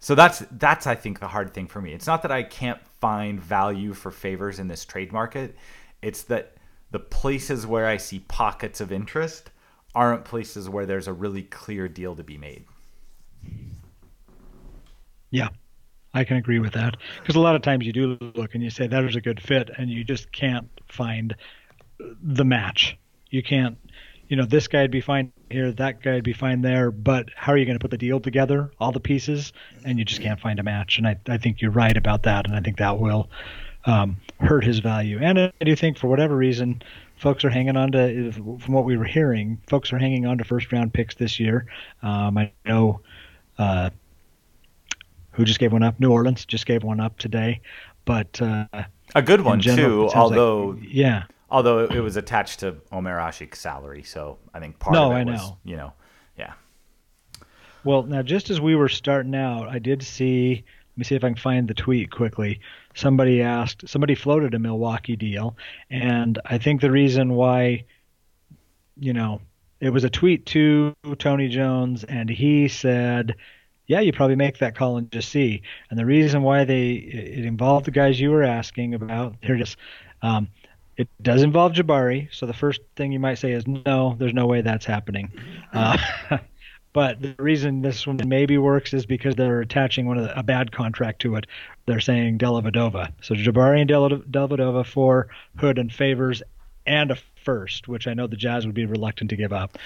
so 0.00 0.14
that's 0.14 0.42
that's 0.52 0.86
I 0.86 0.96
think 0.96 1.20
the 1.20 1.28
hard 1.28 1.54
thing 1.54 1.66
for 1.66 1.80
me. 1.80 1.94
It's 1.94 2.06
not 2.06 2.22
that 2.22 2.30
I 2.30 2.42
can't 2.42 2.80
find 3.00 3.40
value 3.40 3.94
for 3.94 4.10
favors 4.10 4.58
in 4.58 4.68
this 4.68 4.84
trade 4.84 5.12
market. 5.12 5.56
It's 6.02 6.24
that 6.24 6.56
the 6.90 6.98
places 6.98 7.66
where 7.66 7.86
I 7.86 7.96
see 7.96 8.18
pockets 8.20 8.80
of 8.80 8.92
interest 8.92 9.50
aren't 9.94 10.24
places 10.24 10.68
where 10.68 10.86
there's 10.86 11.08
a 11.08 11.12
really 11.12 11.42
clear 11.42 11.88
deal 11.88 12.16
to 12.16 12.24
be 12.24 12.36
made. 12.36 12.64
Yeah, 15.30 15.48
I 16.12 16.24
can 16.24 16.36
agree 16.36 16.58
with 16.58 16.74
that 16.74 16.96
because 17.20 17.36
a 17.36 17.40
lot 17.40 17.56
of 17.56 17.62
times 17.62 17.86
you 17.86 17.92
do 17.92 18.16
look 18.34 18.54
and 18.54 18.62
you 18.62 18.70
say 18.70 18.86
that 18.86 19.04
is 19.04 19.16
a 19.16 19.20
good 19.20 19.40
fit, 19.40 19.70
and 19.76 19.90
you 19.90 20.04
just 20.04 20.30
can't 20.32 20.68
find 20.88 21.34
the 21.98 22.44
match. 22.44 22.96
You 23.30 23.42
can't, 23.42 23.76
you 24.28 24.36
know, 24.36 24.44
this 24.44 24.68
guy'd 24.68 24.90
be 24.90 25.00
fine 25.00 25.32
here, 25.50 25.72
that 25.72 26.02
guy'd 26.02 26.24
be 26.24 26.32
fine 26.32 26.62
there, 26.62 26.90
but 26.90 27.28
how 27.36 27.52
are 27.52 27.56
you 27.56 27.64
going 27.64 27.78
to 27.78 27.82
put 27.82 27.90
the 27.90 27.98
deal 27.98 28.20
together, 28.20 28.70
all 28.78 28.92
the 28.92 29.00
pieces, 29.00 29.52
and 29.84 29.98
you 29.98 30.04
just 30.04 30.20
can't 30.20 30.40
find 30.40 30.58
a 30.58 30.62
match. 30.62 30.98
And 30.98 31.06
I, 31.06 31.16
I 31.28 31.38
think 31.38 31.60
you're 31.60 31.70
right 31.70 31.96
about 31.96 32.24
that, 32.24 32.46
and 32.46 32.56
I 32.56 32.60
think 32.60 32.78
that 32.78 32.98
will 32.98 33.28
um, 33.86 34.16
hurt 34.40 34.64
his 34.64 34.78
value. 34.78 35.18
And 35.20 35.38
I 35.38 35.52
do 35.64 35.76
think 35.76 35.98
for 35.98 36.08
whatever 36.08 36.36
reason, 36.36 36.82
folks 37.24 37.42
are 37.42 37.48
hanging 37.50 37.74
on 37.74 37.90
to, 37.90 38.30
from 38.32 38.74
what 38.74 38.84
we 38.84 38.98
were 38.98 39.04
hearing, 39.06 39.58
folks 39.66 39.92
are 39.94 39.98
hanging 39.98 40.26
on 40.26 40.36
to 40.36 40.44
first 40.44 40.70
round 40.70 40.92
picks 40.92 41.14
this 41.14 41.40
year. 41.40 41.66
Um, 42.02 42.36
I 42.36 42.52
know. 42.66 43.00
Uh, 43.58 43.88
who 45.32 45.44
just 45.44 45.58
gave 45.58 45.72
one 45.72 45.82
up? 45.82 45.98
New 45.98 46.12
Orleans 46.12 46.44
just 46.44 46.66
gave 46.66 46.84
one 46.84 47.00
up 47.00 47.18
today, 47.18 47.60
but 48.04 48.40
uh, 48.42 48.66
A 49.14 49.22
good 49.22 49.40
one 49.40 49.58
general, 49.60 50.08
too, 50.08 50.12
sounds 50.12 50.30
like- 50.30 50.38
although 50.38 50.78
yeah, 50.82 51.24
although 51.50 51.80
it 51.86 51.98
was 52.00 52.16
attached 52.16 52.60
to 52.60 52.76
Omer 52.92 53.18
Asik's 53.18 53.58
salary, 53.58 54.02
so 54.02 54.38
I 54.52 54.60
think 54.60 54.78
part 54.78 54.92
No, 54.94 55.10
of 55.10 55.16
it 55.16 55.20
I 55.22 55.24
was 55.32 55.40
know. 55.40 55.58
you 55.64 55.76
know, 55.76 55.92
yeah. 56.38 56.52
Well, 57.84 58.02
now 58.04 58.22
just 58.22 58.50
as 58.50 58.60
we 58.60 58.76
were 58.76 58.88
starting 58.90 59.34
out, 59.34 59.68
I 59.68 59.78
did 59.78 60.02
see. 60.02 60.62
Let 60.92 60.98
me 60.98 61.04
see 61.04 61.14
if 61.16 61.24
I 61.24 61.28
can 61.28 61.36
find 61.36 61.66
the 61.66 61.74
tweet 61.74 62.10
quickly. 62.12 62.60
Somebody 62.94 63.42
asked, 63.42 63.88
somebody 63.88 64.14
floated 64.14 64.54
a 64.54 64.58
Milwaukee 64.58 65.16
deal, 65.16 65.56
and 65.90 66.38
I 66.44 66.58
think 66.58 66.80
the 66.80 66.90
reason 66.90 67.34
why, 67.34 67.84
you 68.98 69.12
know, 69.12 69.40
it 69.80 69.90
was 69.90 70.04
a 70.04 70.10
tweet 70.10 70.46
to 70.46 70.94
Tony 71.18 71.48
Jones, 71.48 72.04
and 72.04 72.30
he 72.30 72.68
said, 72.68 73.34
"Yeah, 73.86 74.00
you 74.00 74.12
probably 74.12 74.36
make 74.36 74.58
that 74.58 74.76
call 74.76 74.96
and 74.96 75.10
just 75.10 75.28
see." 75.28 75.62
And 75.90 75.98
the 75.98 76.06
reason 76.06 76.42
why 76.42 76.64
they 76.64 76.92
it 76.92 77.44
involved 77.44 77.86
the 77.86 77.90
guys 77.90 78.20
you 78.20 78.30
were 78.30 78.44
asking 78.44 78.94
about. 78.94 79.36
Here 79.42 79.56
it 79.56 79.60
is. 79.60 79.76
Um, 80.22 80.48
it 80.96 81.08
does 81.20 81.42
involve 81.42 81.72
Jabari, 81.72 82.28
so 82.32 82.46
the 82.46 82.52
first 82.52 82.80
thing 82.96 83.12
you 83.12 83.18
might 83.18 83.34
say 83.34 83.52
is 83.52 83.66
no, 83.66 84.14
there's 84.18 84.32
no 84.32 84.46
way 84.46 84.60
that's 84.60 84.86
happening. 84.86 85.32
Uh, 85.72 85.98
but 86.94 87.20
the 87.20 87.34
reason 87.38 87.82
this 87.82 88.06
one 88.06 88.18
maybe 88.26 88.56
works 88.56 88.94
is 88.94 89.04
because 89.04 89.34
they're 89.34 89.60
attaching 89.60 90.06
one 90.06 90.16
of 90.16 90.24
the, 90.24 90.38
a 90.38 90.42
bad 90.42 90.72
contract 90.72 91.20
to 91.22 91.34
it. 91.36 91.46
They're 91.86 92.00
saying 92.00 92.38
Dellavedova. 92.38 93.12
So 93.20 93.34
Jabari 93.34 93.80
and 93.80 93.88
Del- 93.88 94.08
Dellavedova 94.08 94.86
for 94.86 95.28
Hood 95.58 95.76
and 95.78 95.92
Favors 95.92 96.42
and 96.86 97.10
a 97.10 97.16
first, 97.44 97.88
which 97.88 98.06
I 98.06 98.14
know 98.14 98.26
the 98.26 98.36
Jazz 98.36 98.64
would 98.64 98.74
be 98.74 98.86
reluctant 98.86 99.28
to 99.30 99.36
give 99.36 99.52
up. 99.52 99.76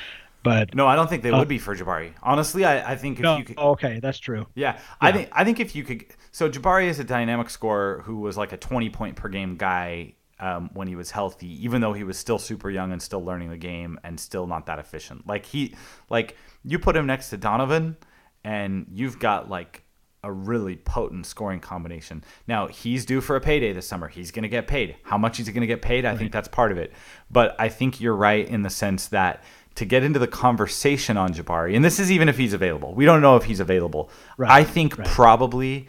But 0.44 0.74
No, 0.74 0.86
I 0.86 0.94
don't 0.94 1.10
think 1.10 1.24
they 1.24 1.32
Oh. 1.32 1.38
would 1.40 1.48
be 1.48 1.58
for 1.58 1.74
Jabari. 1.74 2.12
Honestly, 2.22 2.64
I, 2.64 2.92
I 2.92 2.96
think 2.96 3.18
if 3.18 3.22
no, 3.24 3.38
you 3.38 3.44
could, 3.44 3.58
okay, 3.58 3.98
that's 4.00 4.18
true. 4.20 4.46
Yeah, 4.54 4.78
I 5.00 5.10
think 5.10 5.28
I 5.32 5.42
think 5.44 5.58
if 5.58 5.74
you 5.74 5.82
could, 5.82 6.04
so 6.30 6.48
Jabari 6.48 6.86
is 6.86 7.00
a 7.00 7.04
dynamic 7.04 7.50
scorer 7.50 8.02
who 8.04 8.18
was 8.20 8.36
like 8.36 8.52
a 8.52 8.56
twenty 8.56 8.88
point 8.88 9.16
per 9.16 9.28
game 9.28 9.56
guy 9.56 10.14
um, 10.40 10.70
when 10.72 10.88
he 10.88 10.96
was 10.96 11.10
healthy, 11.10 11.64
even 11.64 11.80
though 11.80 11.92
he 11.92 12.04
was 12.04 12.18
still 12.18 12.38
super 12.38 12.70
young 12.70 12.92
and 12.92 13.02
still 13.02 13.24
learning 13.24 13.50
the 13.50 13.56
game 13.56 13.98
and 14.04 14.18
still 14.18 14.46
not 14.46 14.66
that 14.66 14.78
efficient. 14.78 15.26
Like 15.26 15.46
he, 15.46 15.74
like 16.10 16.36
you 16.64 16.78
put 16.78 16.96
him 16.96 17.06
next 17.06 17.30
to 17.30 17.36
Donovan, 17.36 17.96
and 18.44 18.86
you've 18.92 19.18
got 19.18 19.50
like 19.50 19.82
a 20.24 20.32
really 20.32 20.76
potent 20.76 21.26
scoring 21.26 21.60
combination. 21.60 22.24
Now 22.46 22.66
he's 22.66 23.04
due 23.04 23.20
for 23.20 23.36
a 23.36 23.40
payday 23.40 23.72
this 23.72 23.86
summer. 23.86 24.08
He's 24.08 24.30
going 24.30 24.42
to 24.42 24.48
get 24.48 24.66
paid. 24.66 24.96
How 25.02 25.18
much 25.18 25.36
he's 25.36 25.48
going 25.48 25.60
to 25.60 25.66
get 25.66 25.82
paid? 25.82 26.04
I 26.04 26.16
think 26.16 26.32
that's 26.32 26.48
part 26.48 26.72
of 26.72 26.78
it. 26.78 26.92
But 27.30 27.54
I 27.58 27.68
think 27.68 28.00
you're 28.00 28.16
right 28.16 28.46
in 28.46 28.62
the 28.62 28.70
sense 28.70 29.08
that 29.08 29.44
to 29.76 29.84
get 29.84 30.02
into 30.02 30.18
the 30.18 30.26
conversation 30.26 31.16
on 31.16 31.32
Jabari, 31.32 31.76
and 31.76 31.84
this 31.84 32.00
is 32.00 32.10
even 32.10 32.28
if 32.28 32.36
he's 32.36 32.52
available. 32.52 32.94
We 32.94 33.04
don't 33.04 33.20
know 33.20 33.36
if 33.36 33.44
he's 33.44 33.60
available. 33.60 34.10
Right, 34.36 34.50
I 34.50 34.64
think 34.64 34.98
right. 34.98 35.06
probably 35.06 35.86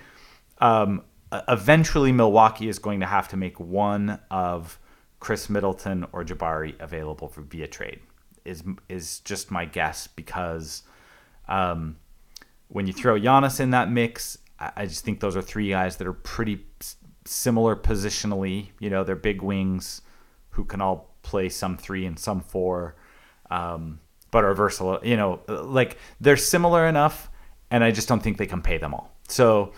um, 0.60 1.02
eventually 1.48 2.12
Milwaukee 2.12 2.70
is 2.70 2.80
going 2.80 3.00
to 3.02 3.06
have 3.06 3.28
to 3.30 3.38
make 3.38 3.60
one 3.60 4.20
of 4.32 4.80
Khris 5.20 5.50
Middleton 5.50 6.06
or 6.12 6.24
Jabari 6.24 6.80
available 6.80 7.28
for 7.28 7.42
via 7.42 7.68
trade. 7.68 8.00
Is 8.46 8.64
is 8.88 9.20
just 9.20 9.52
my 9.52 9.66
guess 9.66 10.08
because 10.08 10.84
um, 11.48 11.98
when 12.70 12.88
you 12.88 12.94
throw 12.94 13.20
Giannis 13.20 13.60
in 13.60 13.72
that 13.72 13.92
mix, 13.92 14.38
I, 14.60 14.86
just 14.86 15.04
think 15.04 15.20
those 15.20 15.36
are 15.36 15.42
three 15.42 15.70
guys 15.70 15.98
that 15.98 16.08
are 16.08 16.14
pretty 16.14 16.66
similar 17.26 17.76
positionally. 17.76 18.70
You 18.80 18.90
know, 18.90 19.04
they're 19.04 19.16
big 19.16 19.42
wings 19.42 20.02
who 20.52 20.66
can 20.66 20.82
all 20.82 21.16
play 21.22 21.50
some 21.50 21.78
three 21.78 22.06
and 22.06 22.18
some 22.18 22.42
four, 22.42 22.96
um, 23.50 24.00
but 24.32 24.44
are 24.46 24.54
versatile. 24.54 25.00
You 25.04 25.18
know, 25.18 25.42
like 25.48 25.98
they're 26.20 26.38
similar 26.38 26.88
enough, 26.88 27.30
and 27.70 27.84
I 27.84 27.92
just 27.92 28.08
don't 28.08 28.22
think 28.22 28.38
they 28.38 28.48
can 28.48 28.62
pay 28.62 28.78
them 28.78 28.94
all. 28.94 29.14
So, 29.28 29.74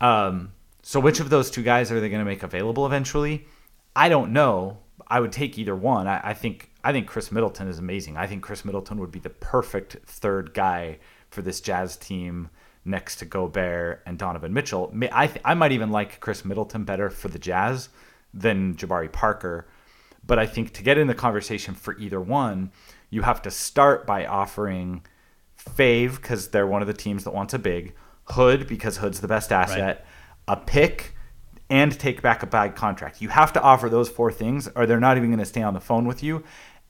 um, 0.00 0.52
so 0.82 1.00
which 1.00 1.20
of 1.20 1.30
those 1.30 1.50
two 1.50 1.62
guys 1.62 1.90
are 1.90 2.00
they 2.00 2.08
going 2.08 2.20
to 2.20 2.24
make 2.24 2.42
available 2.42 2.86
eventually? 2.86 3.46
I 3.94 4.08
don't 4.08 4.32
know. 4.32 4.78
I 5.06 5.20
would 5.20 5.32
take 5.32 5.58
either 5.58 5.76
one. 5.76 6.06
I, 6.06 6.30
I 6.30 6.34
think 6.34 6.70
I 6.84 6.92
think 6.92 7.06
Khris 7.06 7.30
Middleton 7.30 7.68
is 7.68 7.78
amazing. 7.78 8.16
I 8.16 8.26
think 8.26 8.42
Khris 8.42 8.64
Middleton 8.64 8.98
would 8.98 9.10
be 9.10 9.20
the 9.20 9.30
perfect 9.30 9.96
third 10.06 10.54
guy 10.54 10.98
for 11.30 11.42
this 11.42 11.60
Jazz 11.60 11.96
team 11.96 12.50
next 12.84 13.16
to 13.16 13.24
Gobert 13.24 14.02
and 14.06 14.18
Donovan 14.18 14.52
Mitchell. 14.52 14.92
I 15.12 15.28
th- 15.28 15.42
I 15.44 15.54
might 15.54 15.72
even 15.72 15.90
like 15.90 16.20
Khris 16.20 16.44
Middleton 16.44 16.84
better 16.84 17.10
for 17.10 17.28
the 17.28 17.38
Jazz 17.38 17.88
than 18.34 18.74
Jabari 18.74 19.10
Parker. 19.10 19.66
But 20.26 20.38
I 20.38 20.46
think 20.46 20.72
to 20.74 20.82
get 20.82 20.98
in 20.98 21.06
the 21.08 21.14
conversation 21.14 21.74
for 21.74 21.96
either 21.98 22.20
one, 22.20 22.70
you 23.10 23.22
have 23.22 23.42
to 23.42 23.50
start 23.50 24.06
by 24.06 24.24
offering 24.26 25.04
Fave 25.58 26.16
because 26.16 26.48
they're 26.48 26.66
one 26.66 26.80
of 26.80 26.88
the 26.88 26.94
teams 26.94 27.24
that 27.24 27.34
wants 27.34 27.54
a 27.54 27.58
big, 27.58 27.94
Hood 28.26 28.66
because 28.66 28.98
Hood's 28.98 29.20
the 29.20 29.28
best 29.28 29.52
asset, 29.52 30.06
a 30.52 30.56
pick, 30.56 31.14
and 31.70 31.98
take 31.98 32.20
back 32.20 32.42
a 32.42 32.46
bad 32.46 32.76
contract. 32.76 33.22
You 33.22 33.30
have 33.30 33.52
to 33.54 33.62
offer 33.62 33.88
those 33.88 34.08
four 34.08 34.30
things, 34.30 34.68
or 34.74 34.86
they're 34.86 35.00
not 35.00 35.16
even 35.16 35.30
going 35.30 35.38
to 35.38 35.46
stay 35.46 35.62
on 35.62 35.72
the 35.72 35.80
phone 35.80 36.06
with 36.06 36.22
you. 36.22 36.44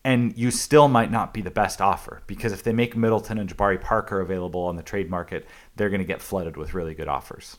And 0.05 0.37
you 0.37 0.51
still 0.51 0.89
might 0.89 1.13
not 1.13 1.33
be 1.33 1.43
the 1.43 1.53
best 1.53 1.81
offer 1.81 2.23
because 2.27 2.53
if 2.53 2.65
they 2.65 2.73
make 2.73 2.97
Middleton 2.97 3.39
and 3.39 3.49
Jabari 3.49 3.81
Parker 3.81 4.21
available 4.21 4.63
on 4.63 4.75
the 4.75 4.83
trade 4.83 5.09
market, 5.09 5.47
they're 5.77 5.91
going 5.91 6.01
to 6.01 6.05
get 6.05 6.21
flooded 6.21 6.57
with 6.57 6.75
really 6.75 6.95
good 6.95 7.07
offers. 7.09 7.57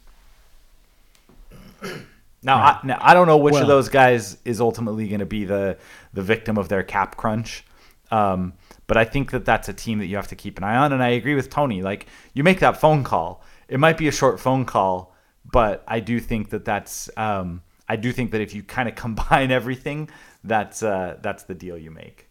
Now, 2.46 2.60
right. 2.60 2.78
I, 2.84 2.88
now 2.88 2.98
I 3.00 3.14
don't 3.14 3.28
know 3.28 3.38
which 3.38 3.54
well, 3.54 3.62
of 3.62 3.68
those 3.70 3.88
guys 3.88 4.38
is 4.44 4.60
ultimately 4.60 5.08
going 5.08 5.22
to 5.22 5.26
be 5.26 5.46
the 5.46 5.78
the 6.12 6.22
victim 6.22 6.58
of 6.58 6.68
their 6.68 6.84
cap 6.84 7.16
crunch. 7.16 7.64
Um, 8.12 8.54
but 8.86 8.98
I 8.98 9.06
think 9.06 9.32
that 9.32 9.46
that's 9.46 9.70
a 9.70 9.74
team 9.74 10.00
that 10.00 10.08
you 10.08 10.18
have 10.18 10.28
to 10.28 10.36
keep 10.36 10.58
an 10.58 10.64
eye 10.64 10.76
on. 10.76 10.92
And 10.92 11.02
I 11.02 11.10
agree 11.10 11.36
with 11.36 11.50
Tony. 11.50 11.82
Like 11.82 12.08
you 12.34 12.44
make 12.44 12.60
that 12.60 12.80
phone 12.80 13.04
call, 13.04 13.44
it 13.68 13.80
might 13.80 13.98
be 13.98 14.08
a 14.08 14.12
short 14.12 14.40
phone 14.40 14.66
call, 14.66 15.13
but 15.52 15.84
I 15.88 16.00
do 16.00 16.20
think 16.20 16.50
that 16.50 16.66
that's 16.66 17.10
um, 17.18 17.62
I 17.88 17.96
do 17.96 18.12
think 18.12 18.32
that 18.32 18.42
if 18.42 18.54
you 18.54 18.64
kind 18.64 18.90
of 18.90 18.96
combine 18.96 19.52
everything, 19.60 20.10
that's 20.44 20.84
uh, 20.84 21.18
that's 21.22 21.44
the 21.44 21.56
deal 21.56 21.78
you 21.78 21.92
make. 21.92 22.30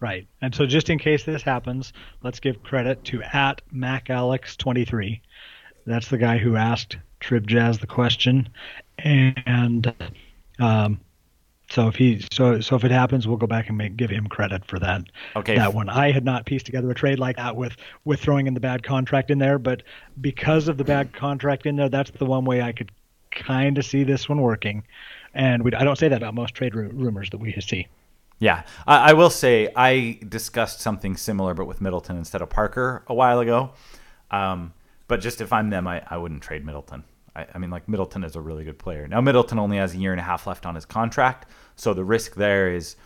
Right. 0.00 0.26
And 0.40 0.54
so 0.54 0.64
just 0.64 0.88
in 0.88 0.98
case 0.98 1.24
this 1.24 1.42
happens, 1.42 1.92
let's 2.22 2.40
give 2.40 2.62
credit 2.62 3.04
to 3.04 3.22
at 3.22 3.60
MacAlex23. 3.72 5.20
That's 5.84 6.08
the 6.08 6.16
guy 6.16 6.38
who 6.38 6.56
asked 6.56 6.96
Trib 7.20 7.46
Jazz 7.46 7.78
the 7.78 7.86
question. 7.86 8.48
And 8.98 9.94
um, 10.58 11.00
so 11.70 11.86
if 11.86 11.94
he 11.94 12.24
so 12.32 12.60
so 12.60 12.76
if 12.76 12.84
it 12.84 12.90
happens, 12.90 13.28
we'll 13.28 13.36
go 13.36 13.46
back 13.46 13.68
and 13.68 13.78
make, 13.78 13.96
give 13.96 14.10
him 14.10 14.26
credit 14.26 14.64
for 14.64 14.78
that. 14.80 15.02
Okay. 15.36 15.54
That 15.54 15.72
one. 15.72 15.88
I 15.88 16.10
had 16.10 16.24
not 16.24 16.44
pieced 16.44 16.66
together 16.66 16.90
a 16.90 16.94
trade 16.94 17.18
like 17.18 17.36
that 17.36 17.56
with 17.56 17.76
with 18.04 18.20
throwing 18.20 18.46
in 18.46 18.54
the 18.54 18.60
bad 18.60 18.82
contract 18.82 19.30
in 19.30 19.38
there, 19.38 19.58
but 19.58 19.82
because 20.20 20.68
of 20.68 20.76
the 20.76 20.84
bad 20.84 21.12
contract 21.12 21.66
in 21.66 21.76
there, 21.76 21.88
that's 21.88 22.10
the 22.10 22.26
one 22.26 22.44
way 22.44 22.60
I 22.60 22.72
could 22.72 22.90
kind 23.30 23.78
of 23.78 23.84
see 23.84 24.02
this 24.02 24.28
one 24.28 24.40
working. 24.40 24.82
And 25.32 25.62
we, 25.62 25.72
I 25.74 25.84
don't 25.84 25.96
say 25.96 26.08
that 26.08 26.16
about 26.16 26.34
most 26.34 26.54
trade 26.54 26.74
rumors 26.74 27.30
that 27.30 27.38
we 27.38 27.52
see. 27.60 27.86
Yeah, 28.40 28.64
I, 28.86 29.10
I, 29.10 29.12
will 29.12 29.30
say 29.30 29.68
I 29.76 30.18
discussed 30.26 30.80
something 30.80 31.16
similar, 31.16 31.54
but 31.54 31.66
with 31.66 31.80
Middleton 31.80 32.16
instead 32.16 32.42
of 32.42 32.48
Parker 32.48 33.04
a 33.06 33.14
while 33.14 33.38
ago. 33.38 33.72
Um, 34.30 34.72
but 35.08 35.20
just 35.20 35.40
if 35.40 35.52
I'm 35.52 35.70
them, 35.70 35.86
I, 35.86 36.02
I 36.08 36.16
wouldn't 36.16 36.42
trade 36.42 36.64
Middleton. 36.64 37.04
I, 37.34 37.46
I, 37.54 37.58
mean, 37.58 37.70
like 37.70 37.88
Middleton 37.88 38.24
is 38.24 38.36
a 38.36 38.40
really 38.40 38.64
good 38.64 38.78
player. 38.78 39.06
Now 39.06 39.20
Middleton 39.20 39.58
only 39.58 39.76
has 39.76 39.94
a 39.94 39.98
year 39.98 40.12
and 40.12 40.20
a 40.20 40.24
half 40.24 40.46
left 40.46 40.66
on 40.66 40.74
his 40.74 40.84
contract, 40.84 41.50
so 41.76 41.94
the 41.94 42.04
risk 42.04 42.34
there 42.34 42.72
is 42.72 42.96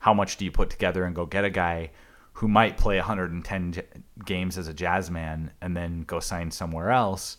how 0.00 0.14
much 0.14 0.36
do 0.36 0.44
you 0.44 0.50
put 0.50 0.70
together 0.70 1.04
and 1.04 1.14
go 1.14 1.26
get 1.26 1.44
a 1.44 1.50
guy 1.50 1.90
who 2.34 2.46
might 2.46 2.76
play 2.76 2.96
110 2.96 3.72
j- 3.72 3.82
games 4.24 4.56
as 4.56 4.68
a 4.68 4.74
Jazz 4.74 5.10
man 5.10 5.50
and 5.60 5.76
then 5.76 6.02
go 6.02 6.20
sign 6.20 6.52
somewhere 6.52 6.90
else. 6.90 7.38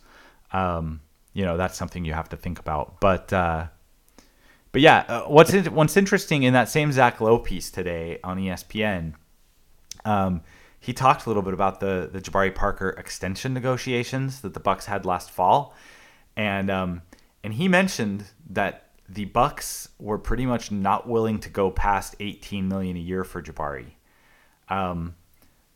Um, 0.52 1.00
you 1.34 1.46
know, 1.46 1.56
that's 1.56 1.78
something 1.78 2.04
you 2.04 2.14
have 2.14 2.28
to 2.30 2.38
think 2.38 2.60
about. 2.60 3.00
But 3.00 3.32
uh, 3.32 3.68
but 4.72 4.82
yeah, 4.82 5.06
uh, 5.08 5.22
what's 5.24 5.54
in, 5.54 5.74
what's 5.74 5.96
interesting 5.96 6.44
in 6.44 6.54
that 6.54 6.70
same 6.70 6.92
Zach 6.92 7.22
Lowe 7.22 7.40
piece 7.40 7.72
today 7.72 8.20
on 8.24 8.38
ESPN, 8.38 9.14
um, 10.06 10.42
he 10.80 10.94
talked 10.94 11.26
a 11.26 11.30
little 11.30 11.44
bit 11.44 11.54
about 11.54 11.80
the 11.80 12.10
the 12.12 12.20
Jabari 12.20 12.54
Parker 12.54 12.90
extension 12.90 13.54
negotiations 13.54 14.42
that 14.42 14.54
the 14.54 14.60
Bucks 14.60 14.86
had 14.86 15.06
last 15.06 15.32
fall, 15.32 15.74
and 16.40 16.70
um, 16.70 17.02
and 17.44 17.54
he 17.54 17.68
mentioned 17.68 18.24
that 18.50 18.86
the 19.10 19.26
Bucks 19.26 19.90
were 20.00 20.18
pretty 20.18 20.46
much 20.46 20.72
not 20.72 21.06
willing 21.06 21.38
to 21.40 21.50
go 21.50 21.70
past 21.70 22.16
18 22.22 22.66
million 22.66 22.96
a 22.96 23.00
year 23.00 23.26
for 23.26 23.42
Jabari. 23.42 23.88
Um, 24.70 25.16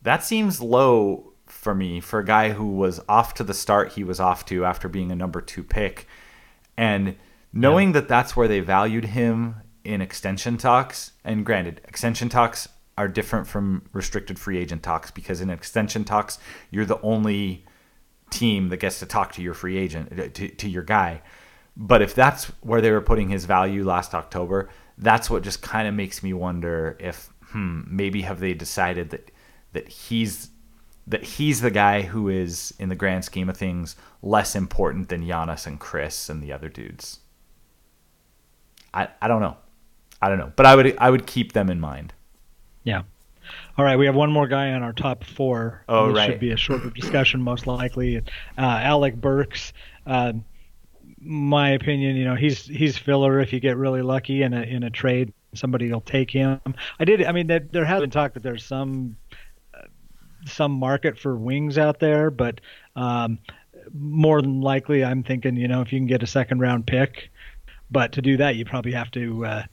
that 0.04 0.24
seems 0.24 0.62
low 0.62 1.34
for 1.48 1.76
me 1.76 2.00
for 2.00 2.20
a 2.20 2.26
guy 2.26 2.52
who 2.52 2.68
was 2.78 3.02
off 3.10 3.34
to 3.34 3.44
the 3.44 3.54
start 3.54 3.92
he 3.94 4.06
was 4.06 4.22
off 4.22 4.46
to 4.46 4.64
after 4.64 4.88
being 4.88 5.12
a 5.12 5.16
number 5.16 5.42
two 5.42 5.64
pick, 5.66 6.08
and 6.78 7.18
knowing 7.52 7.90
yeah. 7.90 8.00
that 8.00 8.08
that's 8.08 8.38
where 8.38 8.48
they 8.48 8.62
valued 8.62 9.06
him 9.06 9.56
in 9.84 10.00
extension 10.00 10.56
talks, 10.56 11.12
and 11.26 11.46
granted, 11.46 11.82
extension 11.84 12.30
talks 12.30 12.70
are 12.98 13.10
different 13.10 13.48
from 13.48 13.84
restricted 13.92 14.40
free 14.40 14.58
agent 14.58 14.82
talks 14.82 15.12
because 15.12 15.42
in 15.42 15.50
extension 15.50 16.06
talks, 16.06 16.40
you're 16.72 16.86
the 16.86 17.02
only 17.02 17.66
team 18.34 18.70
that 18.70 18.78
gets 18.78 19.00
to 19.00 19.06
talk 19.06 19.34
to 19.34 19.42
your 19.42 19.54
free 19.54 19.78
agent, 19.78 20.20
uh, 20.20 20.28
to, 20.34 20.50
to 20.50 20.70
your 20.70 20.84
guy. 20.84 21.22
But 21.76 22.02
if 22.02 22.14
that's 22.14 22.46
where 22.62 22.82
they 22.82 22.92
were 22.92 23.02
putting 23.02 23.30
his 23.30 23.46
value 23.46 23.84
last 23.84 24.14
October, 24.14 24.70
that's 24.98 25.30
what 25.30 25.44
just 25.44 25.62
kind 25.62 25.88
of 25.88 25.94
makes 25.94 26.22
me 26.22 26.34
wonder 26.34 26.98
if 27.00 27.30
hmm, 27.48 27.82
maybe 27.88 28.22
have 28.22 28.40
they 28.40 28.54
decided 28.54 29.10
that 29.12 29.32
that 29.74 29.90
he's 29.90 30.50
that 31.08 31.24
he's 31.24 31.62
the 31.62 31.72
guy 31.72 32.02
who 32.02 32.30
is 32.30 32.74
in 32.80 32.90
the 32.90 32.96
grand 32.96 33.26
scheme 33.26 33.50
of 33.50 33.58
things 33.58 33.96
less 34.22 34.56
important 34.56 35.10
than 35.10 35.28
Giannis 35.28 35.68
and 35.68 35.80
Khris 35.80 36.30
and 36.30 36.42
the 36.42 36.54
other 36.54 36.70
dudes. 36.70 37.20
I, 38.94 39.10
I 39.22 39.28
don't 39.28 39.42
know. 39.42 39.58
I 40.22 40.30
don't 40.30 40.38
know. 40.38 40.54
But 40.56 40.66
I 40.66 40.76
would 40.76 40.98
I 40.98 41.10
would 41.10 41.28
keep 41.28 41.54
them 41.54 41.70
in 41.70 41.80
mind. 41.80 42.14
Yeah. 42.84 43.04
All 43.78 43.86
right, 43.86 43.98
we 43.98 44.06
have 44.06 44.16
one 44.16 44.32
more 44.32 44.48
guy 44.48 44.72
on 44.72 44.84
our 44.84 44.94
top 44.94 45.24
four. 45.24 45.84
Oh, 45.90 46.08
this 46.08 46.18
right. 46.18 46.30
Should 46.32 46.40
be 46.40 46.52
a 46.52 46.58
shorter 46.58 46.90
discussion, 46.90 47.42
most 47.42 47.66
likely. 47.66 48.18
Uh, 48.18 48.22
Alec 48.58 49.16
Burks. 49.16 49.74
Uh, 50.06 50.34
my 51.20 51.70
opinion, 51.72 52.16
you 52.16 52.26
know, 52.26 52.36
he's 52.36 52.66
he's 52.66 52.98
filler 52.98 53.40
if 53.40 53.54
you 53.54 53.60
get 53.60 53.78
really 53.78 54.02
lucky 54.02 54.44
in 54.44 54.54
a 54.54 54.62
in 54.62 54.84
a 54.84 54.90
trade. 54.90 55.34
Somebody 55.56 55.92
will 55.92 56.02
take 56.02 56.30
him. 56.30 56.60
I 57.00 57.06
did. 57.06 57.24
I 57.24 57.32
mean, 57.32 57.48
there, 57.48 57.60
there 57.60 57.86
has 57.86 58.02
been 58.02 58.10
talk 58.10 58.34
that 58.34 58.44
there's 58.44 58.66
some 58.66 59.16
uh, 59.74 59.86
some 60.46 60.72
market 60.72 61.18
for 61.18 61.36
wings 61.36 61.78
out 61.78 62.00
there, 62.00 62.30
but 62.30 62.62
um, 62.96 63.40
more 63.94 64.42
than 64.42 64.62
likely, 64.62 65.04
I'm 65.04 65.24
thinking, 65.24 65.56
you 65.56 65.68
know, 65.68 65.82
if 65.82 65.94
you 65.94 66.00
can 66.00 66.08
get 66.08 66.22
a 66.24 66.28
second 66.28 66.60
round 66.60 66.86
pick 66.86 67.30
but 67.94 68.12
to 68.14 68.22
do 68.22 68.38
that, 68.38 68.56
you 68.56 68.66
probably 68.66 68.92
have 68.94 69.12
to, 69.12 69.46
uh, 69.46 69.64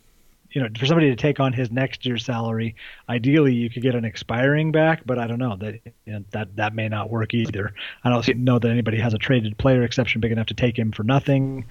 you 0.53 0.61
know, 0.61 0.69
for 0.79 0.87
somebody 0.87 1.11
to 1.11 1.17
take 1.17 1.41
on 1.41 1.53
his 1.53 1.71
next 1.71 2.05
year's 2.05 2.25
salary, 2.25 2.75
ideally 3.09 3.55
you 3.55 3.71
could 3.71 3.83
get 3.83 3.95
an 3.95 4.05
expiring 4.05 4.73
back, 4.73 5.03
but 5.07 5.19
I 5.19 5.27
don't 5.27 5.39
know 5.39 5.57
that 5.57 5.81
you 6.07 6.13
know, 6.13 6.25
that 6.31 6.57
that 6.57 6.75
may 6.75 6.89
not 6.89 7.11
work 7.11 7.35
either. 7.35 7.73
I 8.05 8.11
don't 8.11 8.39
know 8.39 8.59
that 8.59 8.71
anybody 8.71 8.99
has 8.99 9.15
a 9.15 9.19
traded 9.19 9.57
player 9.59 9.83
exception 9.83 10.21
big 10.21 10.33
enough 10.33 10.47
to 10.47 10.55
take 10.55 10.79
him 10.79 10.93
for 10.93 11.05
nothing, 11.05 11.67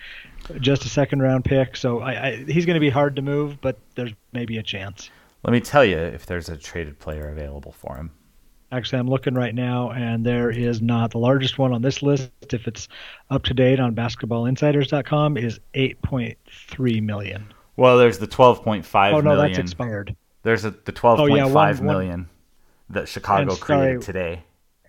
just 0.60 0.86
a 0.86 0.90
second 0.90 1.22
round 1.22 1.46
pick. 1.46 1.76
So 1.76 2.00
I, 2.00 2.28
I, 2.28 2.36
he's 2.46 2.66
going 2.66 2.76
to 2.76 2.80
be 2.80 2.90
hard 2.90 3.16
to 3.18 3.22
move, 3.22 3.60
but 3.62 3.78
there's 3.96 4.14
maybe 4.32 4.58
a 4.58 4.64
chance. 4.64 5.10
Let 5.44 5.52
me 5.52 5.60
tell 5.60 5.86
you 5.86 5.98
if 5.98 6.26
there's 6.26 6.50
a 6.50 6.58
traded 6.58 7.00
player 7.00 7.30
available 7.30 7.72
for 7.72 7.96
him. 7.96 8.12
Actually, 8.72 9.00
I'm 9.00 9.08
looking 9.08 9.34
right 9.34 9.56
now, 9.56 9.90
and 9.90 10.24
there 10.24 10.52
is 10.52 10.80
not. 10.80 11.10
The 11.12 11.18
largest 11.18 11.58
one 11.58 11.74
on 11.74 11.82
this 11.82 12.04
list, 12.04 12.30
if 12.54 12.68
it's 12.68 12.88
up 13.32 13.44
to 13.46 13.54
date 13.54 13.80
on 13.80 13.96
BasketballInsiders.com, 13.96 15.38
is 15.38 15.60
8.3 15.74 17.02
million. 17.02 17.52
Well, 17.80 17.98
there's 17.98 18.18
the 18.18 18.28
12.5 18.28 19.14
oh, 19.14 19.22
no, 19.22 19.36
million. 19.36 19.48
that's 19.48 19.58
expired. 19.58 20.16
There's 20.44 20.66
a, 20.66 20.72
the 20.72 20.92
12.5 20.92 21.20
oh, 21.20 21.26
yeah, 21.26 21.46
one, 21.46 21.86
million 21.86 22.10
one, 22.12 22.30
that 22.90 23.08
Chicago 23.08 23.56
created 23.56 24.02
today. 24.02 24.44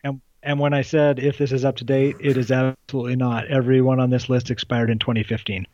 And 0.05 0.21
and 0.43 0.59
when 0.59 0.73
I 0.73 0.83
said 0.83 1.19
if 1.19 1.39
this 1.39 1.53
is 1.53 1.65
up 1.65 1.77
to 1.77 1.85
date, 1.85 2.17
it 2.21 2.37
is 2.37 2.51
absolutely 2.51 3.17
not. 3.17 3.47
Everyone 3.49 4.01
on 4.01 4.11
this 4.11 4.29
list 4.29 4.51
expired 4.51 4.91
in 4.91 4.99
2015. 4.99 5.67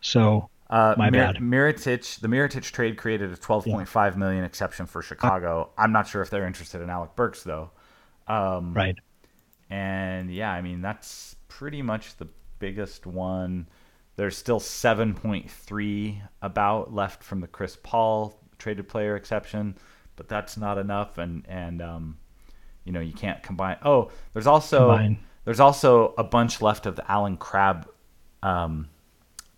So 0.00 0.48
uh, 0.70 0.94
My 0.96 1.10
Mir- 1.10 1.32
bad. 1.32 1.36
Mirotic, 1.36 2.20
the 2.20 2.28
Mirotic 2.28 2.62
trade 2.70 2.96
created 2.96 3.32
a 3.32 3.36
twelve 3.36 3.64
point 3.64 3.88
yeah. 3.88 3.92
five 3.92 4.16
million 4.16 4.44
exception 4.44 4.86
for 4.86 5.02
Chicago. 5.02 5.70
I'm 5.76 5.92
not 5.92 6.06
sure 6.06 6.22
if 6.22 6.30
they're 6.30 6.46
interested 6.46 6.80
in 6.80 6.90
Alec 6.90 7.16
Burks 7.16 7.42
though. 7.42 7.70
Um, 8.28 8.72
right. 8.72 8.96
And 9.68 10.32
yeah, 10.32 10.52
I 10.52 10.62
mean 10.62 10.80
that's 10.80 11.34
pretty 11.48 11.82
much 11.82 12.16
the 12.16 12.28
biggest 12.60 13.06
one. 13.06 13.66
There's 14.20 14.36
still 14.36 14.60
7.3 14.60 16.20
about 16.42 16.92
left 16.92 17.24
from 17.24 17.40
the 17.40 17.46
Chris 17.46 17.78
Paul 17.82 18.38
traded 18.58 18.86
player 18.86 19.16
exception, 19.16 19.78
but 20.14 20.28
that's 20.28 20.58
not 20.58 20.76
enough. 20.76 21.16
And 21.16 21.46
and 21.48 21.80
um, 21.80 22.18
you 22.84 22.92
know 22.92 23.00
you 23.00 23.14
can't 23.14 23.42
combine. 23.42 23.78
Oh, 23.82 24.10
there's 24.34 24.46
also 24.46 24.90
combine. 24.90 25.20
there's 25.46 25.58
also 25.58 26.12
a 26.18 26.22
bunch 26.22 26.60
left 26.60 26.84
of 26.84 26.96
the 26.96 27.10
Allen 27.10 27.38
Crabbe 27.38 27.88
um, 28.42 28.90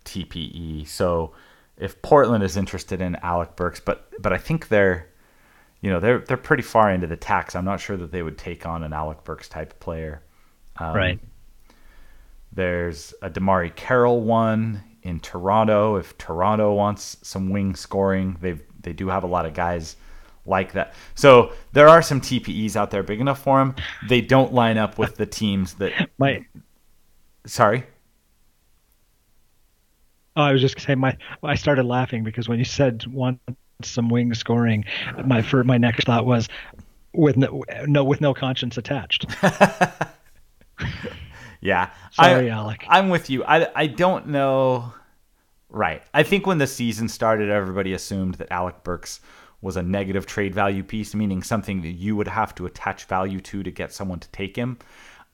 TPE. 0.05 0.87
So 0.87 1.33
if 1.75 2.01
Portland 2.01 2.41
is 2.41 2.55
interested 2.55 3.01
in 3.01 3.17
Alec 3.17 3.57
Burks, 3.57 3.81
but 3.81 4.13
but 4.21 4.31
I 4.31 4.37
think 4.37 4.69
they're 4.69 5.09
you 5.81 5.89
know 5.89 5.99
they're 5.99 6.19
they're 6.19 6.37
pretty 6.37 6.63
far 6.63 6.89
into 6.89 7.07
the 7.07 7.17
tax. 7.17 7.53
I'm 7.53 7.65
not 7.65 7.81
sure 7.81 7.97
that 7.97 8.13
they 8.13 8.23
would 8.23 8.37
take 8.37 8.65
on 8.65 8.83
an 8.83 8.93
Alec 8.93 9.25
Burks 9.25 9.49
type 9.49 9.81
player. 9.81 10.23
Um, 10.77 10.95
right. 10.95 11.19
There's 12.55 13.13
a 13.21 13.29
DeMarre 13.29 13.75
Carroll 13.75 14.21
one 14.21 14.83
in 15.01 15.19
Toronto. 15.19 15.95
If 15.95 16.17
Toronto 16.17 16.73
wants 16.73 17.17
some 17.23 17.49
wing 17.49 17.75
scoring, 17.75 18.37
they 18.41 18.59
they 18.81 18.93
do 18.93 19.07
have 19.09 19.23
a 19.23 19.27
lot 19.27 19.45
of 19.45 19.53
guys 19.53 19.95
like 20.45 20.73
that. 20.73 20.93
So 21.15 21.53
there 21.71 21.87
are 21.87 22.01
some 22.01 22.21
TPEs 22.21 22.75
out 22.75 22.91
there 22.91 23.03
big 23.03 23.21
enough 23.21 23.41
for 23.41 23.61
him. 23.61 23.75
They 24.07 24.21
don't 24.21 24.53
line 24.53 24.77
up 24.77 24.97
with 24.97 25.15
the 25.15 25.25
teams 25.25 25.75
that. 25.75 26.09
My, 26.17 26.45
sorry. 27.45 27.85
Oh, 30.35 30.43
I 30.43 30.51
was 30.51 30.61
just 30.61 30.79
saying 30.79 30.97
my 30.97 31.15
I 31.43 31.53
started 31.53 31.83
laughing 31.83 32.23
because 32.23 32.49
when 32.49 32.57
you 32.57 32.65
said 32.65 33.05
want 33.05 33.39
some 33.83 34.09
wing 34.09 34.33
scoring, 34.33 34.83
my 35.25 35.43
for 35.43 35.63
my 35.63 35.77
next 35.77 36.05
thought 36.05 36.25
was 36.25 36.49
with 37.13 37.37
no, 37.37 37.63
no 37.85 38.03
with 38.03 38.19
no 38.19 38.33
conscience 38.33 38.75
attached. 38.75 39.27
yeah, 41.63 41.91
sorry, 42.11 42.51
I, 42.51 42.53
Alec. 42.53 42.85
I'm 42.89 43.09
with 43.09 43.29
you. 43.29 43.43
I 43.45 43.67
I 43.75 43.87
don't 43.87 44.27
know. 44.27 44.93
Right. 45.69 46.03
I 46.13 46.21
think 46.21 46.45
when 46.45 46.59
the 46.59 46.67
season 46.67 47.09
started, 47.09 47.49
everybody 47.49 47.93
assumed 47.93 48.35
that 48.35 48.51
Alec 48.51 48.83
Burks 48.83 49.21
was 49.61 49.77
a 49.77 49.81
negative 49.81 50.25
trade 50.25 50.53
value 50.53 50.83
piece, 50.83 51.15
meaning 51.15 51.41
something 51.41 51.81
that 51.81 51.93
you 51.93 52.15
would 52.15 52.27
have 52.27 52.53
to 52.55 52.65
attach 52.65 53.05
value 53.05 53.39
to 53.39 53.63
to 53.63 53.71
get 53.71 53.93
someone 53.93 54.19
to 54.19 54.27
take 54.29 54.55
him. 54.55 54.77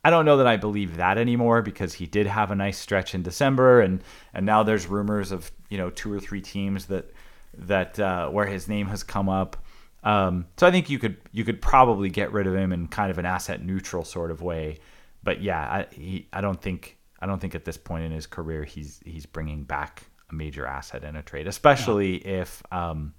I 0.04 0.12
don't 0.12 0.24
know 0.24 0.38
that 0.38 0.48
I 0.48 0.56
believe 0.56 0.98
that 0.98 1.18
anymore 1.18 1.62
because 1.62 1.96
he 1.96 2.06
did 2.06 2.28
have 2.28 2.52
a 2.52 2.56
nice 2.56 2.78
stretch 2.78 3.16
in 3.16 3.24
December, 3.24 3.82
and 3.82 4.02
and 4.34 4.46
now 4.46 4.62
there's 4.64 4.88
rumors 4.88 5.32
of 5.32 5.52
you 5.70 5.78
know 5.78 5.90
two 5.90 6.14
or 6.14 6.20
three 6.20 6.42
teams 6.42 6.86
that 6.86 7.12
that 7.58 8.00
uh, 8.00 8.30
where 8.30 8.46
his 8.46 8.68
name 8.68 8.88
has 8.88 9.04
come 9.04 9.28
up. 9.30 9.58
Um, 10.04 10.46
so 10.58 10.68
I 10.68 10.72
think 10.72 10.90
you 10.90 11.00
could 11.00 11.18
you 11.32 11.44
could 11.44 11.62
probably 11.62 12.10
get 12.10 12.32
rid 12.32 12.48
of 12.48 12.56
him 12.56 12.72
in 12.72 12.88
kind 12.88 13.12
of 13.12 13.18
an 13.18 13.26
asset 13.26 13.66
neutral 13.66 14.06
sort 14.06 14.32
of 14.32 14.42
way. 14.42 14.78
But 15.24 15.42
yeah, 15.42 15.60
I 15.60 15.94
he, 15.94 16.28
I 16.32 16.42
don't 16.42 16.62
think 16.62 16.98
I 17.20 17.26
don't 17.26 17.40
think 17.40 17.56
at 17.56 17.66
this 17.66 17.78
point 17.78 18.04
in 18.04 18.12
his 18.12 18.28
career 18.28 18.64
he's 18.64 19.00
he's 19.06 19.26
bringing 19.26 19.64
back 19.64 20.04
a 20.30 20.34
major 20.34 20.66
asset 20.66 21.04
in 21.04 21.16
a 21.16 21.22
trade, 21.22 21.48
especially 21.48 22.26
yeah. 22.26 22.42
if 22.42 22.64
um, 22.72 23.14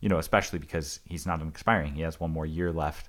you 0.00 0.08
know, 0.08 0.18
especially 0.18 0.58
because 0.58 1.00
he's 1.04 1.26
not 1.26 1.40
expiring. 1.42 1.94
He 1.94 2.02
has 2.02 2.20
one 2.20 2.30
more 2.30 2.46
year 2.46 2.72
left 2.72 3.08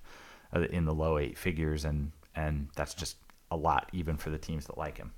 uh, 0.56 0.62
in 0.62 0.86
the 0.86 0.94
low 0.94 1.18
eight 1.18 1.38
figures, 1.38 1.86
and 1.86 2.12
and 2.36 2.70
that's 2.76 2.94
just 2.94 3.18
a 3.52 3.58
lot 3.58 3.90
even 3.94 4.18
for 4.18 4.30
the 4.30 4.38
teams 4.38 4.68
that 4.68 4.78
like 4.78 4.98
him. 4.98 5.12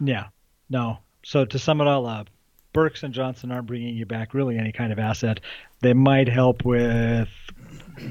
Yeah, 0.00 0.28
no. 0.68 0.98
So 1.22 1.44
to 1.44 1.58
sum 1.58 1.80
it 1.80 1.86
all 1.86 2.06
up, 2.06 2.28
Burks 2.72 3.02
and 3.02 3.12
Johnson 3.12 3.50
aren't 3.50 3.66
bringing 3.66 3.96
you 3.96 4.06
back 4.06 4.34
really 4.34 4.58
any 4.58 4.72
kind 4.72 4.92
of 4.92 4.98
asset. 4.98 5.40
They 5.80 5.92
might 5.92 6.28
help 6.28 6.64
with 6.64 7.28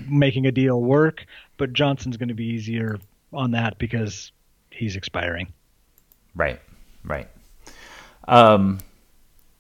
making 0.08 0.46
a 0.46 0.52
deal 0.52 0.82
work, 0.82 1.26
but 1.58 1.74
Johnson's 1.74 2.18
going 2.18 2.30
to 2.30 2.36
be 2.36 2.46
easier 2.46 3.00
on 3.34 3.52
that 3.52 3.78
because 3.78 4.32
he's 4.72 4.96
expiring. 4.96 5.52
Right, 6.36 6.60
right. 7.04 7.28
Um, 8.28 8.80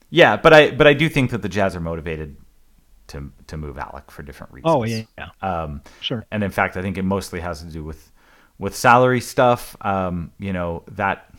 yeah, 0.09 0.37
but 0.37 0.53
I 0.53 0.71
but 0.71 0.87
I 0.87 0.93
do 0.93 1.09
think 1.09 1.31
that 1.31 1.41
the 1.41 1.49
Jazz 1.49 1.75
are 1.75 1.79
motivated 1.79 2.37
to 3.07 3.31
to 3.47 3.57
move 3.57 3.77
Alec 3.77 4.11
for 4.11 4.23
different 4.23 4.53
reasons. 4.53 4.73
Oh 4.73 4.83
yeah, 4.83 5.03
yeah. 5.17 5.29
Um, 5.41 5.81
sure. 6.01 6.25
And 6.31 6.43
in 6.43 6.51
fact, 6.51 6.77
I 6.77 6.81
think 6.81 6.97
it 6.97 7.03
mostly 7.03 7.39
has 7.39 7.61
to 7.61 7.67
do 7.67 7.83
with 7.83 8.11
with 8.57 8.75
salary 8.75 9.21
stuff. 9.21 9.75
Um, 9.81 10.31
you 10.39 10.53
know 10.53 10.83
that 10.89 11.33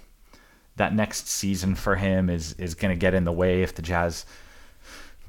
that 0.77 0.95
next 0.95 1.29
season 1.29 1.75
for 1.75 1.97
him 1.97 2.31
is 2.31 2.55
is 2.55 2.75
going 2.75 2.95
to 2.95 2.99
get 2.99 3.15
in 3.15 3.25
the 3.25 3.33
way 3.33 3.63
if 3.63 3.75
the 3.75 3.83
Jazz 3.83 4.27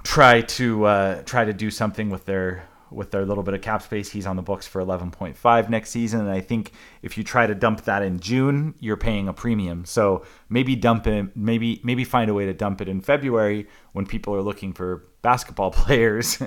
try 0.04 0.42
to 0.42 0.86
uh, 0.86 1.22
try 1.24 1.46
to 1.46 1.54
do 1.54 1.72
something 1.72 2.10
with 2.10 2.26
their 2.26 2.64
with 2.92 3.12
their 3.12 3.26
little 3.26 3.44
bit 3.44 3.54
of 3.54 3.62
cap 3.62 3.82
space. 3.82 4.10
He's 4.10 4.26
on 4.26 4.36
the 4.36 4.42
books 4.42 4.68
for 4.68 4.82
11.5 4.82 5.70
next 5.70 5.90
season, 5.90 6.22
and 6.22 6.30
I 6.30 6.42
think 6.42 6.72
if 7.02 7.18
you 7.18 7.24
try 7.24 7.48
to 7.48 7.56
dump 7.56 7.86
that 7.86 8.04
in 8.04 8.20
June, 8.20 8.76
you're 8.80 8.98
paying 8.98 9.28
a 9.28 9.34
premium. 9.34 9.86
So 9.86 10.26
maybe 10.50 10.76
dump 10.76 11.08
it, 11.08 11.36
maybe 11.36 11.82
maybe 11.84 12.04
find 12.04 12.30
a 12.30 12.34
way 12.34 12.46
to 12.46 12.54
dump 12.54 12.82
it 12.82 12.88
in 12.88 13.02
February 13.02 13.68
when 13.94 14.06
people 14.06 14.36
are 14.36 14.42
looking 14.42 14.74
for 14.74 15.06
basketball 15.22 15.72
players, 15.72 16.42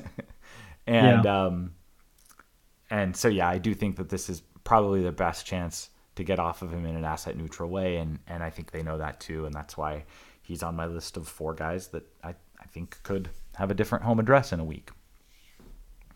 and 0.86 1.24
yeah. 1.24 1.44
um, 1.44 1.72
and 2.90 3.16
so 3.16 3.28
yeah, 3.28 3.48
I 3.48 3.58
do 3.58 3.74
think 3.74 3.96
that 3.96 4.08
this 4.08 4.28
is 4.28 4.42
probably 4.64 5.02
the 5.02 5.12
best 5.12 5.46
chance 5.46 5.90
to 6.16 6.24
get 6.24 6.38
off 6.38 6.62
of 6.62 6.72
him 6.72 6.86
in 6.86 6.96
an 6.96 7.04
asset 7.04 7.36
neutral 7.36 7.70
way, 7.70 7.96
and 7.96 8.18
and 8.26 8.42
I 8.42 8.50
think 8.50 8.70
they 8.70 8.82
know 8.82 8.98
that 8.98 9.20
too, 9.20 9.46
and 9.46 9.54
that's 9.54 9.76
why 9.76 10.04
he's 10.42 10.62
on 10.62 10.76
my 10.76 10.86
list 10.86 11.16
of 11.16 11.26
four 11.26 11.54
guys 11.54 11.88
that 11.88 12.04
I, 12.22 12.34
I 12.60 12.66
think 12.66 12.98
could 13.02 13.30
have 13.56 13.70
a 13.70 13.74
different 13.74 14.04
home 14.04 14.20
address 14.20 14.52
in 14.52 14.60
a 14.60 14.64
week. 14.64 14.90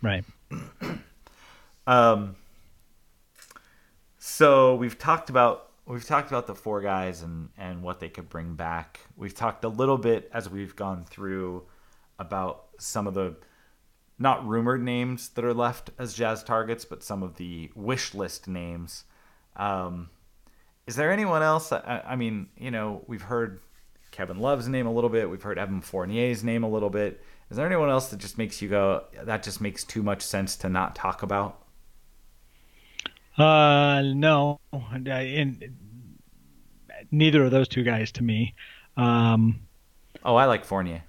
Right. 0.03 0.25
um. 1.87 2.37
So 4.19 4.75
we've 4.75 4.99
talked 4.99 5.31
about 5.31 5.71
we've 5.87 6.05
talked 6.05 6.29
about 6.29 6.47
the 6.47 6.55
four 6.55 6.81
guys 6.81 7.23
and 7.23 7.49
and 7.57 7.83
what 7.83 8.01
they 8.01 8.09
could 8.09 8.29
bring 8.29 8.55
back. 8.55 9.01
We've 9.17 9.35
talked 9.35 9.65
a 9.65 9.69
little 9.69 9.99
bit 9.99 10.31
as 10.33 10.49
we've 10.49 10.77
gone 10.77 11.05
through 11.05 11.65
about 12.19 12.67
some 12.79 13.07
of 13.07 13.15
the 13.15 13.37
not 14.19 14.47
rumored 14.47 14.83
names 14.83 15.29
that 15.31 15.45
are 15.45 15.55
left 15.55 15.91
as 15.99 16.13
Jazz 16.13 16.43
targets, 16.43 16.85
but 16.85 17.03
some 17.03 17.23
of 17.23 17.37
the 17.37 17.71
wish 17.75 18.15
list 18.15 18.49
names. 18.49 19.05
Um, 19.57 20.11
is 20.87 20.97
there 20.97 21.13
anyone 21.13 21.43
else? 21.43 21.71
I, 21.71 22.03
I, 22.05 22.17
mean, 22.17 22.49
you 22.57 22.71
know, 22.71 23.05
we've 23.07 23.23
heard 23.23 23.61
Kevin 24.11 24.39
Love's 24.39 24.69
name 24.69 24.87
a 24.87 24.93
little 24.93 25.11
bit. 25.11 25.31
We've 25.31 25.43
heard 25.43 25.59
Evan 25.59 25.81
Fournier's 25.81 26.43
name 26.43 26.65
a 26.65 26.69
little 26.69 26.91
bit. 26.91 27.23
Is 27.51 27.57
there 27.57 27.67
anyone 27.67 27.89
else 27.89 28.09
that 28.09 28.19
just 28.19 28.37
makes 28.37 28.61
you 28.61 28.69
go, 28.69 29.05
that 29.23 29.43
just 29.43 29.61
makes 29.61 29.85
too 29.85 30.03
much 30.03 30.23
sense 30.23 30.57
to 30.57 30.69
not 30.69 30.95
talk 30.95 31.23
about? 31.23 31.63
Uh, 33.39 34.03
no, 34.03 34.61
in, 35.07 35.75
neither 37.11 37.45
of 37.45 37.51
those 37.51 37.69
two 37.69 37.85
guys 37.85 38.13
to 38.13 38.23
me. 38.23 38.55
Um, 38.97 39.61
oh, 40.25 40.35
I 40.37 40.45
like 40.45 40.65
Fournier. 40.65 41.05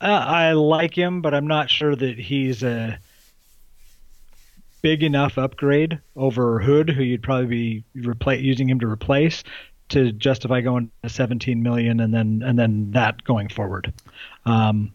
Uh, 0.00 0.06
I 0.06 0.52
like 0.52 0.98
him, 0.98 1.22
but 1.22 1.32
I'm 1.32 1.46
not 1.46 1.70
sure 1.70 1.94
that 1.94 2.18
he's 2.18 2.62
a 2.62 2.98
big 4.82 5.04
enough 5.04 5.38
upgrade 5.38 6.00
over 6.16 6.58
Hood, 6.58 6.90
who 6.90 7.04
you'd 7.04 7.22
probably 7.22 7.46
be 7.46 7.84
repla- 7.96 8.42
using 8.42 8.68
him 8.68 8.80
to 8.80 8.88
replace, 8.88 9.44
to 9.90 10.10
justify 10.10 10.60
going 10.60 10.90
to 11.04 11.08
17 11.08 11.62
million 11.62 12.00
and 12.00 12.12
then 12.12 12.42
and 12.44 12.58
then 12.58 12.90
that 12.90 13.22
going 13.22 13.48
forward. 13.48 13.92
Um, 14.44 14.92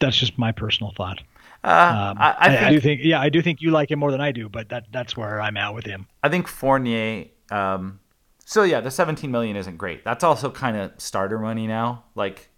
that's 0.00 0.16
just 0.16 0.38
my 0.38 0.52
personal 0.52 0.92
thought. 0.96 1.22
Uh, 1.62 2.12
um, 2.12 2.18
I, 2.18 2.36
I, 2.38 2.48
think, 2.48 2.62
I, 2.62 2.70
do 2.70 2.80
think, 2.80 3.00
yeah, 3.04 3.20
I 3.20 3.28
do 3.28 3.42
think 3.42 3.60
you 3.60 3.70
like 3.70 3.90
him 3.90 3.98
more 3.98 4.10
than 4.10 4.20
I 4.20 4.32
do, 4.32 4.48
but 4.48 4.70
that 4.70 4.86
that's 4.90 5.16
where 5.16 5.40
I'm 5.40 5.56
at 5.56 5.74
with 5.74 5.84
him. 5.84 6.06
I 6.22 6.28
think 6.28 6.48
Fournier. 6.48 7.26
Um, 7.50 8.00
so 8.44 8.62
yeah, 8.62 8.80
the 8.80 8.90
17 8.90 9.30
million 9.30 9.56
isn't 9.56 9.76
great. 9.76 10.04
That's 10.04 10.24
also 10.24 10.50
kind 10.50 10.76
of 10.76 10.92
starter 10.98 11.38
money 11.38 11.66
now. 11.66 12.04
Like, 12.14 12.48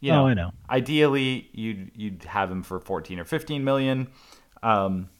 you 0.00 0.12
know, 0.12 0.22
oh, 0.22 0.26
I 0.28 0.34
know. 0.34 0.52
Ideally, 0.70 1.50
you'd 1.52 1.90
you'd 1.94 2.24
have 2.24 2.50
him 2.50 2.62
for 2.62 2.80
14 2.80 3.18
or 3.18 3.24
15 3.24 3.64
million. 3.64 4.08
Um, 4.62 5.10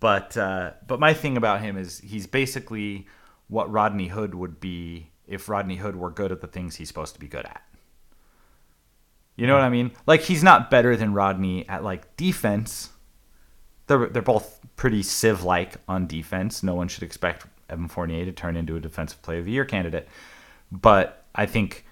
but 0.00 0.36
uh, 0.36 0.72
but 0.86 1.00
my 1.00 1.14
thing 1.14 1.36
about 1.36 1.60
him 1.60 1.76
is 1.76 1.98
he's 1.98 2.26
basically 2.26 3.06
what 3.48 3.70
Rodney 3.70 4.08
Hood 4.08 4.34
would 4.34 4.60
be 4.60 5.10
if 5.26 5.48
Rodney 5.48 5.76
Hood 5.76 5.96
were 5.96 6.10
good 6.10 6.32
at 6.32 6.40
the 6.40 6.46
things 6.46 6.76
he's 6.76 6.88
supposed 6.88 7.14
to 7.14 7.20
be 7.20 7.28
good 7.28 7.44
at. 7.44 7.62
You 9.36 9.46
know 9.46 9.54
what 9.54 9.62
I 9.62 9.68
mean? 9.68 9.92
Like 10.06 10.20
he's 10.22 10.42
not 10.42 10.70
better 10.70 10.96
than 10.96 11.12
Rodney 11.12 11.68
at 11.68 11.82
like 11.82 12.16
defense. 12.16 12.90
They're 13.86 14.06
they're 14.06 14.22
both 14.22 14.60
pretty 14.76 15.02
sieve 15.02 15.42
like 15.42 15.76
on 15.88 16.06
defense. 16.06 16.62
No 16.62 16.74
one 16.74 16.88
should 16.88 17.02
expect 17.02 17.46
Evan 17.68 17.88
Fournier 17.88 18.24
to 18.24 18.32
turn 18.32 18.56
into 18.56 18.76
a 18.76 18.80
defensive 18.80 19.20
play 19.22 19.38
of 19.38 19.44
the 19.44 19.50
year 19.50 19.64
candidate. 19.64 20.08
But 20.70 21.24
I 21.34 21.46
think 21.46 21.84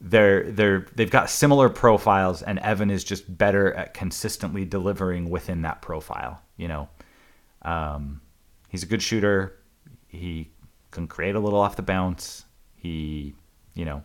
they're 0.00 0.50
they're 0.50 0.86
they've 0.94 1.10
got 1.10 1.30
similar 1.30 1.68
profiles 1.68 2.42
and 2.42 2.58
Evan 2.60 2.90
is 2.90 3.04
just 3.04 3.36
better 3.38 3.72
at 3.74 3.94
consistently 3.94 4.64
delivering 4.64 5.30
within 5.30 5.62
that 5.62 5.82
profile, 5.82 6.42
you 6.56 6.68
know. 6.68 6.88
Um, 7.62 8.20
he's 8.68 8.82
a 8.82 8.86
good 8.86 9.02
shooter. 9.02 9.56
He 10.08 10.50
can 10.90 11.06
create 11.06 11.34
a 11.34 11.40
little 11.40 11.60
off 11.60 11.76
the 11.76 11.82
bounce. 11.82 12.44
He, 12.76 13.34
you 13.74 13.84
know, 13.84 14.02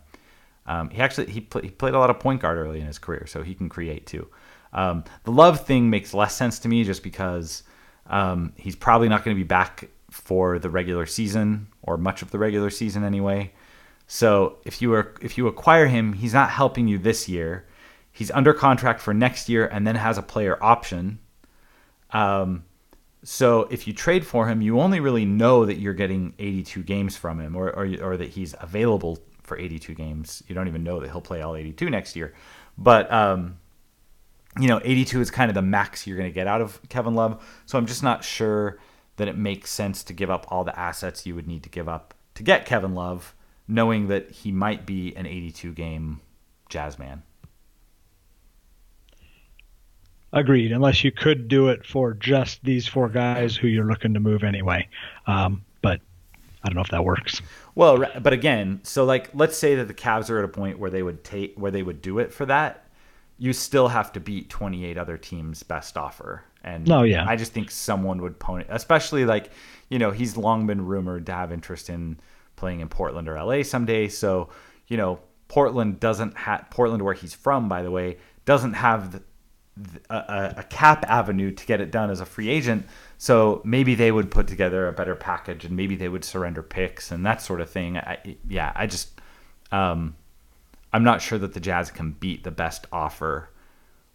um, 0.66 0.90
he 0.90 1.00
actually 1.00 1.26
he, 1.26 1.46
he, 1.62 1.70
played 1.70 1.94
a 1.94 1.98
lot 1.98 2.10
of 2.10 2.18
point 2.18 2.40
guard 2.40 2.58
early 2.58 2.80
in 2.80 2.86
his 2.86 2.98
career, 2.98 3.26
so 3.26 3.42
he 3.42 3.54
can 3.54 3.68
create 3.68 4.06
too. 4.06 4.28
Um, 4.72 5.04
the 5.24 5.30
love 5.30 5.66
thing 5.66 5.90
makes 5.90 6.14
less 6.14 6.34
sense 6.34 6.58
to 6.60 6.68
me 6.68 6.84
just 6.84 7.02
because 7.02 7.62
um, 8.06 8.52
he's 8.56 8.76
probably 8.76 9.08
not 9.08 9.24
going 9.24 9.36
to 9.36 9.40
be 9.40 9.46
back 9.46 9.88
for 10.10 10.58
the 10.58 10.70
regular 10.70 11.06
season 11.06 11.68
or 11.82 11.96
much 11.96 12.22
of 12.22 12.30
the 12.30 12.38
regular 12.38 12.70
season 12.70 13.04
anyway. 13.04 13.52
So 14.06 14.58
if 14.64 14.80
you 14.80 14.92
are 14.94 15.14
if 15.20 15.36
you 15.38 15.46
acquire 15.46 15.86
him, 15.86 16.14
he's 16.14 16.34
not 16.34 16.50
helping 16.50 16.88
you 16.88 16.98
this 16.98 17.28
year. 17.28 17.66
He's 18.10 18.30
under 18.30 18.54
contract 18.54 19.00
for 19.00 19.12
next 19.12 19.48
year 19.48 19.66
and 19.66 19.86
then 19.86 19.96
has 19.96 20.18
a 20.18 20.22
player 20.22 20.62
option. 20.62 21.18
Um, 22.12 22.64
so 23.24 23.62
if 23.70 23.86
you 23.86 23.92
trade 23.92 24.26
for 24.26 24.46
him, 24.46 24.62
you 24.62 24.78
only 24.80 25.00
really 25.00 25.24
know 25.24 25.64
that 25.64 25.78
you're 25.78 25.94
getting 25.94 26.34
82 26.38 26.82
games 26.84 27.16
from 27.16 27.40
him, 27.40 27.56
or 27.56 27.70
or, 27.70 27.86
or 28.02 28.16
that 28.16 28.30
he's 28.30 28.54
available 28.60 29.18
for 29.44 29.58
82 29.58 29.94
games. 29.94 30.42
You 30.48 30.54
don't 30.54 30.68
even 30.68 30.82
know 30.82 31.00
that 31.00 31.10
he'll 31.10 31.20
play 31.20 31.42
all 31.42 31.54
82 31.54 31.88
next 31.90 32.16
year. 32.16 32.34
But 32.76 33.10
um, 33.12 33.58
you 34.58 34.68
know, 34.68 34.80
82 34.82 35.20
is 35.20 35.30
kind 35.30 35.50
of 35.50 35.54
the 35.54 35.62
max 35.62 36.06
you're 36.06 36.16
going 36.16 36.28
to 36.28 36.34
get 36.34 36.46
out 36.46 36.60
of 36.60 36.80
Kevin 36.88 37.14
Love. 37.14 37.44
So 37.66 37.78
I'm 37.78 37.86
just 37.86 38.02
not 38.02 38.24
sure 38.24 38.78
that 39.16 39.28
it 39.28 39.36
makes 39.36 39.70
sense 39.70 40.02
to 40.04 40.12
give 40.12 40.30
up 40.30 40.46
all 40.48 40.64
the 40.64 40.78
assets 40.78 41.26
you 41.26 41.34
would 41.34 41.46
need 41.46 41.62
to 41.62 41.68
give 41.68 41.88
up 41.88 42.14
to 42.34 42.42
get 42.42 42.66
Kevin 42.66 42.94
Love, 42.94 43.34
knowing 43.68 44.08
that 44.08 44.30
he 44.30 44.50
might 44.50 44.86
be 44.86 45.14
an 45.14 45.26
82 45.26 45.72
game 45.72 46.20
Jazz 46.68 46.98
man. 46.98 47.22
Agreed. 50.32 50.72
Unless 50.72 51.04
you 51.04 51.12
could 51.12 51.46
do 51.46 51.68
it 51.68 51.86
for 51.86 52.12
just 52.12 52.64
these 52.64 52.88
four 52.88 53.08
guys 53.08 53.54
who 53.54 53.68
you're 53.68 53.84
looking 53.84 54.14
to 54.14 54.20
move 54.20 54.42
anyway. 54.42 54.88
Um, 55.28 55.64
but 55.80 56.00
I 56.64 56.68
don't 56.68 56.74
know 56.74 56.82
if 56.82 56.88
that 56.88 57.04
works. 57.04 57.40
Well, 57.74 58.04
but 58.22 58.32
again, 58.32 58.80
so 58.84 59.04
like 59.04 59.30
let's 59.34 59.56
say 59.58 59.74
that 59.76 59.88
the 59.88 59.94
Cavs 59.94 60.30
are 60.30 60.38
at 60.38 60.44
a 60.44 60.48
point 60.48 60.78
where 60.78 60.90
they 60.90 61.02
would 61.02 61.24
take 61.24 61.54
where 61.56 61.70
they 61.70 61.82
would 61.82 62.00
do 62.02 62.18
it 62.20 62.32
for 62.32 62.46
that. 62.46 62.80
you 63.36 63.52
still 63.52 63.88
have 63.88 64.12
to 64.12 64.20
beat 64.20 64.48
28 64.48 64.96
other 64.96 65.18
teams' 65.18 65.64
best 65.64 65.96
offer. 65.96 66.44
And 66.62 66.88
Oh, 66.90 67.02
yeah. 67.02 67.26
I 67.28 67.34
just 67.34 67.52
think 67.52 67.68
someone 67.70 68.22
would 68.22 68.38
pony, 68.38 68.64
especially 68.68 69.24
like, 69.24 69.50
you 69.88 69.98
know, 69.98 70.12
he's 70.12 70.36
long 70.36 70.68
been 70.68 70.86
rumored 70.86 71.26
to 71.26 71.32
have 71.32 71.50
interest 71.52 71.90
in 71.90 72.18
playing 72.54 72.78
in 72.78 72.88
Portland 72.88 73.28
or 73.28 73.34
LA 73.42 73.64
someday. 73.64 74.06
So, 74.08 74.50
you 74.86 74.96
know, 74.96 75.18
Portland 75.48 75.98
doesn't 75.98 76.36
have, 76.36 76.66
Portland, 76.70 77.02
where 77.02 77.12
he's 77.12 77.34
from, 77.34 77.68
by 77.68 77.82
the 77.82 77.90
way, 77.90 78.18
doesn't 78.44 78.74
have 78.74 79.12
the, 79.12 79.22
a- 80.08 80.54
a 80.58 80.62
cap 80.62 81.04
avenue 81.08 81.50
to 81.50 81.66
get 81.66 81.80
it 81.80 81.90
done 81.90 82.10
as 82.10 82.20
a 82.20 82.24
free 82.24 82.48
agent. 82.48 82.86
So 83.18 83.62
maybe 83.64 83.94
they 83.94 84.12
would 84.12 84.30
put 84.30 84.46
together 84.46 84.88
a 84.88 84.92
better 84.92 85.14
package 85.14 85.64
and 85.64 85.76
maybe 85.76 85.96
they 85.96 86.08
would 86.08 86.24
surrender 86.24 86.62
picks 86.62 87.10
and 87.10 87.24
that 87.24 87.40
sort 87.40 87.60
of 87.60 87.70
thing. 87.70 87.96
I, 87.96 88.36
yeah, 88.48 88.72
I 88.74 88.86
just, 88.86 89.20
um, 89.72 90.16
I'm 90.92 91.04
not 91.04 91.22
sure 91.22 91.38
that 91.38 91.54
the 91.54 91.60
Jazz 91.60 91.90
can 91.90 92.12
beat 92.12 92.44
the 92.44 92.50
best 92.50 92.86
offer 92.92 93.50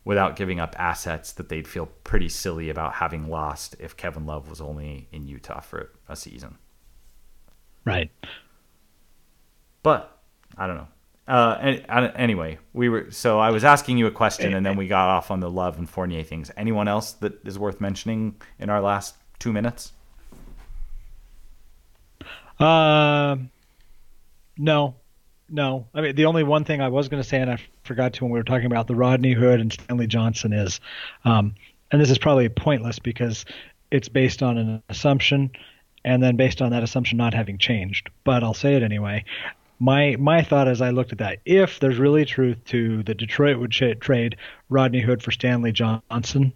without 0.06 0.36
giving 0.36 0.60
up 0.60 0.76
assets 0.80 1.34
that 1.34 1.50
they'd 1.50 1.68
feel 1.68 1.88
pretty 2.04 2.30
silly 2.30 2.70
about 2.70 2.94
having 2.94 3.30
lost 3.30 3.76
if 3.80 3.98
Kevin 3.98 4.26
Love 4.26 4.50
was 4.50 4.62
only 4.62 5.08
in 5.12 5.28
Utah 5.28 5.60
for 5.60 5.92
a 6.08 6.16
season. 6.16 6.58
Right. 7.86 8.12
But 9.84 10.20
I 10.58 10.68
don't 10.68 10.78
know. 10.78 10.88
Uh, 11.30 11.58
and, 11.62 11.86
uh, 11.88 12.12
anyway, 12.16 12.58
we 12.74 12.90
were 12.90 13.12
so 13.12 13.38
I 13.38 13.52
was 13.52 13.64
asking 13.64 14.00
you 14.00 14.08
a 14.08 14.12
question, 14.12 14.56
and 14.56 14.66
then 14.66 14.76
we 14.76 14.88
got 14.88 15.10
off 15.10 15.30
on 15.30 15.42
the 15.42 15.50
Love 15.50 15.78
and 15.78 15.88
Fournier 15.88 16.24
things. 16.24 16.50
Anyone 16.58 16.88
else 16.88 17.12
that 17.14 17.46
is 17.46 17.60
worth 17.60 17.80
mentioning 17.80 18.42
in 18.58 18.72
our 18.72 18.82
last 18.82 19.16
two 19.38 19.54
minutes? 19.54 19.94
Uh, 22.60 23.38
no, 24.58 24.96
no. 25.50 25.86
I 25.94 26.02
mean, 26.02 26.16
the 26.16 26.26
only 26.26 26.44
one 26.44 26.64
thing 26.64 26.82
I 26.82 26.88
was 26.88 27.08
going 27.08 27.22
to 27.22 27.30
say, 27.30 27.40
and 27.40 27.52
I 27.52 27.60
forgot 27.84 28.14
to 28.14 28.24
when 28.24 28.34
we 28.34 28.40
were 28.40 28.44
talking 28.44 28.66
about 28.66 28.88
the 28.88 28.96
Rodney 28.96 29.34
Hood 29.34 29.62
and 29.62 29.72
Stanley 29.72 30.08
Johnson, 30.08 30.52
is, 30.52 30.80
um, 31.26 31.54
and 31.92 32.02
this 32.02 32.10
is 32.10 32.18
probably 32.18 32.50
pointless 32.50 32.98
because 32.98 33.46
it's 33.92 34.10
based 34.10 34.42
on 34.42 34.58
an 34.58 34.82
assumption, 34.90 35.52
and 36.04 36.24
then 36.24 36.38
based 36.38 36.60
on 36.60 36.72
that 36.72 36.82
assumption 36.82 37.20
not 37.20 37.36
having 37.36 37.60
changed. 37.60 38.10
But 38.24 38.44
I'll 38.44 38.56
say 38.56 38.74
it 38.74 38.82
anyway. 38.82 39.26
My 39.80 40.16
my 40.20 40.44
thought 40.44 40.68
as 40.68 40.82
I 40.82 40.90
looked 40.90 41.14
at 41.14 41.20
that, 41.20 41.40
if 41.46 41.80
there's 41.80 41.98
really 41.98 42.26
truth 42.26 42.58
to 42.66 43.02
the 43.04 43.16
Detroit 43.16 43.60
would 43.60 43.72
ch- 43.72 44.00
trade 44.00 44.36
Rodney 44.70 45.02
Hood 45.02 45.24
for 45.24 45.32
Stanley 45.32 45.72
Johnson, 45.72 46.52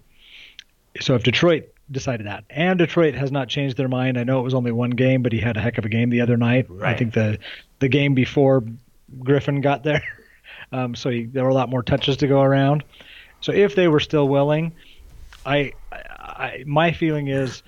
so 0.99 1.15
if 1.15 1.24
Detroit 1.24 1.69
decided 1.91 2.28
that, 2.28 2.43
and 2.49 2.78
Detroit 2.80 3.15
has 3.15 3.32
not 3.32 3.47
changed 3.47 3.78
their 3.78 3.88
mind, 3.88 4.17
I 4.17 4.24
know 4.24 4.39
it 4.39 4.43
was 4.43 4.53
only 4.53 4.71
one 4.71 4.91
game, 4.91 5.21
but 5.21 5.32
he 5.32 5.39
had 5.39 5.57
a 5.57 5.61
heck 5.61 5.78
of 5.78 5.86
a 5.86 5.89
game 5.89 6.09
the 6.09 6.21
other 6.21 6.38
night. 6.38 6.67
I 6.82 6.93
think 6.95 7.13
the 7.13 7.39
the 7.80 7.88
game 7.88 8.13
before 8.13 8.63
Griffin 9.19 9.61
got 9.61 9.84
there, 9.84 10.03
um, 10.71 10.95
so 10.95 11.09
he, 11.09 11.26
there 11.26 11.43
were 11.43 11.49
a 11.49 11.53
lot 11.53 11.69
more 11.69 11.84
touches 11.84 12.17
to 12.17 12.28
go 12.28 12.41
around. 12.41 12.84
So 13.41 13.51
if 13.51 13.76
they 13.76 13.88
were 13.88 13.99
still 13.99 14.28
willing, 14.28 14.74
I, 15.45 15.74
I, 15.91 15.97
I 16.21 16.63
my 16.65 16.91
feeling 16.91 17.28
is 17.28 17.63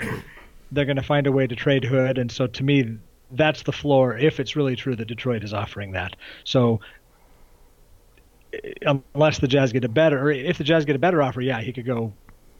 they're 0.72 0.86
going 0.86 0.96
to 0.98 1.04
find 1.04 1.28
a 1.28 1.32
way 1.32 1.48
to 1.48 1.56
trade 1.56 1.84
Hood, 1.84 2.18
and 2.18 2.32
so 2.32 2.48
to 2.48 2.64
me, 2.64 2.98
that's 3.32 3.64
the 3.64 3.72
floor. 3.72 4.18
If 4.18 4.40
it's 4.40 4.56
really 4.56 4.76
true 4.76 4.96
that 4.96 5.08
Detroit 5.08 5.44
is 5.44 5.54
offering 5.54 5.92
that, 5.94 6.16
so 6.44 6.80
unless 9.14 9.40
the 9.40 9.48
Jazz 9.48 9.72
get 9.74 9.84
a 9.84 9.90
better, 9.90 10.32
if 10.32 10.58
the 10.58 10.64
Jazz 10.64 10.86
get 10.86 10.96
a 10.96 11.00
better 11.00 11.22
offer, 11.22 11.42
yeah, 11.42 11.62
he 11.62 11.74
could 11.74 11.86
go 11.86 12.14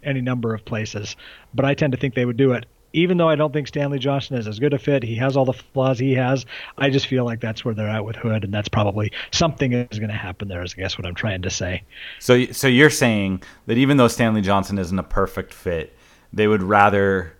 any 0.04 0.22
number 0.22 0.54
of 0.54 0.64
places. 0.66 1.16
But 1.54 1.66
I 1.66 1.74
tend 1.74 1.94
to 1.94 1.98
think 1.98 2.16
they 2.16 2.26
would 2.26 2.38
do 2.38 2.54
it. 2.54 2.66
Even 2.94 3.18
though 3.18 3.28
I 3.28 3.36
don't 3.36 3.52
think 3.52 3.68
Stanley 3.68 4.00
Johnson 4.00 4.38
is 4.38 4.48
as 4.48 4.58
good 4.58 4.74
a 4.74 4.80
fit, 4.80 5.04
he 5.04 5.16
has 5.16 5.36
all 5.36 5.44
the 5.44 5.52
flaws 5.52 6.00
he 6.00 6.14
has. 6.14 6.46
I 6.78 6.90
just 6.90 7.08
feel 7.08 7.26
like 7.26 7.42
that's 7.42 7.66
where 7.66 7.74
they're 7.74 7.90
at 7.90 8.06
with 8.06 8.16
Hood, 8.16 8.46
and 8.46 8.54
that's 8.54 8.70
probably 8.70 9.12
something 9.32 9.74
is 9.74 10.00
going 10.00 10.12
to 10.12 10.16
happen 10.16 10.48
there. 10.48 10.64
Is 10.64 10.74
I 10.78 10.82
guess 10.82 10.98
what 10.98 11.06
I'm 11.06 11.16
trying 11.16 11.42
to 11.42 11.50
say. 11.50 11.84
So, 12.20 12.46
so 12.46 12.70
you're 12.70 12.90
saying 12.90 13.44
that 13.66 13.78
even 13.78 13.98
though 13.98 14.08
Stanley 14.08 14.40
Johnson 14.40 14.78
isn't 14.78 14.98
a 14.98 15.04
perfect 15.04 15.54
fit, 15.54 15.94
they 16.32 16.48
would 16.48 16.64
rather 16.64 17.36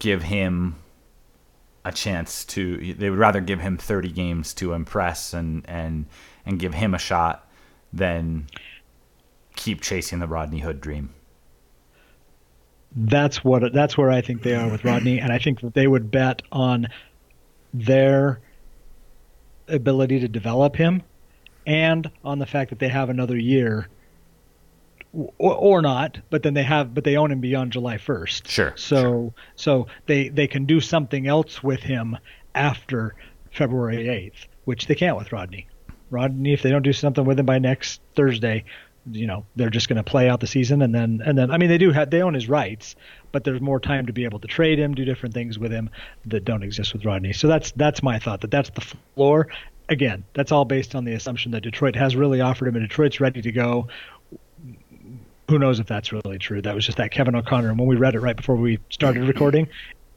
give 0.00 0.24
him 0.24 0.74
a 1.84 1.92
chance 1.92 2.44
to. 2.46 2.94
They 2.94 3.10
would 3.10 3.18
rather 3.18 3.40
give 3.40 3.60
him 3.60 3.76
30 3.76 4.10
games 4.10 4.54
to 4.54 4.72
impress 4.72 5.34
and 5.34 5.64
and 5.68 6.06
and 6.46 6.58
give 6.58 6.74
him 6.74 6.94
a 6.94 6.98
shot 6.98 7.48
than 7.92 8.46
keep 9.56 9.80
chasing 9.80 10.18
the 10.18 10.26
Rodney 10.26 10.60
Hood 10.60 10.80
dream. 10.80 11.14
That's 12.96 13.42
what 13.42 13.72
that's 13.72 13.98
where 13.98 14.10
I 14.10 14.20
think 14.20 14.42
they 14.42 14.54
are 14.54 14.70
with 14.70 14.84
Rodney, 14.84 15.18
and 15.18 15.32
I 15.32 15.38
think 15.38 15.60
that 15.60 15.74
they 15.74 15.86
would 15.86 16.10
bet 16.10 16.42
on 16.52 16.86
their 17.72 18.40
ability 19.66 20.20
to 20.20 20.28
develop 20.28 20.76
him, 20.76 21.02
and 21.66 22.08
on 22.24 22.38
the 22.38 22.46
fact 22.46 22.70
that 22.70 22.78
they 22.78 22.88
have 22.88 23.10
another 23.10 23.36
year, 23.36 23.88
or, 25.38 25.54
or 25.54 25.82
not, 25.82 26.18
but 26.30 26.42
then 26.42 26.54
they 26.54 26.62
have, 26.62 26.94
but 26.94 27.04
they 27.04 27.16
own 27.16 27.30
him 27.30 27.40
beyond 27.40 27.72
July 27.72 27.98
first. 27.98 28.48
Sure, 28.48 28.72
So 28.76 29.32
so 29.56 29.86
they 30.06 30.28
they 30.28 30.46
can 30.46 30.64
do 30.64 30.80
something 30.80 31.26
else 31.26 31.62
with 31.62 31.80
him 31.80 32.16
after 32.54 33.14
February 33.50 34.08
eighth, 34.08 34.46
which 34.64 34.86
they 34.86 34.94
can't 34.94 35.16
with 35.16 35.32
Rodney. 35.32 35.66
Rodney, 36.10 36.52
if 36.52 36.62
they 36.62 36.70
don't 36.70 36.82
do 36.82 36.92
something 36.92 37.24
with 37.24 37.38
him 37.38 37.46
by 37.46 37.58
next 37.58 38.00
Thursday, 38.14 38.64
you 39.10 39.26
know 39.26 39.44
they're 39.56 39.70
just 39.70 39.88
going 39.88 39.96
to 39.96 40.02
play 40.02 40.28
out 40.28 40.40
the 40.40 40.46
season 40.46 40.80
and 40.82 40.94
then 40.94 41.22
and 41.24 41.36
then 41.36 41.50
I 41.50 41.58
mean 41.58 41.68
they 41.68 41.78
do 41.78 41.90
have 41.92 42.10
they 42.10 42.22
own 42.22 42.34
his 42.34 42.48
rights, 42.48 42.96
but 43.32 43.44
there's 43.44 43.60
more 43.60 43.80
time 43.80 44.06
to 44.06 44.12
be 44.12 44.24
able 44.24 44.38
to 44.40 44.48
trade 44.48 44.78
him, 44.78 44.94
do 44.94 45.04
different 45.04 45.34
things 45.34 45.58
with 45.58 45.72
him 45.72 45.90
that 46.26 46.44
don't 46.44 46.62
exist 46.62 46.92
with 46.92 47.04
Rodney. 47.04 47.32
So 47.32 47.48
that's 47.48 47.72
that's 47.72 48.02
my 48.02 48.18
thought 48.18 48.40
that 48.42 48.50
that's 48.50 48.70
the 48.70 48.80
floor. 48.80 49.48
Again, 49.90 50.24
that's 50.32 50.50
all 50.50 50.64
based 50.64 50.94
on 50.94 51.04
the 51.04 51.12
assumption 51.12 51.52
that 51.52 51.62
Detroit 51.62 51.94
has 51.94 52.16
really 52.16 52.40
offered 52.40 52.68
him 52.68 52.76
and 52.76 52.88
Detroit's 52.88 53.20
ready 53.20 53.42
to 53.42 53.52
go. 53.52 53.88
Who 55.48 55.58
knows 55.58 55.78
if 55.78 55.86
that's 55.86 56.12
really 56.12 56.38
true? 56.38 56.62
That 56.62 56.74
was 56.74 56.86
just 56.86 56.98
that 56.98 57.10
Kevin 57.10 57.34
O'Connor, 57.34 57.70
and 57.70 57.78
when 57.78 57.88
we 57.88 57.96
read 57.96 58.14
it 58.14 58.20
right 58.20 58.36
before 58.36 58.56
we 58.56 58.78
started 58.90 59.20
mm-hmm. 59.20 59.28
recording, 59.28 59.68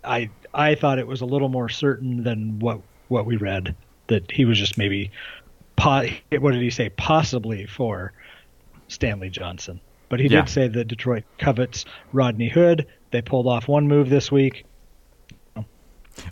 I 0.03 0.29
I 0.53 0.75
thought 0.75 0.99
it 0.99 1.07
was 1.07 1.21
a 1.21 1.25
little 1.25 1.49
more 1.49 1.69
certain 1.69 2.23
than 2.23 2.59
what 2.59 2.81
what 3.09 3.25
we 3.25 3.35
read 3.37 3.75
that 4.07 4.31
he 4.31 4.45
was 4.45 4.57
just 4.57 4.77
maybe 4.77 5.11
po- 5.75 6.07
what 6.39 6.51
did 6.51 6.61
he 6.61 6.69
say 6.69 6.89
possibly 6.89 7.65
for 7.65 8.13
Stanley 8.87 9.29
Johnson. 9.29 9.79
But 10.09 10.19
he 10.19 10.27
Yeah. 10.27 10.41
did 10.41 10.49
say 10.49 10.67
that 10.67 10.87
Detroit 10.87 11.23
covets 11.37 11.85
Rodney 12.13 12.49
Hood. 12.49 12.87
They 13.11 13.21
pulled 13.21 13.47
off 13.47 13.67
one 13.67 13.87
move 13.87 14.09
this 14.09 14.31
week. 14.31 14.65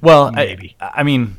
Well, 0.02 0.32
Maybe. 0.32 0.76
I, 0.80 0.92
I 0.96 1.04
mean, 1.04 1.38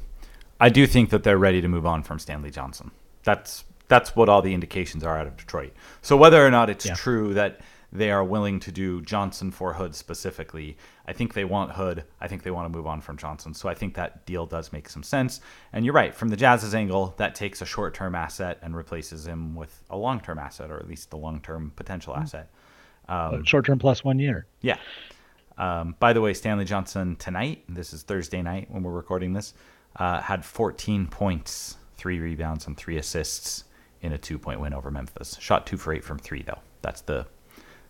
I 0.61 0.69
do 0.69 0.87
think 0.87 1.11
that 1.11 1.23
they're 1.23 1.39
ready 1.39 1.61
to 1.61 1.69
move 1.69 1.87
on 1.87 2.03
from 2.03 2.19
Stanley 2.19 2.51
Johnson. 2.51 2.91
That's 3.25 3.65
that's 3.89 4.15
what 4.17 4.29
all 4.29 4.43
the 4.43 4.55
indications 4.55 5.05
are 5.05 5.17
out 5.19 5.27
of 5.27 5.37
Detroit. 5.37 5.73
So 6.03 6.17
whether 6.17 6.45
or 6.45 6.51
not 6.51 6.71
it's 6.71 6.87
Yeah. 6.87 6.95
true 6.95 7.35
that 7.35 7.61
they 7.93 8.11
are 8.11 8.25
willing 8.25 8.59
to 8.61 8.73
do 8.73 9.01
Johnson 9.01 9.51
for 9.53 9.75
Hood 9.75 9.95
specifically, 9.95 10.77
I 11.07 11.13
think 11.13 11.35
they 11.35 11.45
want 11.45 11.73
Hood. 11.73 12.05
I 12.21 12.27
think 12.29 12.43
they 12.43 12.51
want 12.51 12.71
to 12.71 12.77
move 12.77 12.87
on 12.87 13.01
from 13.01 13.17
Johnson. 13.17 13.55
So 13.55 13.69
I 13.69 13.75
think 13.75 13.95
that 13.95 14.27
deal 14.27 14.45
does 14.45 14.73
make 14.73 14.89
some 14.89 15.05
sense. 15.05 15.41
And 15.73 15.85
you're 15.85 15.95
right, 15.95 16.13
from 16.15 16.29
the 16.29 16.37
Jazz's 16.37 16.75
angle, 16.75 17.15
that 17.19 17.35
takes 17.37 17.63
a 17.63 17.65
short-term 17.65 18.15
asset 18.17 18.59
and 18.61 18.77
replaces 18.77 19.27
him 19.27 19.55
with 19.55 19.83
a 19.89 19.97
long-term 19.97 20.39
asset, 20.39 20.71
or 20.71 20.77
at 20.79 20.89
least 20.89 21.11
the 21.11 21.17
long-term 21.17 21.73
potential 21.77 22.13
Hmm. 22.15 22.23
asset. 22.23 22.51
Short 23.45 23.65
term 23.65 23.79
plus 23.79 24.03
one 24.03 24.19
year. 24.19 24.47
Yeah. 24.63 24.79
Um, 25.57 25.95
by 26.01 26.13
the 26.13 26.21
way, 26.21 26.35
Stanley 26.35 26.65
Johnson 26.65 27.17
tonight, 27.17 27.63
this 27.69 27.93
is 27.95 28.03
Thursday 28.03 28.43
night 28.43 28.69
when 28.71 28.83
we're 28.83 28.91
recording 28.93 29.33
this, 29.33 29.55
uh, 29.95 30.21
had 30.21 30.45
14 30.45 31.07
points, 31.07 31.79
three 31.97 32.19
rebounds, 32.19 32.67
and 32.67 32.77
three 32.77 32.99
assists 32.99 33.65
in 34.07 34.13
a 34.13 34.19
two 34.19 34.39
point 34.39 34.61
win 34.61 34.73
over 34.73 34.91
Memphis. 34.91 35.37
Shot 35.41 35.67
two 35.67 35.77
for 35.77 35.93
eight 35.93 36.05
from 36.05 36.19
three, 36.19 36.43
though. 36.43 36.61
That's 36.83 37.03
the 37.03 37.27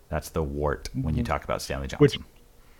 that's 0.09 0.29
the 0.29 0.43
wart 0.43 0.89
when 0.93 1.15
you 1.15 1.23
talk 1.23 1.43
about 1.43 1.61
Stanley 1.61 1.87
Johnson. 1.87 1.99
Which 2.01 2.19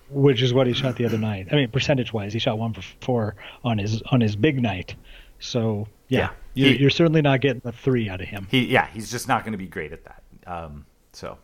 which 0.10 0.42
is 0.42 0.54
what 0.54 0.68
he 0.68 0.74
shot 0.74 0.96
the 0.96 1.06
other 1.06 1.18
night. 1.18 1.48
I 1.52 1.56
mean, 1.56 1.70
percentage 1.70 2.14
wise, 2.14 2.34
he 2.34 2.40
shot 2.40 2.58
one 2.58 2.74
for 2.74 2.82
four 3.02 3.36
on 3.64 3.78
his 3.78 4.02
on 4.12 4.22
his 4.22 4.36
big 4.36 4.62
night. 4.62 4.96
So 5.40 5.88
yeah, 6.08 6.30
Yeah. 6.54 6.68
You're, 6.70 6.76
you're 6.78 6.90
certainly 6.90 7.22
not 7.22 7.42
getting 7.42 7.62
the 7.64 7.72
three 7.72 8.10
out 8.10 8.22
of 8.22 8.28
him. 8.28 8.48
he 8.50 8.66
yeah 8.66 8.88
he's 8.88 9.12
just 9.12 9.28
not 9.28 9.44
going 9.44 9.52
to 9.52 9.58
be 9.58 9.68
great 9.68 9.92
at 9.92 10.04
that 10.06 10.24
um, 10.48 10.86
so 11.14 11.38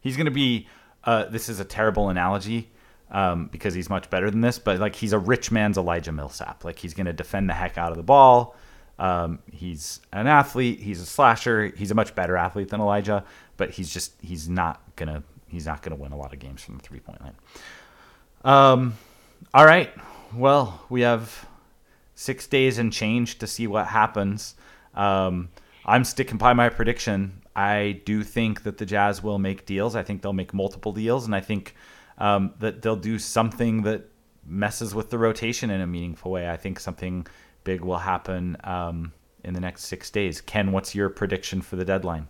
he's 0.00 0.16
going 0.16 0.26
to 0.26 0.30
be 0.32 0.66
uh, 1.04 1.24
this 1.26 1.48
is 1.48 1.60
a 1.60 1.64
terrible 1.64 2.08
analogy 2.10 2.68
um, 3.10 3.46
because 3.46 3.72
he's 3.72 3.88
much 3.88 4.10
better 4.10 4.30
than 4.30 4.40
this 4.42 4.58
but 4.58 4.78
like 4.80 4.96
he's 4.96 5.12
a 5.14 5.18
rich 5.18 5.50
man's 5.50 5.78
elijah 5.78 6.12
millsap 6.12 6.64
like 6.64 6.78
he's 6.78 6.92
going 6.92 7.06
to 7.06 7.12
defend 7.12 7.48
the 7.48 7.54
heck 7.54 7.78
out 7.78 7.90
of 7.92 7.96
the 7.96 8.02
ball 8.02 8.54
um, 8.98 9.38
he's 9.52 10.00
an 10.12 10.26
athlete 10.26 10.80
he's 10.80 11.00
a 11.00 11.06
slasher 11.06 11.66
he's 11.76 11.90
a 11.90 11.94
much 11.94 12.14
better 12.14 12.36
athlete 12.36 12.68
than 12.68 12.80
elijah 12.80 13.24
but 13.56 13.70
he's 13.70 13.92
just 13.92 14.12
he's 14.20 14.48
not 14.48 14.80
gonna 14.96 15.22
he's 15.48 15.66
not 15.66 15.82
gonna 15.82 15.96
win 15.96 16.12
a 16.12 16.16
lot 16.16 16.32
of 16.32 16.38
games 16.38 16.62
from 16.62 16.76
the 16.76 16.82
three 16.82 17.00
point 17.00 17.20
line 17.20 17.34
um, 18.44 18.94
all 19.54 19.64
right 19.64 19.90
well 20.34 20.84
we 20.88 21.02
have 21.02 21.46
six 22.18 22.48
days 22.48 22.78
and 22.78 22.92
change 22.92 23.38
to 23.38 23.46
see 23.46 23.68
what 23.68 23.86
happens. 23.86 24.56
Um, 24.92 25.50
I'm 25.84 26.02
sticking 26.02 26.36
by 26.36 26.52
my 26.52 26.68
prediction. 26.68 27.42
I 27.54 28.02
do 28.04 28.24
think 28.24 28.64
that 28.64 28.78
the 28.78 28.84
Jazz 28.84 29.22
will 29.22 29.38
make 29.38 29.66
deals. 29.66 29.94
I 29.94 30.02
think 30.02 30.22
they'll 30.22 30.32
make 30.32 30.52
multiple 30.52 30.92
deals, 30.92 31.26
and 31.26 31.34
I 31.34 31.40
think 31.40 31.76
um, 32.18 32.54
that 32.58 32.82
they'll 32.82 32.96
do 32.96 33.20
something 33.20 33.82
that 33.82 34.10
messes 34.44 34.96
with 34.96 35.10
the 35.10 35.18
rotation 35.18 35.70
in 35.70 35.80
a 35.80 35.86
meaningful 35.86 36.32
way. 36.32 36.50
I 36.50 36.56
think 36.56 36.80
something 36.80 37.24
big 37.68 37.82
will 37.82 37.98
happen 37.98 38.56
um, 38.64 39.12
in 39.44 39.52
the 39.52 39.60
next 39.60 39.84
six 39.84 40.08
days. 40.08 40.40
Ken, 40.40 40.72
what's 40.72 40.94
your 40.94 41.10
prediction 41.10 41.60
for 41.60 41.76
the 41.76 41.84
deadline? 41.84 42.26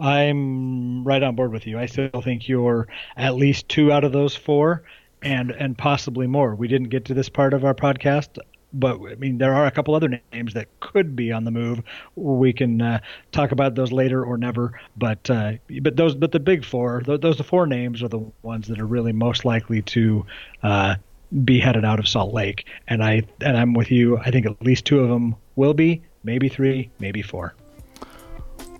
I'm 0.00 1.04
right 1.04 1.22
on 1.22 1.36
board 1.36 1.52
with 1.52 1.68
you. 1.68 1.78
I 1.78 1.86
still 1.86 2.20
think 2.20 2.48
you're 2.48 2.88
at 3.16 3.36
least 3.36 3.68
two 3.68 3.92
out 3.92 4.02
of 4.02 4.10
those 4.10 4.34
four, 4.34 4.82
and 5.22 5.52
and 5.52 5.78
possibly 5.78 6.26
more. 6.26 6.56
We 6.56 6.66
didn't 6.66 6.88
get 6.88 7.04
to 7.04 7.14
this 7.14 7.28
part 7.28 7.54
of 7.54 7.64
our 7.64 7.74
podcast, 7.74 8.38
but 8.72 8.98
I 9.08 9.14
mean 9.14 9.38
there 9.38 9.54
are 9.54 9.66
a 9.66 9.70
couple 9.70 9.94
other 9.94 10.20
names 10.32 10.52
that 10.54 10.66
could 10.80 11.14
be 11.14 11.30
on 11.30 11.44
the 11.44 11.52
move. 11.52 11.80
We 12.16 12.52
can 12.52 12.82
uh, 12.82 12.98
talk 13.30 13.52
about 13.52 13.76
those 13.76 13.92
later 13.92 14.24
or 14.24 14.36
never. 14.36 14.80
But 14.96 15.30
uh, 15.30 15.52
but 15.80 15.94
those 15.94 16.16
but 16.16 16.32
the 16.32 16.40
big 16.40 16.64
four, 16.64 17.02
th- 17.02 17.20
those 17.20 17.36
the 17.36 17.44
four 17.44 17.68
names 17.68 18.02
are 18.02 18.08
the 18.08 18.32
ones 18.42 18.66
that 18.66 18.80
are 18.80 18.86
really 18.86 19.12
most 19.12 19.44
likely 19.44 19.82
to. 19.82 20.26
Uh, 20.60 20.96
be 21.44 21.60
headed 21.60 21.84
out 21.84 21.98
of 21.98 22.08
Salt 22.08 22.34
Lake, 22.34 22.66
and 22.88 23.02
I 23.02 23.22
and 23.40 23.56
I'm 23.56 23.74
with 23.74 23.90
you. 23.90 24.18
I 24.18 24.30
think 24.30 24.46
at 24.46 24.60
least 24.62 24.84
two 24.84 25.00
of 25.00 25.08
them 25.08 25.36
will 25.56 25.74
be, 25.74 26.02
maybe 26.24 26.48
three, 26.48 26.90
maybe 26.98 27.22
four. 27.22 27.54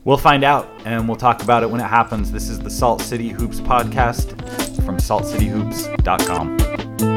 We'll 0.05 0.17
find 0.17 0.45
out 0.45 0.67
and 0.87 1.07
we'll 1.07 1.19
talk 1.19 1.43
about 1.43 1.63
it 1.63 1.71
when 1.71 1.81
it 1.81 1.87
happens. 1.87 2.33
This 2.33 2.49
is 2.49 2.59
the 2.59 2.71
Salt 2.71 3.03
City 3.03 3.29
Hoops 3.29 3.61
podcast 3.61 4.31
from 4.83 4.97
saltcityhoops.com. 4.97 7.10